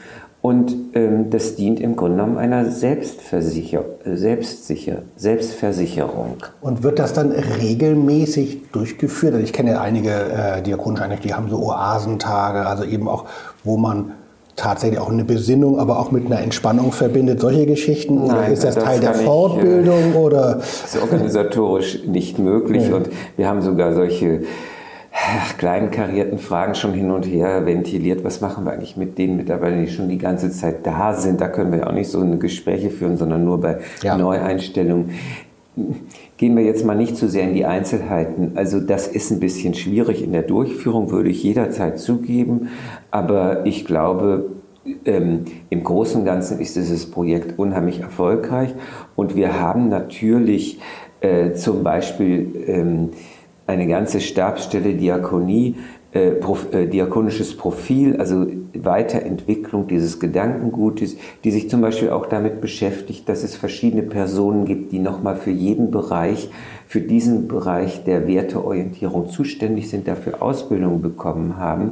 Und 0.41 0.73
ähm, 0.93 1.29
das 1.29 1.55
dient 1.55 1.79
im 1.79 1.95
Grunde 1.95 2.17
genommen 2.17 2.37
einer 2.37 2.69
Selbstversicher 2.69 3.83
Selbstsicher 4.05 5.01
Selbstversicherung. 5.15 6.37
Und 6.61 6.83
wird 6.83 6.99
das 6.99 7.13
dann 7.13 7.31
regelmäßig 7.31 8.71
durchgeführt? 8.71 9.33
Also 9.33 9.43
ich 9.43 9.51
kenne 9.51 9.71
ja 9.71 9.81
einige 9.81 10.11
äh, 10.11 10.61
Diakonische 10.61 11.03
Einrichtungen, 11.03 11.27
die 11.27 11.33
haben 11.33 11.49
so 11.49 11.57
Oasentage, 11.57 12.65
also 12.65 12.83
eben 12.83 13.07
auch, 13.09 13.25
wo 13.63 13.77
man 13.77 14.13
tatsächlich 14.57 14.99
auch 14.99 15.09
eine 15.09 15.23
Besinnung, 15.23 15.79
aber 15.79 15.99
auch 15.99 16.11
mit 16.11 16.25
einer 16.25 16.41
Entspannung 16.41 16.91
verbindet, 16.91 17.39
solche 17.39 17.65
Geschichten? 17.65 18.17
Oder 18.17 18.41
Nein, 18.41 18.53
ist 18.53 18.65
das, 18.65 18.75
das 18.75 18.83
Teil 18.83 18.99
der 18.99 19.13
Fortbildung? 19.13 20.09
Ich, 20.09 20.15
äh, 20.15 20.17
oder? 20.17 20.55
Das 20.55 20.95
ist 20.95 21.01
organisatorisch 21.01 22.03
nicht 22.05 22.39
möglich. 22.39 22.89
Ja. 22.89 22.95
Und 22.97 23.09
wir 23.37 23.47
haben 23.47 23.61
sogar 23.61 23.93
solche 23.93 24.41
kleinen 25.57 25.91
karierten 25.91 26.39
Fragen 26.39 26.75
schon 26.75 26.93
hin 26.93 27.11
und 27.11 27.23
her 27.23 27.65
ventiliert. 27.65 28.23
Was 28.23 28.41
machen 28.41 28.65
wir 28.65 28.73
eigentlich 28.73 28.97
mit 28.97 29.17
den 29.17 29.37
Mitarbeitern, 29.37 29.85
die 29.85 29.91
schon 29.91 30.09
die 30.09 30.17
ganze 30.17 30.51
Zeit 30.51 30.85
da 30.85 31.13
sind? 31.13 31.39
Da 31.39 31.47
können 31.47 31.71
wir 31.71 31.79
ja 31.79 31.87
auch 31.87 31.93
nicht 31.93 32.09
so 32.09 32.19
eine 32.19 32.37
Gespräche 32.37 32.89
führen, 32.89 33.15
sondern 33.15 33.45
nur 33.45 33.61
bei 33.61 33.77
ja. 34.03 34.17
Neueinstellungen. 34.17 35.11
Gehen 36.37 36.55
wir 36.55 36.63
jetzt 36.63 36.85
mal 36.85 36.95
nicht 36.95 37.17
zu 37.17 37.27
sehr 37.27 37.43
in 37.43 37.55
die 37.55 37.65
Einzelheiten. 37.65 38.51
Also 38.55 38.79
das 38.79 39.07
ist 39.07 39.31
ein 39.31 39.39
bisschen 39.39 39.73
schwierig 39.73 40.23
in 40.23 40.33
der 40.33 40.43
Durchführung, 40.43 41.11
würde 41.11 41.29
ich 41.29 41.43
jederzeit 41.43 41.99
zugeben. 41.99 42.69
Aber 43.09 43.65
ich 43.65 43.85
glaube, 43.85 44.51
ähm, 45.05 45.45
im 45.69 45.83
Großen 45.83 46.21
und 46.21 46.25
Ganzen 46.25 46.59
ist 46.59 46.75
dieses 46.75 47.09
Projekt 47.09 47.57
unheimlich 47.57 48.01
erfolgreich. 48.01 48.73
Und 49.15 49.35
wir 49.35 49.59
haben 49.59 49.89
natürlich 49.89 50.79
äh, 51.21 51.53
zum 51.53 51.83
Beispiel 51.83 52.65
ähm, 52.67 53.09
eine 53.65 53.87
ganze 53.87 54.21
Stabsstelle 54.21 54.93
Diakonie, 54.93 55.75
äh, 56.11 56.31
Prof, 56.31 56.71
äh, 56.71 56.85
diakonisches 56.87 57.57
Profil, 57.57 58.17
also 58.17 58.45
Weiterentwicklung 58.85 59.87
dieses 59.87 60.19
Gedankengutes, 60.19 61.17
die 61.43 61.51
sich 61.51 61.69
zum 61.69 61.81
Beispiel 61.81 62.09
auch 62.09 62.25
damit 62.25 62.61
beschäftigt, 62.61 63.27
dass 63.29 63.43
es 63.43 63.55
verschiedene 63.55 64.03
Personen 64.03 64.65
gibt, 64.65 64.91
die 64.91 64.99
nochmal 64.99 65.35
für 65.35 65.51
jeden 65.51 65.91
Bereich, 65.91 66.49
für 66.87 67.01
diesen 67.01 67.47
Bereich 67.47 68.03
der 68.03 68.27
Werteorientierung 68.27 69.29
zuständig 69.29 69.89
sind, 69.89 70.07
dafür 70.07 70.41
Ausbildung 70.41 71.01
bekommen 71.01 71.57
haben 71.57 71.91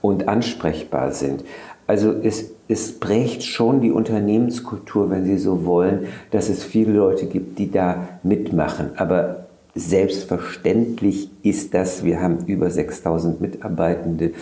und 0.00 0.28
ansprechbar 0.28 1.12
sind. 1.12 1.44
Also 1.86 2.12
es, 2.22 2.52
es 2.68 2.98
prägt 2.98 3.42
schon 3.42 3.80
die 3.80 3.90
Unternehmenskultur, 3.90 5.10
wenn 5.10 5.24
Sie 5.24 5.38
so 5.38 5.64
wollen, 5.66 6.06
dass 6.30 6.48
es 6.48 6.64
viele 6.64 6.92
Leute 6.92 7.26
gibt, 7.26 7.58
die 7.58 7.70
da 7.70 8.08
mitmachen. 8.22 8.90
Aber 8.96 9.42
Selbstverständlich 9.74 11.30
ist 11.42 11.72
das, 11.72 12.04
wir 12.04 12.20
haben 12.20 12.44
über 12.46 12.70
6000 12.70 13.40
Mitarbeitende, 13.40 14.32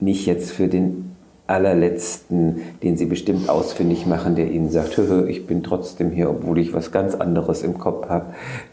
nicht 0.00 0.26
jetzt 0.26 0.52
für 0.52 0.68
den 0.68 1.05
allerletzten, 1.46 2.62
den 2.82 2.96
Sie 2.96 3.06
bestimmt 3.06 3.48
ausfindig 3.48 4.06
machen, 4.06 4.34
der 4.34 4.50
Ihnen 4.50 4.70
sagt, 4.70 4.98
ich 5.28 5.46
bin 5.46 5.62
trotzdem 5.62 6.10
hier, 6.10 6.30
obwohl 6.30 6.58
ich 6.58 6.72
was 6.72 6.92
ganz 6.92 7.14
anderes 7.14 7.62
im 7.62 7.78
Kopf 7.78 8.08
habe. 8.08 8.26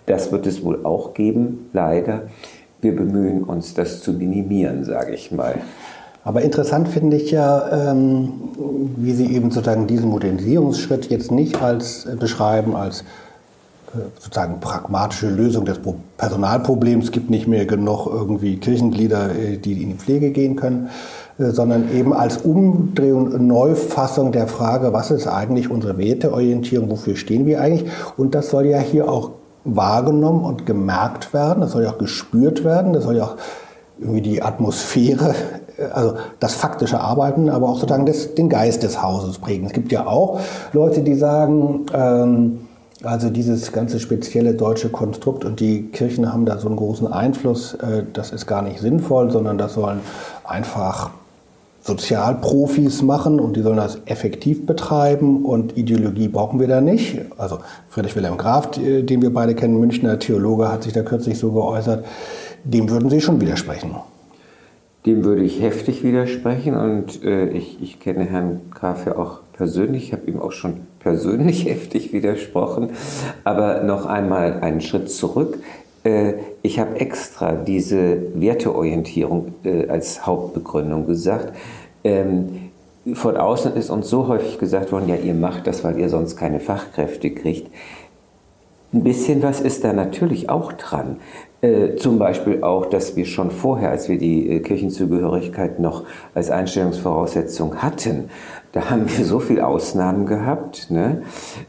Das 0.06 0.32
wird 0.32 0.48
es 0.48 0.64
wohl 0.64 0.86
auch 0.86 1.14
geben, 1.14 1.70
leider. 1.74 2.24
Wir 2.82 2.96
bemühen 2.96 3.44
uns, 3.44 3.74
das 3.74 4.02
zu 4.02 4.14
minimieren, 4.14 4.84
sage 4.84 5.14
ich 5.14 5.32
mal. 5.32 5.56
Aber 6.26 6.42
interessant 6.42 6.88
finde 6.88 7.18
ich 7.18 7.32
ja, 7.32 7.90
ähm, 7.90 8.34
wie 8.98 9.14
Sie 9.14 9.34
eben 9.36 9.52
sozusagen 9.52 9.88
diesen 9.88 10.10
Modernisierungsschritt 10.10 11.10
jetzt 11.10 11.32
nicht 11.32 11.62
als 11.62 12.06
äh, 12.06 12.16
beschreiben 12.16 12.76
als 12.76 13.04
sozusagen 14.20 14.60
pragmatische 14.60 15.30
Lösung 15.30 15.66
des 15.66 15.80
Personalproblems. 16.18 17.06
Es 17.06 17.12
gibt 17.12 17.30
nicht 17.30 17.48
mehr 17.48 17.66
genug 17.66 18.08
irgendwie 18.08 18.58
Kirchenglieder, 18.58 19.36
äh, 19.36 19.58
die 19.58 19.84
in 19.84 19.90
die 19.90 19.96
Pflege 19.96 20.32
gehen 20.32 20.56
können, 20.56 20.88
äh, 20.88 20.90
sondern 21.38 21.92
eben 21.94 22.14
als 22.14 22.38
Umdrehung 22.38 23.48
Neufassung 23.48 24.32
der 24.32 24.48
Frage, 24.48 24.94
was 24.94 25.12
ist 25.12 25.28
eigentlich 25.28 25.70
unsere 25.70 25.98
Werteorientierung, 25.98 26.90
wofür 26.90 27.16
stehen 27.16 27.46
wir 27.46 27.62
eigentlich? 27.62 27.90
Und 28.18 28.36
das 28.36 28.50
soll 28.50 28.66
ja 28.66 28.80
hier 28.80 29.10
auch 29.10 29.32
wahrgenommen 29.66 30.44
und 30.44 30.66
gemerkt 30.66 31.34
werden, 31.34 31.62
das 31.62 31.72
soll 31.72 31.84
ja 31.84 31.92
auch 31.92 31.98
gespürt 31.98 32.64
werden, 32.64 32.94
das 32.94 33.04
soll 33.04 33.18
ja 33.18 33.24
auch 33.24 33.38
irgendwie 34.00 34.22
die 34.22 34.42
Atmosphäre, 34.42 35.34
äh, 35.78 35.86
also 35.86 36.16
das 36.40 36.56
faktische 36.56 37.00
Arbeiten, 37.00 37.50
aber 37.50 37.70
auch 37.70 37.80
sozusagen 37.80 38.06
das, 38.06 38.36
den 38.36 38.50
Geist 38.50 38.84
des 38.84 39.02
Hauses 39.02 39.40
prägen. 39.40 39.66
Es 39.66 39.74
gibt 39.74 39.92
ja 39.92 40.06
auch 40.06 40.40
Leute, 40.74 41.02
die 41.02 41.16
sagen, 41.16 41.86
ähm, 41.94 42.60
also 43.04 43.30
dieses 43.30 43.72
ganze 43.72 44.00
spezielle 44.00 44.54
deutsche 44.54 44.90
Konstrukt 44.90 45.44
und 45.44 45.60
die 45.60 45.88
Kirchen 45.88 46.32
haben 46.32 46.46
da 46.46 46.58
so 46.58 46.68
einen 46.68 46.78
großen 46.78 47.12
Einfluss, 47.12 47.76
äh, 47.76 48.04
das 48.12 48.32
ist 48.32 48.48
gar 48.48 48.62
nicht 48.62 48.80
sinnvoll, 48.80 49.32
sondern 49.32 49.58
das 49.58 49.74
sollen 49.74 50.00
einfach 50.44 51.12
Sozialprofis 51.84 53.02
machen 53.02 53.42
und 53.42 53.58
die 53.58 53.62
sollen 53.62 53.76
das 53.76 54.00
effektiv 54.06 54.66
betreiben 54.66 55.44
und 55.44 55.78
Ideologie 55.78 56.30
brauchen 56.30 56.62
wir 56.62 56.68
da 56.68 56.80
nicht. 56.80 57.20
Also 57.38 57.60
Friedrich 57.90 58.16
Wilhelm 58.16 58.38
Graf, 58.38 58.72
den 58.72 59.22
wir 59.22 59.34
beide 59.34 59.54
kennen, 59.54 59.78
Münchner 59.80 60.18
Theologe, 60.18 60.72
hat 60.72 60.84
sich 60.84 60.94
da 60.94 61.04
kürzlich 61.04 61.38
so 61.38 61.52
geäußert, 61.52 62.06
dem 62.64 62.90
würden 62.90 63.10
Sie 63.10 63.20
schon 63.20 63.42
widersprechen. 63.42 63.96
Dem 65.06 65.26
würde 65.26 65.44
ich 65.44 65.62
heftig 65.62 66.06
widersprechen 66.06 66.78
und 66.78 67.22
äh, 67.26 67.50
ich, 67.50 67.82
ich 67.82 68.00
kenne 68.00 68.24
Herrn 68.24 68.62
Graf 68.72 69.06
ja 69.06 69.18
auch 69.18 69.40
persönlich, 69.52 70.06
ich 70.06 70.14
habe 70.14 70.26
ihm 70.28 70.40
auch 70.40 70.54
schon 70.54 70.88
persönlich 71.00 71.66
heftig 71.70 72.14
widersprochen. 72.14 72.92
Aber 73.44 73.84
noch 73.84 74.06
einmal 74.06 74.62
einen 74.62 74.80
Schritt 74.80 75.10
zurück. 75.10 75.60
Äh, 76.04 76.34
ich 76.62 76.80
habe 76.80 76.99
extra 76.99 77.54
diese 77.54 78.18
Werteorientierung 78.39 79.54
äh, 79.64 79.88
als 79.88 80.26
Hauptbegründung 80.26 81.08
gesagt. 81.08 81.54
Ähm, 82.04 82.72
von 83.14 83.36
außen 83.36 83.76
ist 83.76 83.89
uns 83.89 84.10
so 84.10 84.28
häufig 84.28 84.60
gesagt 84.60 84.91
worden, 84.91 85.10
ja, 85.10 85.16
ihr 85.16 85.34
macht 85.34 85.68
das, 85.68 85.84
weil 85.84 85.99
ihr 85.99 86.10
sonst 86.10 86.38
keine 86.38 86.60
Fachkräfte 86.60 87.32
kriegt. 87.32 87.70
ein 88.93 89.04
bisschen 89.04 89.41
was 89.43 89.60
ist 89.60 89.84
da 89.84 89.91
natürlich 89.91 90.49
auch 90.49 90.72
dran. 90.74 91.18
Äh, 91.62 91.95
zum 91.95 92.20
Beispiel 92.20 92.64
auch, 92.64 92.86
dass 92.86 93.16
wir 93.16 93.26
schon 93.26 93.49
vorher, 93.49 93.89
als 93.89 94.10
wir 94.10 94.18
die 94.18 94.49
äh, 94.49 94.60
Kirchenzugehörigkeit 94.60 95.80
noch 95.80 96.04
als 96.34 96.49
Einstellungsvoraussetzung 96.49 97.78
hatten, 97.82 98.30
da 98.74 98.90
haben 98.90 99.08
wir 99.08 99.24
so 99.24 99.40
viele 99.40 99.66
Ausnahmen 99.68 100.26
gehabt, 100.26 100.90
ne, 100.90 101.22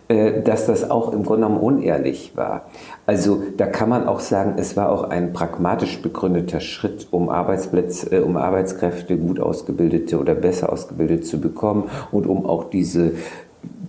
äh, 0.08 0.42
dass 0.42 0.66
das 0.66 0.90
auch 0.90 1.12
im 1.12 1.22
Grunde 1.22 1.46
genommen 1.46 1.60
unehrlich 1.60 2.32
war. 2.34 2.62
Also 3.04 3.42
da 3.58 3.66
kann 3.66 3.90
man 3.90 4.08
auch 4.08 4.20
sagen, 4.20 4.54
es 4.56 4.74
war 4.76 4.90
auch 4.90 5.04
ein 5.04 5.34
pragmatisch 5.34 6.00
begründeter 6.00 6.60
Schritt, 6.60 7.08
um 7.10 7.28
Arbeitsplätze, 7.28 8.10
äh, 8.10 8.20
um 8.20 8.38
Arbeitskräfte 8.38 9.18
gut 9.18 9.38
ausgebildete 9.38 10.18
oder 10.18 10.34
besser 10.34 10.72
ausgebildete 10.72 11.24
zu 11.24 11.40
bekommen 11.40 11.90
und 12.10 12.26
um 12.26 12.46
auch 12.46 12.70
diese, 12.70 13.12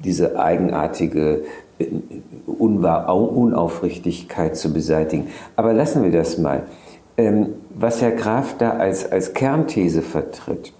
diese 0.03 0.38
eigenartige 0.38 1.45
äh, 1.80 1.86
Unaufrichtigkeit 2.47 4.57
zu 4.57 4.74
beseitigen. 4.74 5.28
Aber 5.55 5.72
lassen 5.72 6.03
wir 6.03 6.11
das 6.11 6.38
mal. 6.38 6.63
Ähm, 7.18 7.53
was 7.74 8.01
Herr 8.01 8.11
Graf 8.11 8.57
da 8.57 8.72
als, 8.72 9.09
als 9.09 9.34
Kernthese 9.34 10.01
vertritt, 10.01 10.74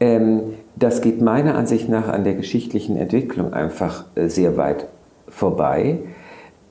ähm, 0.00 0.54
das 0.78 1.00
geht 1.00 1.20
meiner 1.20 1.56
Ansicht 1.56 1.88
nach 1.88 2.08
an 2.08 2.24
der 2.24 2.34
geschichtlichen 2.34 2.96
Entwicklung 2.96 3.52
einfach 3.52 4.04
äh, 4.14 4.28
sehr 4.28 4.56
weit 4.56 4.86
vorbei. 5.28 5.98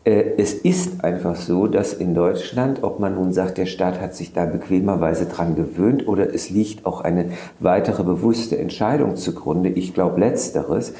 Äh, 0.03 0.23
es 0.37 0.53
ist 0.53 1.03
einfach 1.03 1.35
so, 1.35 1.67
dass 1.67 1.93
in 1.93 2.13
Deutschland, 2.13 2.83
ob 2.83 2.99
man 2.99 3.15
nun 3.15 3.33
sagt, 3.33 3.57
der 3.57 3.65
Staat 3.65 3.99
hat 3.99 4.15
sich 4.15 4.33
da 4.33 4.45
bequemerweise 4.45 5.25
dran 5.25 5.55
gewöhnt 5.55 6.07
oder 6.07 6.33
es 6.33 6.49
liegt 6.49 6.85
auch 6.85 7.01
eine 7.01 7.31
weitere 7.59 8.03
bewusste 8.03 8.57
Entscheidung 8.57 9.15
zugrunde, 9.15 9.69
ich 9.69 9.93
glaube 9.93 10.19
letzteres, 10.19 10.93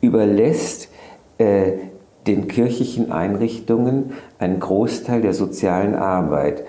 überlässt 0.00 0.88
äh, 1.38 1.72
den 2.26 2.48
kirchlichen 2.48 3.12
Einrichtungen 3.12 4.12
einen 4.38 4.60
Großteil 4.60 5.22
der 5.22 5.32
sozialen 5.32 5.94
Arbeit. 5.94 6.64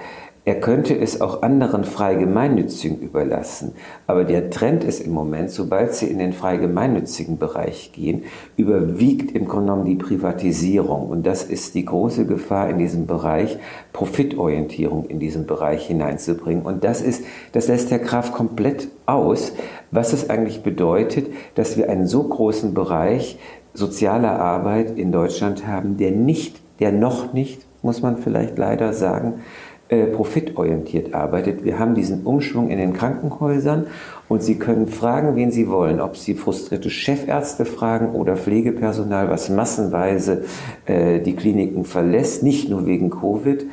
Er 0.50 0.60
könnte 0.60 0.98
es 0.98 1.22
auch 1.22 1.44
anderen 1.44 1.84
frei 1.84 2.16
gemeinnützigen 2.16 2.98
überlassen. 3.02 3.74
Aber 4.08 4.24
der 4.24 4.50
Trend 4.50 4.84
ist 4.84 5.00
im 5.00 5.12
Moment, 5.12 5.52
sobald 5.52 5.94
sie 5.94 6.08
in 6.08 6.18
den 6.18 6.34
frei 6.34 6.58
gemeinnützigen 6.58 7.38
Bereich 7.38 7.92
gehen, 7.94 8.24
überwiegt 8.58 9.36
im 9.36 9.48
Grunde 9.48 9.68
genommen 9.68 9.86
die 9.86 9.94
Privatisierung. 9.94 11.08
Und 11.08 11.28
das 11.28 11.44
ist 11.44 11.76
die 11.76 11.86
große 11.86 12.26
Gefahr 12.26 12.68
in 12.68 12.80
diesem 12.80 13.06
Bereich, 13.06 13.60
Profitorientierung 13.94 15.06
in 15.06 15.20
diesen 15.20 15.46
Bereich 15.46 15.86
hineinzubringen. 15.86 16.66
Und 16.66 16.84
das 16.84 17.04
ist, 17.04 17.24
das 17.52 17.68
lässt 17.68 17.92
Herr 17.92 18.00
Graf 18.00 18.32
komplett 18.32 18.88
aus, 19.06 19.54
was 19.92 20.14
es 20.14 20.32
eigentlich 20.32 20.64
bedeutet, 20.64 21.28
dass 21.54 21.78
wir 21.78 21.92
einen 21.92 22.08
so 22.08 22.24
großen 22.24 22.74
Bereich 22.74 23.38
sozialer 23.76 24.40
Arbeit 24.40 24.98
in 24.98 25.12
Deutschland 25.12 25.68
haben, 25.68 25.98
der 25.98 26.10
nicht, 26.10 26.60
der 26.80 26.92
noch 26.92 27.34
nicht, 27.34 27.68
muss 27.82 28.02
man 28.02 28.18
vielleicht 28.18 28.58
leider 28.58 28.94
sagen, 28.94 29.42
äh, 29.90 30.06
profitorientiert 30.06 31.16
arbeitet. 31.16 31.64
Wir 31.64 31.80
haben 31.80 31.96
diesen 31.96 32.24
Umschwung 32.24 32.70
in 32.70 32.78
den 32.78 32.94
Krankenhäusern 32.94 33.88
und 34.28 34.44
Sie 34.44 34.60
können 34.60 34.88
fragen, 34.88 35.36
wen 35.36 35.52
Sie 35.52 35.68
wollen, 35.68 36.00
ob 36.00 36.16
Sie 36.16 36.36
frustrierte 36.36 36.92
Chefärzte 36.92 37.66
fragen 37.66 38.12
oder 38.12 38.38
Pflegepersonal, 38.38 39.30
was 39.30 39.50
massenweise 39.50 40.44
äh, 40.86 41.20
die 41.22 41.36
Kliniken 41.36 41.86
verlässt, 41.86 42.44
nicht 42.44 42.70
nur 42.70 42.86
wegen 42.86 43.10
Covid. 43.10 43.66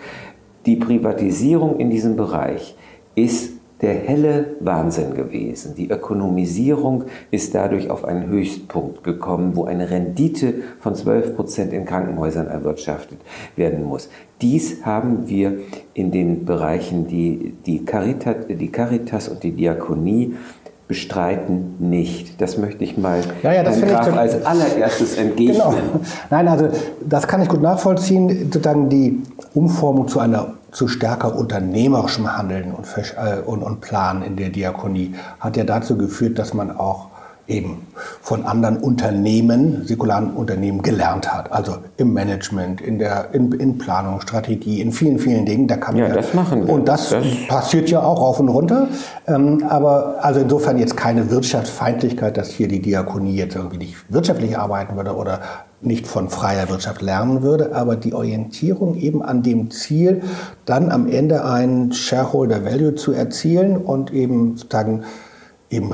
Die 0.64 0.76
Privatisierung 0.76 1.78
in 1.78 1.90
diesem 1.90 2.16
Bereich 2.16 2.76
ist 3.14 3.55
der 3.82 3.94
helle 3.94 4.56
Wahnsinn 4.60 5.14
gewesen. 5.14 5.74
Die 5.74 5.90
Ökonomisierung 5.90 7.04
ist 7.30 7.54
dadurch 7.54 7.90
auf 7.90 8.04
einen 8.04 8.26
Höchstpunkt 8.26 9.04
gekommen, 9.04 9.54
wo 9.54 9.64
eine 9.64 9.90
Rendite 9.90 10.54
von 10.80 10.94
12 10.94 11.36
Prozent 11.36 11.72
in 11.72 11.84
Krankenhäusern 11.84 12.46
erwirtschaftet 12.46 13.18
werden 13.54 13.84
muss. 13.84 14.08
Dies 14.40 14.84
haben 14.84 15.28
wir 15.28 15.58
in 15.92 16.10
den 16.10 16.46
Bereichen, 16.46 17.06
die, 17.06 17.54
die, 17.66 17.84
Caritas, 17.84 18.36
die 18.48 18.70
Caritas 18.70 19.28
und 19.28 19.42
die 19.42 19.52
Diakonie 19.52 20.34
bestreiten 20.88 21.74
nicht. 21.78 22.40
Das 22.40 22.58
möchte 22.58 22.84
ich 22.84 22.96
mal 22.96 23.20
ja, 23.42 23.52
ja, 23.52 23.62
das 23.62 23.80
Graf 23.80 24.08
ich, 24.08 24.14
als 24.14 24.44
allererstes 24.44 25.16
entgegnen. 25.18 25.56
Genau. 25.56 25.74
Nein, 26.30 26.48
also 26.48 26.68
das 27.04 27.26
kann 27.26 27.42
ich 27.42 27.48
gut 27.48 27.60
nachvollziehen. 27.60 28.50
Sozusagen 28.52 28.88
die 28.88 29.20
Umformung 29.54 30.06
zu 30.06 30.20
einer 30.20 30.54
zu 30.72 30.88
stärker 30.88 31.34
unternehmerischem 31.34 32.36
Handeln 32.36 32.72
und, 32.72 32.86
äh, 32.96 33.40
und, 33.40 33.62
und 33.62 33.80
Planen 33.80 34.22
in 34.22 34.36
der 34.36 34.50
Diakonie 34.50 35.14
hat 35.40 35.56
ja 35.56 35.64
dazu 35.64 35.96
geführt, 35.96 36.38
dass 36.38 36.54
man 36.54 36.76
auch 36.76 37.08
eben 37.48 37.86
von 38.20 38.44
anderen 38.44 38.78
Unternehmen, 38.78 39.86
säkularen 39.86 40.34
Unternehmen 40.34 40.82
gelernt 40.82 41.32
hat. 41.32 41.52
Also 41.52 41.76
im 41.96 42.12
Management, 42.12 42.80
in 42.80 42.98
der 42.98 43.28
in, 43.32 43.52
in 43.52 43.78
Planung, 43.78 44.20
Strategie, 44.20 44.80
in 44.80 44.92
vielen, 44.92 45.18
vielen 45.18 45.46
Dingen. 45.46 45.68
Da 45.68 45.76
kann 45.76 45.96
ja, 45.96 46.08
das 46.08 46.34
machen 46.34 46.66
wir. 46.66 46.72
Und 46.72 46.88
das, 46.88 47.10
das, 47.10 47.24
passiert 47.48 47.88
ja 47.88 48.02
auch 48.02 48.20
rauf 48.20 48.40
und 48.40 48.48
runter. 48.48 48.88
Ähm, 49.28 49.64
aber 49.68 50.16
also 50.22 50.40
insofern 50.40 50.78
jetzt 50.78 50.96
keine 50.96 51.30
Wirtschaftsfeindlichkeit, 51.30 52.36
dass 52.36 52.50
hier 52.50 52.68
die 52.68 52.82
Diakonie 52.82 53.36
jetzt 53.36 53.54
irgendwie 53.54 53.78
nicht 53.78 53.96
wirtschaftlich 54.08 54.58
arbeiten 54.58 54.96
würde 54.96 55.14
oder 55.14 55.40
nicht 55.80 56.06
von 56.06 56.30
freier 56.30 56.68
Wirtschaft 56.68 57.02
lernen 57.02 57.42
würde, 57.42 57.74
aber 57.74 57.96
die 57.96 58.14
Orientierung 58.14 58.96
eben 58.96 59.22
an 59.22 59.42
dem 59.42 59.70
Ziel, 59.70 60.22
dann 60.64 60.90
am 60.90 61.06
Ende 61.06 61.44
einen 61.44 61.92
Shareholder 61.92 62.64
Value 62.64 62.94
zu 62.94 63.12
erzielen 63.12 63.76
und 63.76 64.12
eben 64.12 64.56
sozusagen 64.56 65.04
eben 65.70 65.92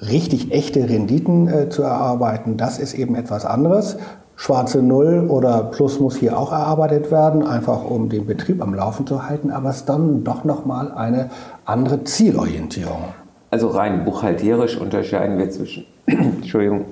richtig 0.00 0.52
echte 0.52 0.88
Renditen 0.88 1.48
äh, 1.48 1.68
zu 1.68 1.82
erarbeiten, 1.82 2.56
das 2.56 2.78
ist 2.78 2.94
eben 2.94 3.14
etwas 3.14 3.44
anderes. 3.44 3.96
Schwarze 4.36 4.82
Null 4.82 5.26
oder 5.28 5.64
Plus 5.64 5.98
muss 5.98 6.16
hier 6.16 6.38
auch 6.38 6.52
erarbeitet 6.52 7.10
werden, 7.10 7.42
einfach 7.42 7.84
um 7.84 8.08
den 8.08 8.24
Betrieb 8.24 8.62
am 8.62 8.72
Laufen 8.72 9.04
zu 9.04 9.28
halten, 9.28 9.50
aber 9.50 9.70
es 9.70 9.78
ist 9.78 9.88
dann 9.88 10.22
doch 10.22 10.44
nochmal 10.44 10.92
eine 10.92 11.30
andere 11.64 12.04
Zielorientierung. 12.04 13.02
Also 13.50 13.68
rein 13.68 14.04
buchhalterisch 14.04 14.78
unterscheiden 14.78 15.38
wir 15.38 15.50
zwischen 15.50 15.86
Entschuldigung, 16.06 16.84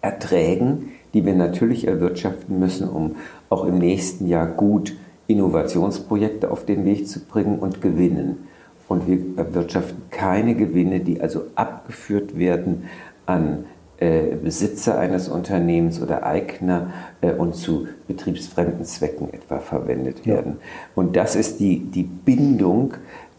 Erträgen, 0.00 0.90
die 1.14 1.24
wir 1.24 1.34
natürlich 1.34 1.86
erwirtschaften 1.86 2.58
müssen, 2.58 2.88
um 2.88 3.16
auch 3.50 3.64
im 3.64 3.78
nächsten 3.78 4.26
Jahr 4.26 4.46
gut 4.46 4.94
Innovationsprojekte 5.26 6.50
auf 6.50 6.64
den 6.64 6.84
Weg 6.84 7.08
zu 7.08 7.20
bringen 7.20 7.58
und 7.58 7.80
Gewinnen. 7.80 8.48
Und 8.88 9.06
wir 9.06 9.18
erwirtschaften 9.36 10.02
keine 10.10 10.54
Gewinne, 10.54 11.00
die 11.00 11.20
also 11.20 11.44
abgeführt 11.54 12.38
werden 12.38 12.84
an 13.26 13.64
äh, 13.98 14.34
Besitzer 14.42 14.98
eines 14.98 15.28
Unternehmens 15.28 16.02
oder 16.02 16.26
Eigner 16.26 16.92
äh, 17.20 17.32
und 17.32 17.54
zu 17.54 17.86
betriebsfremden 18.08 18.84
Zwecken 18.84 19.32
etwa 19.32 19.58
verwendet 19.58 20.26
werden. 20.26 20.56
Ja. 20.58 20.66
Und 20.94 21.16
das 21.16 21.36
ist 21.36 21.60
die, 21.60 21.78
die 21.78 22.02
Bindung 22.02 22.94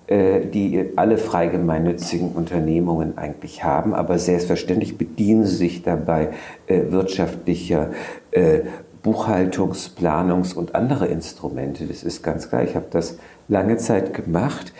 äh, 0.06 0.46
die 0.46 0.92
alle 0.98 1.18
frei 1.18 1.48
gemeinnützigen 1.48 2.34
Unternehmungen 2.34 3.18
eigentlich 3.18 3.64
haben. 3.64 3.94
Aber 3.94 4.20
selbstverständlich 4.20 4.98
bedienen 4.98 5.46
sie 5.46 5.56
sich 5.56 5.82
dabei 5.82 6.30
äh, 6.68 6.92
wirtschaftlicher 6.92 7.92
äh, 8.32 8.62
Buchhaltungs-, 9.02 9.96
Planungs- 9.96 10.56
und 10.56 10.76
andere 10.76 11.08
Instrumente. 11.08 11.86
Das 11.86 12.04
ist 12.04 12.22
ganz 12.22 12.50
klar. 12.50 12.64
Ich 12.64 12.76
habe 12.76 12.88
das 12.90 13.18
lange 13.48 13.78
Zeit 13.78 14.14
gemacht. 14.14 14.74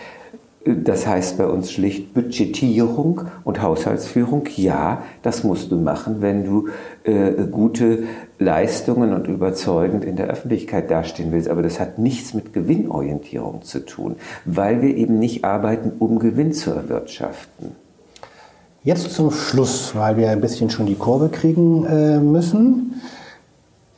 Das 0.66 1.06
heißt 1.06 1.38
bei 1.38 1.46
uns 1.46 1.72
schlicht 1.72 2.14
Budgetierung 2.14 3.22
und 3.44 3.62
Haushaltsführung. 3.62 4.48
Ja, 4.56 5.04
das 5.22 5.44
musst 5.44 5.72
du 5.72 5.76
machen, 5.76 6.22
wenn 6.22 6.46
du 6.46 6.70
äh, 7.04 7.34
gute 7.52 8.04
Leistungen 8.40 9.14
und 9.14 9.28
überzeugend 9.28 10.06
in 10.06 10.16
der 10.16 10.28
Öffentlichkeit 10.28 10.90
dastehen 10.90 11.34
willst. 11.34 11.50
Aber 11.50 11.64
das 11.64 11.82
hat 11.82 12.00
nichts 12.00 12.34
mit 12.34 12.54
Gewinnorientierung 12.54 13.64
zu 13.64 13.86
tun, 13.86 14.16
weil 14.46 14.82
wir 14.82 14.96
eben 14.96 15.20
nicht 15.20 15.44
arbeiten, 15.44 15.92
um 16.00 16.20
Gewinn 16.20 16.54
zu 16.54 16.72
erwirtschaften. 16.72 17.76
Jetzt 18.86 19.12
zum 19.12 19.32
Schluss, 19.32 19.96
weil 19.96 20.16
wir 20.16 20.30
ein 20.30 20.40
bisschen 20.40 20.70
schon 20.70 20.86
die 20.86 20.96
Kurve 20.96 21.28
kriegen 21.28 21.86
äh, 21.86 22.20
müssen, 22.20 23.02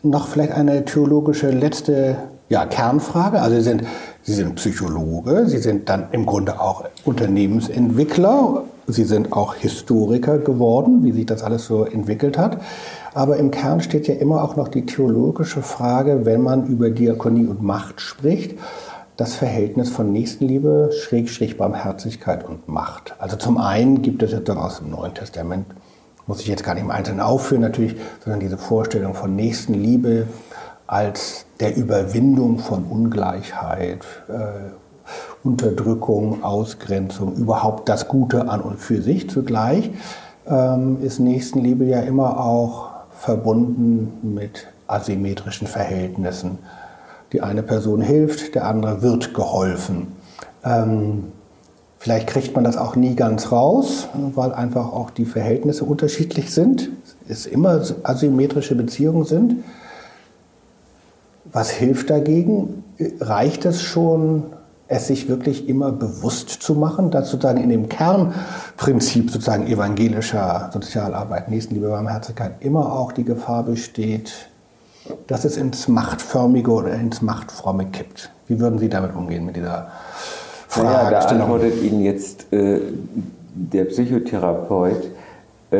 noch 0.01 0.27
vielleicht 0.27 0.53
eine 0.53 0.83
theologische 0.85 1.51
letzte 1.51 2.17
ja, 2.49 2.65
Kernfrage. 2.65 3.41
Also 3.41 3.61
sind 3.61 3.83
Sie 4.27 4.33
sind 4.33 4.55
Psychologe, 4.55 5.47
Sie 5.47 5.59
sind 5.59 5.87
dann 5.87 6.07
im 6.11 6.25
Grunde 6.25 6.59
auch 6.59 6.85
Unternehmensentwickler, 7.03 8.63
Sie 8.87 9.03
sind 9.03 9.31
auch 9.31 9.53
Historiker 9.53 10.39
geworden, 10.39 11.03
wie 11.03 11.11
sich 11.11 11.27
das 11.27 11.43
alles 11.43 11.67
so 11.67 11.85
entwickelt 11.85 12.35
hat. 12.35 12.59
Aber 13.13 13.37
im 13.37 13.51
Kern 13.51 13.81
steht 13.81 14.07
ja 14.07 14.15
immer 14.15 14.43
auch 14.43 14.55
noch 14.55 14.67
die 14.67 14.87
theologische 14.87 15.61
Frage, 15.61 16.25
wenn 16.25 16.41
man 16.41 16.65
über 16.65 16.89
Diakonie 16.89 17.45
und 17.45 17.61
Macht 17.61 18.01
spricht, 18.01 18.57
das 19.15 19.35
Verhältnis 19.35 19.91
von 19.91 20.11
Nächstenliebe, 20.11 20.89
Schrägstrich 20.91 21.55
Barmherzigkeit 21.55 22.49
und 22.49 22.67
Macht. 22.67 23.13
Also 23.19 23.37
zum 23.37 23.59
einen 23.59 24.01
gibt 24.01 24.23
es 24.23 24.31
jetzt 24.31 24.49
aus 24.49 24.79
dem 24.79 24.89
Neuen 24.89 25.13
Testament, 25.13 25.67
muss 26.25 26.41
ich 26.41 26.47
jetzt 26.47 26.63
gar 26.63 26.73
nicht 26.73 26.83
im 26.83 26.89
Einzelnen 26.89 27.19
aufführen 27.19 27.61
natürlich, 27.61 27.95
sondern 28.23 28.39
diese 28.39 28.57
Vorstellung 28.57 29.13
von 29.13 29.35
Nächstenliebe, 29.35 30.25
als 30.87 31.44
der 31.59 31.75
Überwindung 31.75 32.59
von 32.59 32.83
Ungleichheit, 32.83 34.05
äh, 34.27 34.71
Unterdrückung, 35.43 36.43
Ausgrenzung, 36.43 37.35
überhaupt 37.35 37.87
das 37.87 38.07
Gute 38.07 38.49
an 38.49 38.61
und 38.61 38.79
für 38.79 39.01
sich 39.01 39.29
zugleich, 39.29 39.91
ähm, 40.47 40.97
ist 41.01 41.19
Nächstenliebe 41.19 41.85
ja 41.85 42.01
immer 42.01 42.39
auch 42.39 42.89
verbunden 43.11 44.33
mit 44.35 44.67
asymmetrischen 44.87 45.67
Verhältnissen. 45.67 46.59
Die 47.31 47.41
eine 47.41 47.63
Person 47.63 48.01
hilft, 48.01 48.55
der 48.55 48.67
andere 48.67 49.01
wird 49.01 49.33
geholfen. 49.33 50.13
Ähm, 50.63 51.31
vielleicht 51.97 52.27
kriegt 52.27 52.55
man 52.55 52.63
das 52.63 52.77
auch 52.77 52.95
nie 52.95 53.15
ganz 53.15 53.51
raus, 53.51 54.07
weil 54.35 54.53
einfach 54.53 54.91
auch 54.91 55.09
die 55.09 55.25
Verhältnisse 55.25 55.85
unterschiedlich 55.85 56.53
sind, 56.53 56.89
es 57.27 57.45
immer 57.45 57.81
asymmetrische 58.03 58.75
Beziehungen 58.75 59.25
sind. 59.25 59.63
Was 61.55 61.71
hilft 61.71 62.09
dagegen? 62.09 62.83
Reicht 63.21 63.63
es 63.63 63.81
schon, 63.81 64.43
es 64.89 65.07
sich 65.07 65.29
wirklich 65.29 65.69
immer 65.69 65.93
bewusst 65.93 66.49
zu 66.49 66.75
machen, 66.75 67.11
dass 67.11 67.29
sozusagen 67.31 67.63
in 67.63 67.69
dem 67.69 67.87
Kernprinzip 67.87 69.31
sozusagen 69.31 69.65
evangelischer 69.65 70.69
Sozialarbeit, 70.73 71.49
Nächstenliebe, 71.49 71.87
Barmherzigkeit 71.87 72.55
immer 72.59 72.91
auch 72.91 73.13
die 73.13 73.23
Gefahr 73.23 73.63
besteht, 73.63 74.49
dass 75.27 75.45
es 75.45 75.55
ins 75.55 75.87
Machtförmige 75.87 76.69
oder 76.69 76.93
ins 76.93 77.21
Machtfromme 77.21 77.85
kippt. 77.85 78.31
Wie 78.49 78.59
würden 78.59 78.77
Sie 78.77 78.89
damit 78.89 79.15
umgehen 79.15 79.45
mit 79.45 79.55
dieser 79.55 79.87
Frage? 80.67 81.13
Ja, 81.13 81.21
da 81.21 81.27
antwortet 81.29 81.81
Ihnen 81.81 82.01
jetzt 82.01 82.51
äh, 82.51 82.81
der 83.53 83.85
Psychotherapeut, 83.85 85.05
äh, 85.71 85.77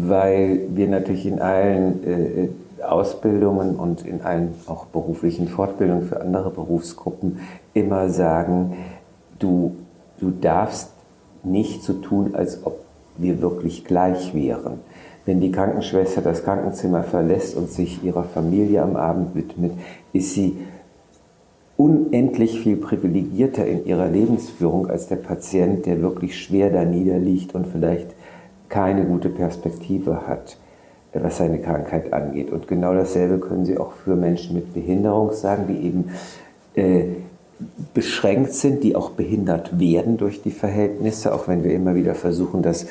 weil 0.00 0.62
wir 0.70 0.88
natürlich 0.88 1.26
in 1.26 1.40
allen 1.40 2.04
äh, 2.04 2.48
Ausbildungen 2.82 3.76
und 3.76 4.04
in 4.04 4.22
allen 4.22 4.54
auch 4.66 4.86
beruflichen 4.86 5.48
Fortbildungen 5.48 6.04
für 6.04 6.20
andere 6.20 6.50
Berufsgruppen 6.50 7.40
immer 7.74 8.10
sagen, 8.10 8.76
du, 9.38 9.76
du 10.20 10.30
darfst 10.30 10.92
nicht 11.42 11.82
so 11.82 11.94
tun, 11.94 12.34
als 12.34 12.64
ob 12.64 12.80
wir 13.16 13.40
wirklich 13.40 13.84
gleich 13.84 14.34
wären. 14.34 14.80
Wenn 15.24 15.40
die 15.40 15.50
Krankenschwester 15.50 16.20
das 16.20 16.44
Krankenzimmer 16.44 17.02
verlässt 17.02 17.56
und 17.56 17.70
sich 17.70 18.04
ihrer 18.04 18.24
Familie 18.24 18.82
am 18.82 18.96
Abend 18.96 19.34
widmet, 19.34 19.72
ist 20.12 20.34
sie 20.34 20.58
unendlich 21.76 22.60
viel 22.60 22.76
privilegierter 22.76 23.66
in 23.66 23.86
ihrer 23.86 24.08
Lebensführung 24.08 24.88
als 24.88 25.08
der 25.08 25.16
Patient, 25.16 25.84
der 25.86 26.00
wirklich 26.00 26.38
schwer 26.38 26.70
da 26.70 26.84
niederliegt 26.84 27.54
und 27.54 27.66
vielleicht 27.66 28.14
keine 28.68 29.04
gute 29.04 29.28
Perspektive 29.28 30.26
hat 30.26 30.58
was 31.22 31.38
seine 31.38 31.58
Krankheit 31.58 32.12
angeht. 32.12 32.50
Und 32.50 32.68
genau 32.68 32.94
dasselbe 32.94 33.38
können 33.38 33.64
Sie 33.64 33.78
auch 33.78 33.92
für 33.92 34.16
Menschen 34.16 34.54
mit 34.54 34.74
Behinderung 34.74 35.32
sagen, 35.32 35.64
die 35.68 35.86
eben 35.86 36.10
äh, 36.74 37.04
beschränkt 37.94 38.52
sind, 38.52 38.84
die 38.84 38.96
auch 38.96 39.10
behindert 39.10 39.78
werden 39.78 40.16
durch 40.16 40.42
die 40.42 40.50
Verhältnisse, 40.50 41.34
auch 41.34 41.48
wenn 41.48 41.64
wir 41.64 41.72
immer 41.72 41.94
wieder 41.94 42.14
versuchen, 42.14 42.62
das 42.62 42.86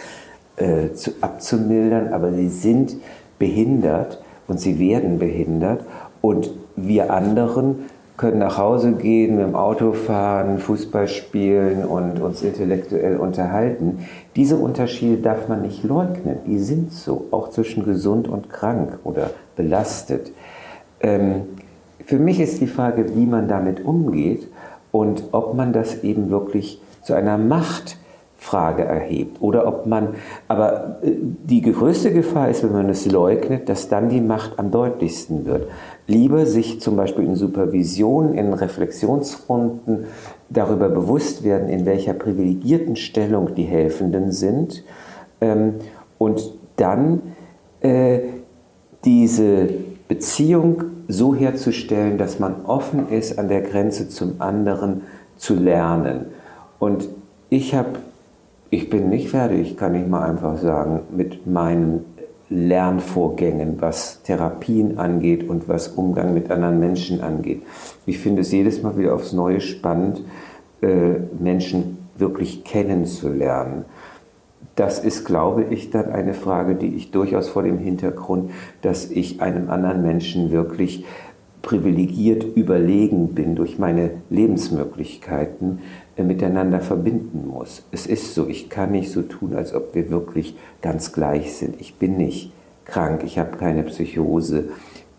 äh, 0.58 0.94
zu, 0.94 1.12
abzumildern. 1.22 2.14
Aber 2.14 2.34
sie 2.34 2.50
sind 2.50 2.98
behindert 3.38 4.22
und 4.48 4.60
sie 4.60 4.80
werden 4.80 5.20
behindert. 5.20 5.86
Und 6.22 6.52
wir 6.76 7.12
anderen 7.12 7.86
können 8.18 8.40
nach 8.40 8.58
Hause 8.58 8.94
gehen, 8.94 9.36
mit 9.36 9.46
dem 9.46 9.56
Auto 9.56 9.92
fahren, 9.92 10.60
Fußball 10.60 11.08
spielen 11.08 11.86
und 11.86 12.22
uns 12.22 12.42
intellektuell 12.42 13.18
unterhalten. 13.18 14.06
Diese 14.36 14.58
Unterschiede 14.58 15.22
darf 15.22 15.48
man 15.48 15.62
nicht 15.62 15.84
leugnen. 15.84 16.40
Die 16.46 16.60
sind 16.60 16.92
so, 16.92 17.28
auch 17.32 17.50
zwischen 17.50 17.86
gesund 17.86 18.28
und 18.28 18.50
krank 18.50 19.00
oder 19.04 19.32
belastet. 19.56 20.32
Ähm, 21.00 21.44
für 22.06 22.20
mich 22.20 22.40
ist 22.40 22.60
die 22.60 22.68
Frage, 22.68 23.16
wie 23.16 23.26
man 23.26 23.48
damit 23.48 23.84
umgeht 23.86 24.48
und 24.92 25.24
ob 25.32 25.54
man 25.54 25.74
das 25.74 26.04
eben 26.04 26.30
wirklich 26.30 26.82
zu 27.02 27.14
einer 27.14 27.38
Macht 27.38 27.98
Frage 28.38 28.84
erhebt 28.84 29.42
oder 29.42 29.68
ob 29.68 29.88
man, 29.88 30.10
aber 30.48 30.98
äh, 31.02 31.12
die 31.20 31.62
größte 31.62 32.14
Gefahr 32.14 32.50
ist, 32.50 32.64
wenn 32.64 32.74
man 32.74 32.90
es 32.90 33.06
leugnet, 33.06 33.70
dass 33.70 33.90
dann 33.90 34.10
die 34.10 34.22
Macht 34.22 34.60
am 34.60 34.70
deutlichsten 34.70 35.46
wird. 35.46 35.68
Lieber 36.06 36.46
sich 36.46 36.80
zum 36.80 36.96
Beispiel 36.96 37.26
in 37.26 37.36
Supervision, 37.36 38.34
in 38.34 38.54
Reflexionsrunden 38.54 40.06
darüber 40.50 40.90
bewusst 40.90 41.44
werden, 41.44 41.70
in 41.70 41.86
welcher 41.86 42.14
privilegierten 42.14 42.96
Stellung 42.96 43.56
die 43.56 43.64
Helfenden 43.64 44.32
sind 44.32 44.84
ähm, 45.42 45.76
und 46.18 46.54
dann 46.76 47.22
äh, 47.82 48.20
diese 49.04 49.70
Beziehung 50.08 50.84
so 51.08 51.36
herzustellen, 51.36 52.18
dass 52.18 52.40
man 52.40 52.66
offen 52.66 53.10
ist, 53.10 53.38
an 53.38 53.48
der 53.48 53.62
Grenze 53.62 54.10
zum 54.10 54.42
anderen 54.42 55.02
zu 55.38 55.56
lernen. 55.56 56.28
Und 56.80 57.08
ich 57.50 57.76
habe 57.76 58.00
ich 58.76 58.90
bin 58.90 59.10
nicht 59.10 59.30
fertig, 59.30 59.78
kann 59.78 59.96
ich 59.96 60.06
mal 60.08 60.30
einfach 60.30 60.58
sagen, 60.58 61.02
mit 61.16 61.48
meinen 61.48 62.06
Lernvorgängen, 62.50 63.82
was 63.82 64.22
Therapien 64.24 65.00
angeht 65.00 65.50
und 65.50 65.68
was 65.68 65.90
Umgang 65.90 66.34
mit 66.34 66.52
anderen 66.52 66.80
Menschen 66.80 67.22
angeht. 67.22 67.64
Ich 68.06 68.20
finde 68.20 68.42
es 68.42 68.52
jedes 68.52 68.84
Mal 68.84 68.98
wieder 68.98 69.16
aufs 69.16 69.34
Neue 69.34 69.62
spannend, 69.62 70.24
äh, 70.82 71.16
Menschen 71.40 71.98
wirklich 72.18 72.64
kennenzulernen. 72.64 73.86
Das 74.76 75.00
ist, 75.00 75.26
glaube 75.26 75.64
ich, 75.70 75.90
dann 75.90 76.12
eine 76.12 76.34
Frage, 76.34 76.76
die 76.76 76.96
ich 76.96 77.12
durchaus 77.12 77.48
vor 77.48 77.64
dem 77.64 77.78
Hintergrund, 77.80 78.52
dass 78.82 79.10
ich 79.10 79.42
einem 79.42 79.70
anderen 79.70 80.02
Menschen 80.02 80.52
wirklich 80.52 81.06
privilegiert 81.62 82.44
überlegen 82.44 83.30
bin 83.30 83.56
durch 83.56 83.80
meine 83.80 84.12
Lebensmöglichkeiten, 84.30 85.80
miteinander 86.24 86.80
verbinden 86.80 87.48
muss. 87.48 87.84
Es 87.92 88.08
ist 88.08 88.34
so, 88.34 88.48
ich 88.48 88.70
kann 88.70 88.92
nicht 88.92 89.12
so 89.12 89.22
tun, 89.22 89.54
als 89.54 89.74
ob 89.74 89.94
wir 89.96 90.10
wirklich 90.10 90.56
ganz 90.82 91.12
gleich 91.12 91.54
sind. 91.54 91.80
Ich 91.82 91.96
bin 91.96 92.18
nicht 92.18 92.54
krank, 92.86 93.24
ich 93.26 93.38
habe 93.38 93.58
keine 93.58 93.84
Psychose, 93.84 94.70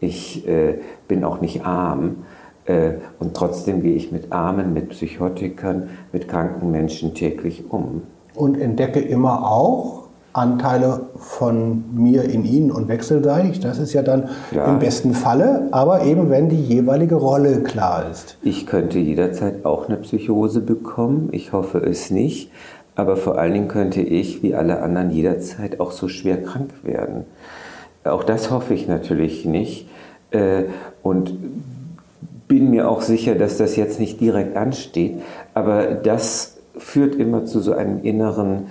ich 0.01 0.47
äh, 0.49 0.79
bin 1.09 1.25
auch 1.25 1.41
nicht 1.41 1.65
arm. 1.65 2.25
Äh, 2.65 2.95
und 3.19 3.35
trotzdem 3.35 3.83
gehe 3.83 3.95
ich 3.95 4.11
mit 4.13 4.33
Armen, 4.33 4.73
mit 4.73 4.91
Psychotikern, 4.91 5.91
mit 6.13 6.29
kranken 6.29 6.71
Menschen 6.71 7.15
täglich 7.15 7.65
um. 7.71 8.03
Und 8.35 8.59
entdecke 8.59 9.01
immer 9.01 9.51
auch, 9.51 10.06
Anteile 10.37 11.07
von 11.17 11.85
mir 11.95 12.25
in 12.25 12.45
ihnen 12.45 12.71
und 12.71 12.89
wechselseitig. 12.89 13.61
Das 13.61 13.79
ist 13.79 13.93
ja 13.93 14.03
dann 14.03 14.29
ja. 14.53 14.67
im 14.67 14.79
besten 14.79 15.15
Falle, 15.15 15.69
aber 15.71 16.03
eben 16.05 16.31
wenn 16.31 16.49
die 16.49 16.63
jeweilige 16.63 17.17
Rolle 17.17 17.63
klar 17.63 18.07
ist. 18.11 18.37
Ich 18.43 18.67
könnte 18.67 18.99
jederzeit 18.99 19.65
auch 19.65 19.89
eine 19.89 19.97
Psychose 19.97 20.61
bekommen. 20.61 21.29
Ich 21.33 21.53
hoffe 21.53 21.79
es 21.79 22.11
nicht. 22.11 22.51
Aber 22.95 23.17
vor 23.17 23.39
allen 23.39 23.53
Dingen 23.53 23.69
könnte 23.69 24.01
ich, 24.01 24.43
wie 24.43 24.55
alle 24.55 24.83
anderen, 24.83 25.11
jederzeit 25.11 25.81
auch 25.81 25.93
so 25.93 26.09
schwer 26.09 26.43
krank 26.43 26.71
werden. 26.83 27.25
Auch 28.05 28.25
das 28.25 28.51
hoffe 28.51 28.73
ich 28.75 28.89
natürlich 28.89 29.45
nicht. 29.45 29.89
Äh, 30.31 30.65
und 31.03 31.35
bin 32.49 32.71
mir 32.71 32.89
auch 32.89 33.03
sicher, 33.03 33.35
dass 33.35 33.59
das 33.59 33.77
jetzt 33.77 34.01
nicht 34.01 34.21
direkt 34.21 34.57
ansteht. 34.57 35.21
Aber 35.55 35.95
das 35.95 36.57
führt 36.79 37.15
immer 37.15 37.45
zu 37.45 37.61
so 37.61 37.73
einem 37.73 38.03
inneren 38.03 38.69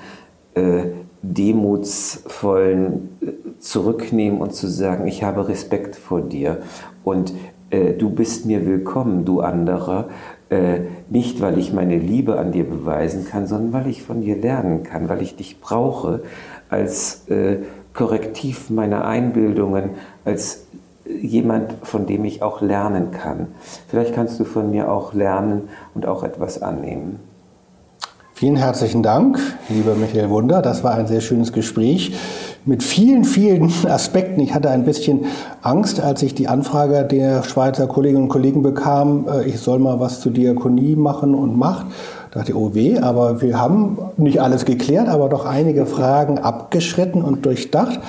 äh, 0.55 0.86
demutsvollen 1.34 3.17
äh, 3.21 3.32
zurücknehmen 3.59 4.41
und 4.41 4.53
zu 4.53 4.67
sagen, 4.67 5.07
ich 5.07 5.23
habe 5.23 5.47
Respekt 5.47 5.95
vor 5.95 6.21
dir 6.21 6.59
und 7.03 7.34
äh, 7.69 7.93
du 7.93 8.09
bist 8.09 8.45
mir 8.45 8.65
willkommen, 8.65 9.26
du 9.26 9.41
anderer, 9.41 10.09
äh, 10.49 10.82
nicht 11.09 11.41
weil 11.41 11.57
ich 11.57 11.73
meine 11.73 11.97
Liebe 11.97 12.38
an 12.38 12.51
dir 12.51 12.63
beweisen 12.63 13.26
kann, 13.26 13.47
sondern 13.47 13.73
weil 13.73 13.88
ich 13.89 14.03
von 14.03 14.21
dir 14.21 14.38
lernen 14.38 14.84
kann, 14.84 15.09
weil 15.09 15.21
ich 15.21 15.36
dich 15.36 15.59
brauche 15.59 16.21
als 16.69 17.28
äh, 17.30 17.57
Korrektiv 17.93 18.69
meiner 18.69 19.05
Einbildungen, 19.05 19.91
als 20.26 20.65
jemand, 21.07 21.73
von 21.84 22.05
dem 22.05 22.26
ich 22.26 22.41
auch 22.41 22.61
lernen 22.61 23.11
kann. 23.11 23.47
Vielleicht 23.88 24.13
kannst 24.13 24.39
du 24.39 24.43
von 24.43 24.69
mir 24.69 24.91
auch 24.91 25.13
lernen 25.13 25.69
und 25.93 26.05
auch 26.05 26.23
etwas 26.23 26.61
annehmen. 26.61 27.19
Vielen 28.38 28.57
herzlichen 28.57 29.01
Dank, 29.01 29.39
lieber 29.69 29.95
Michael 29.95 30.29
Wunder. 30.29 30.61
Das 30.61 30.83
war 30.83 30.93
ein 30.93 31.07
sehr 31.07 31.21
schönes 31.21 31.53
Gespräch 31.53 32.17
mit 32.65 32.83
vielen, 32.83 33.23
vielen 33.23 33.71
Aspekten. 33.88 34.41
Ich 34.41 34.53
hatte 34.53 34.69
ein 34.71 34.83
bisschen 34.83 35.27
Angst, 35.61 36.01
als 36.01 36.21
ich 36.21 36.36
die 36.36 36.49
Anfrage 36.49 37.05
der 37.05 37.43
Schweizer 37.43 37.88
Kolleginnen 37.88 38.23
und 38.23 38.29
Kollegen 38.29 38.61
bekam, 38.61 39.25
äh, 39.31 39.45
ich 39.45 39.61
soll 39.61 39.79
mal 39.79 40.01
was 40.01 40.19
zur 40.19 40.33
Diakonie 40.33 40.97
machen 40.97 41.33
und 41.33 41.57
macht. 41.57 41.86
Da 42.31 42.39
dachte 42.39 42.51
ich, 42.51 42.57
oh 42.57 42.73
weh, 42.73 42.99
aber 42.99 43.41
wir 43.41 43.57
haben 43.57 43.99
nicht 44.17 44.41
alles 44.41 44.65
geklärt, 44.65 45.07
aber 45.07 45.29
doch 45.29 45.45
einige 45.45 45.86
Fragen 45.86 46.38
abgeschritten 46.38 47.21
und 47.21 47.45
durchdacht. 47.45 48.01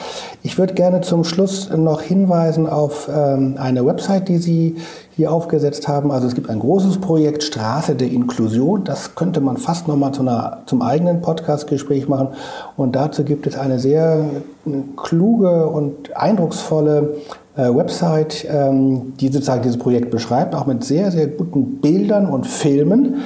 Ich 0.42 0.58
würde 0.58 0.74
gerne 0.74 1.02
zum 1.02 1.22
Schluss 1.22 1.70
noch 1.70 2.02
hinweisen 2.02 2.68
auf 2.68 3.08
ähm, 3.08 3.54
eine 3.60 3.86
Website, 3.86 4.28
die 4.28 4.38
Sie 4.38 4.76
hier 5.16 5.32
aufgesetzt 5.32 5.88
haben. 5.88 6.10
Also 6.10 6.26
es 6.26 6.34
gibt 6.34 6.50
ein 6.50 6.58
großes 6.58 6.98
Projekt 6.98 7.42
Straße 7.42 7.94
der 7.94 8.08
Inklusion. 8.08 8.84
Das 8.84 9.14
könnte 9.14 9.40
man 9.40 9.56
fast 9.56 9.88
nochmal 9.88 10.12
zu 10.12 10.24
zum 10.66 10.82
eigenen 10.82 11.22
Podcast-Gespräch 11.22 12.06
machen. 12.06 12.28
Und 12.76 12.94
dazu 12.96 13.24
gibt 13.24 13.46
es 13.46 13.56
eine 13.56 13.78
sehr 13.78 14.26
äh, 14.66 14.70
kluge 14.96 15.68
und 15.68 16.14
eindrucksvolle 16.14 17.16
äh, 17.56 17.74
Website, 17.74 18.46
ähm, 18.50 19.14
die 19.18 19.28
sozusagen 19.28 19.62
dieses 19.62 19.78
Projekt 19.78 20.10
beschreibt, 20.10 20.54
auch 20.54 20.66
mit 20.66 20.84
sehr, 20.84 21.10
sehr 21.10 21.28
guten 21.28 21.80
Bildern 21.80 22.28
und 22.28 22.46
Filmen. 22.46 23.22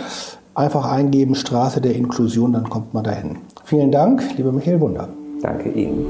Einfach 0.54 0.90
eingeben 0.90 1.34
Straße 1.34 1.80
der 1.80 1.96
Inklusion, 1.96 2.52
dann 2.52 2.68
kommt 2.70 2.94
man 2.94 3.02
dahin. 3.02 3.38
Vielen 3.64 3.90
Dank, 3.90 4.22
lieber 4.36 4.52
Michael 4.52 4.80
Wunder. 4.80 5.08
Danke 5.42 5.70
Ihnen. 5.70 6.06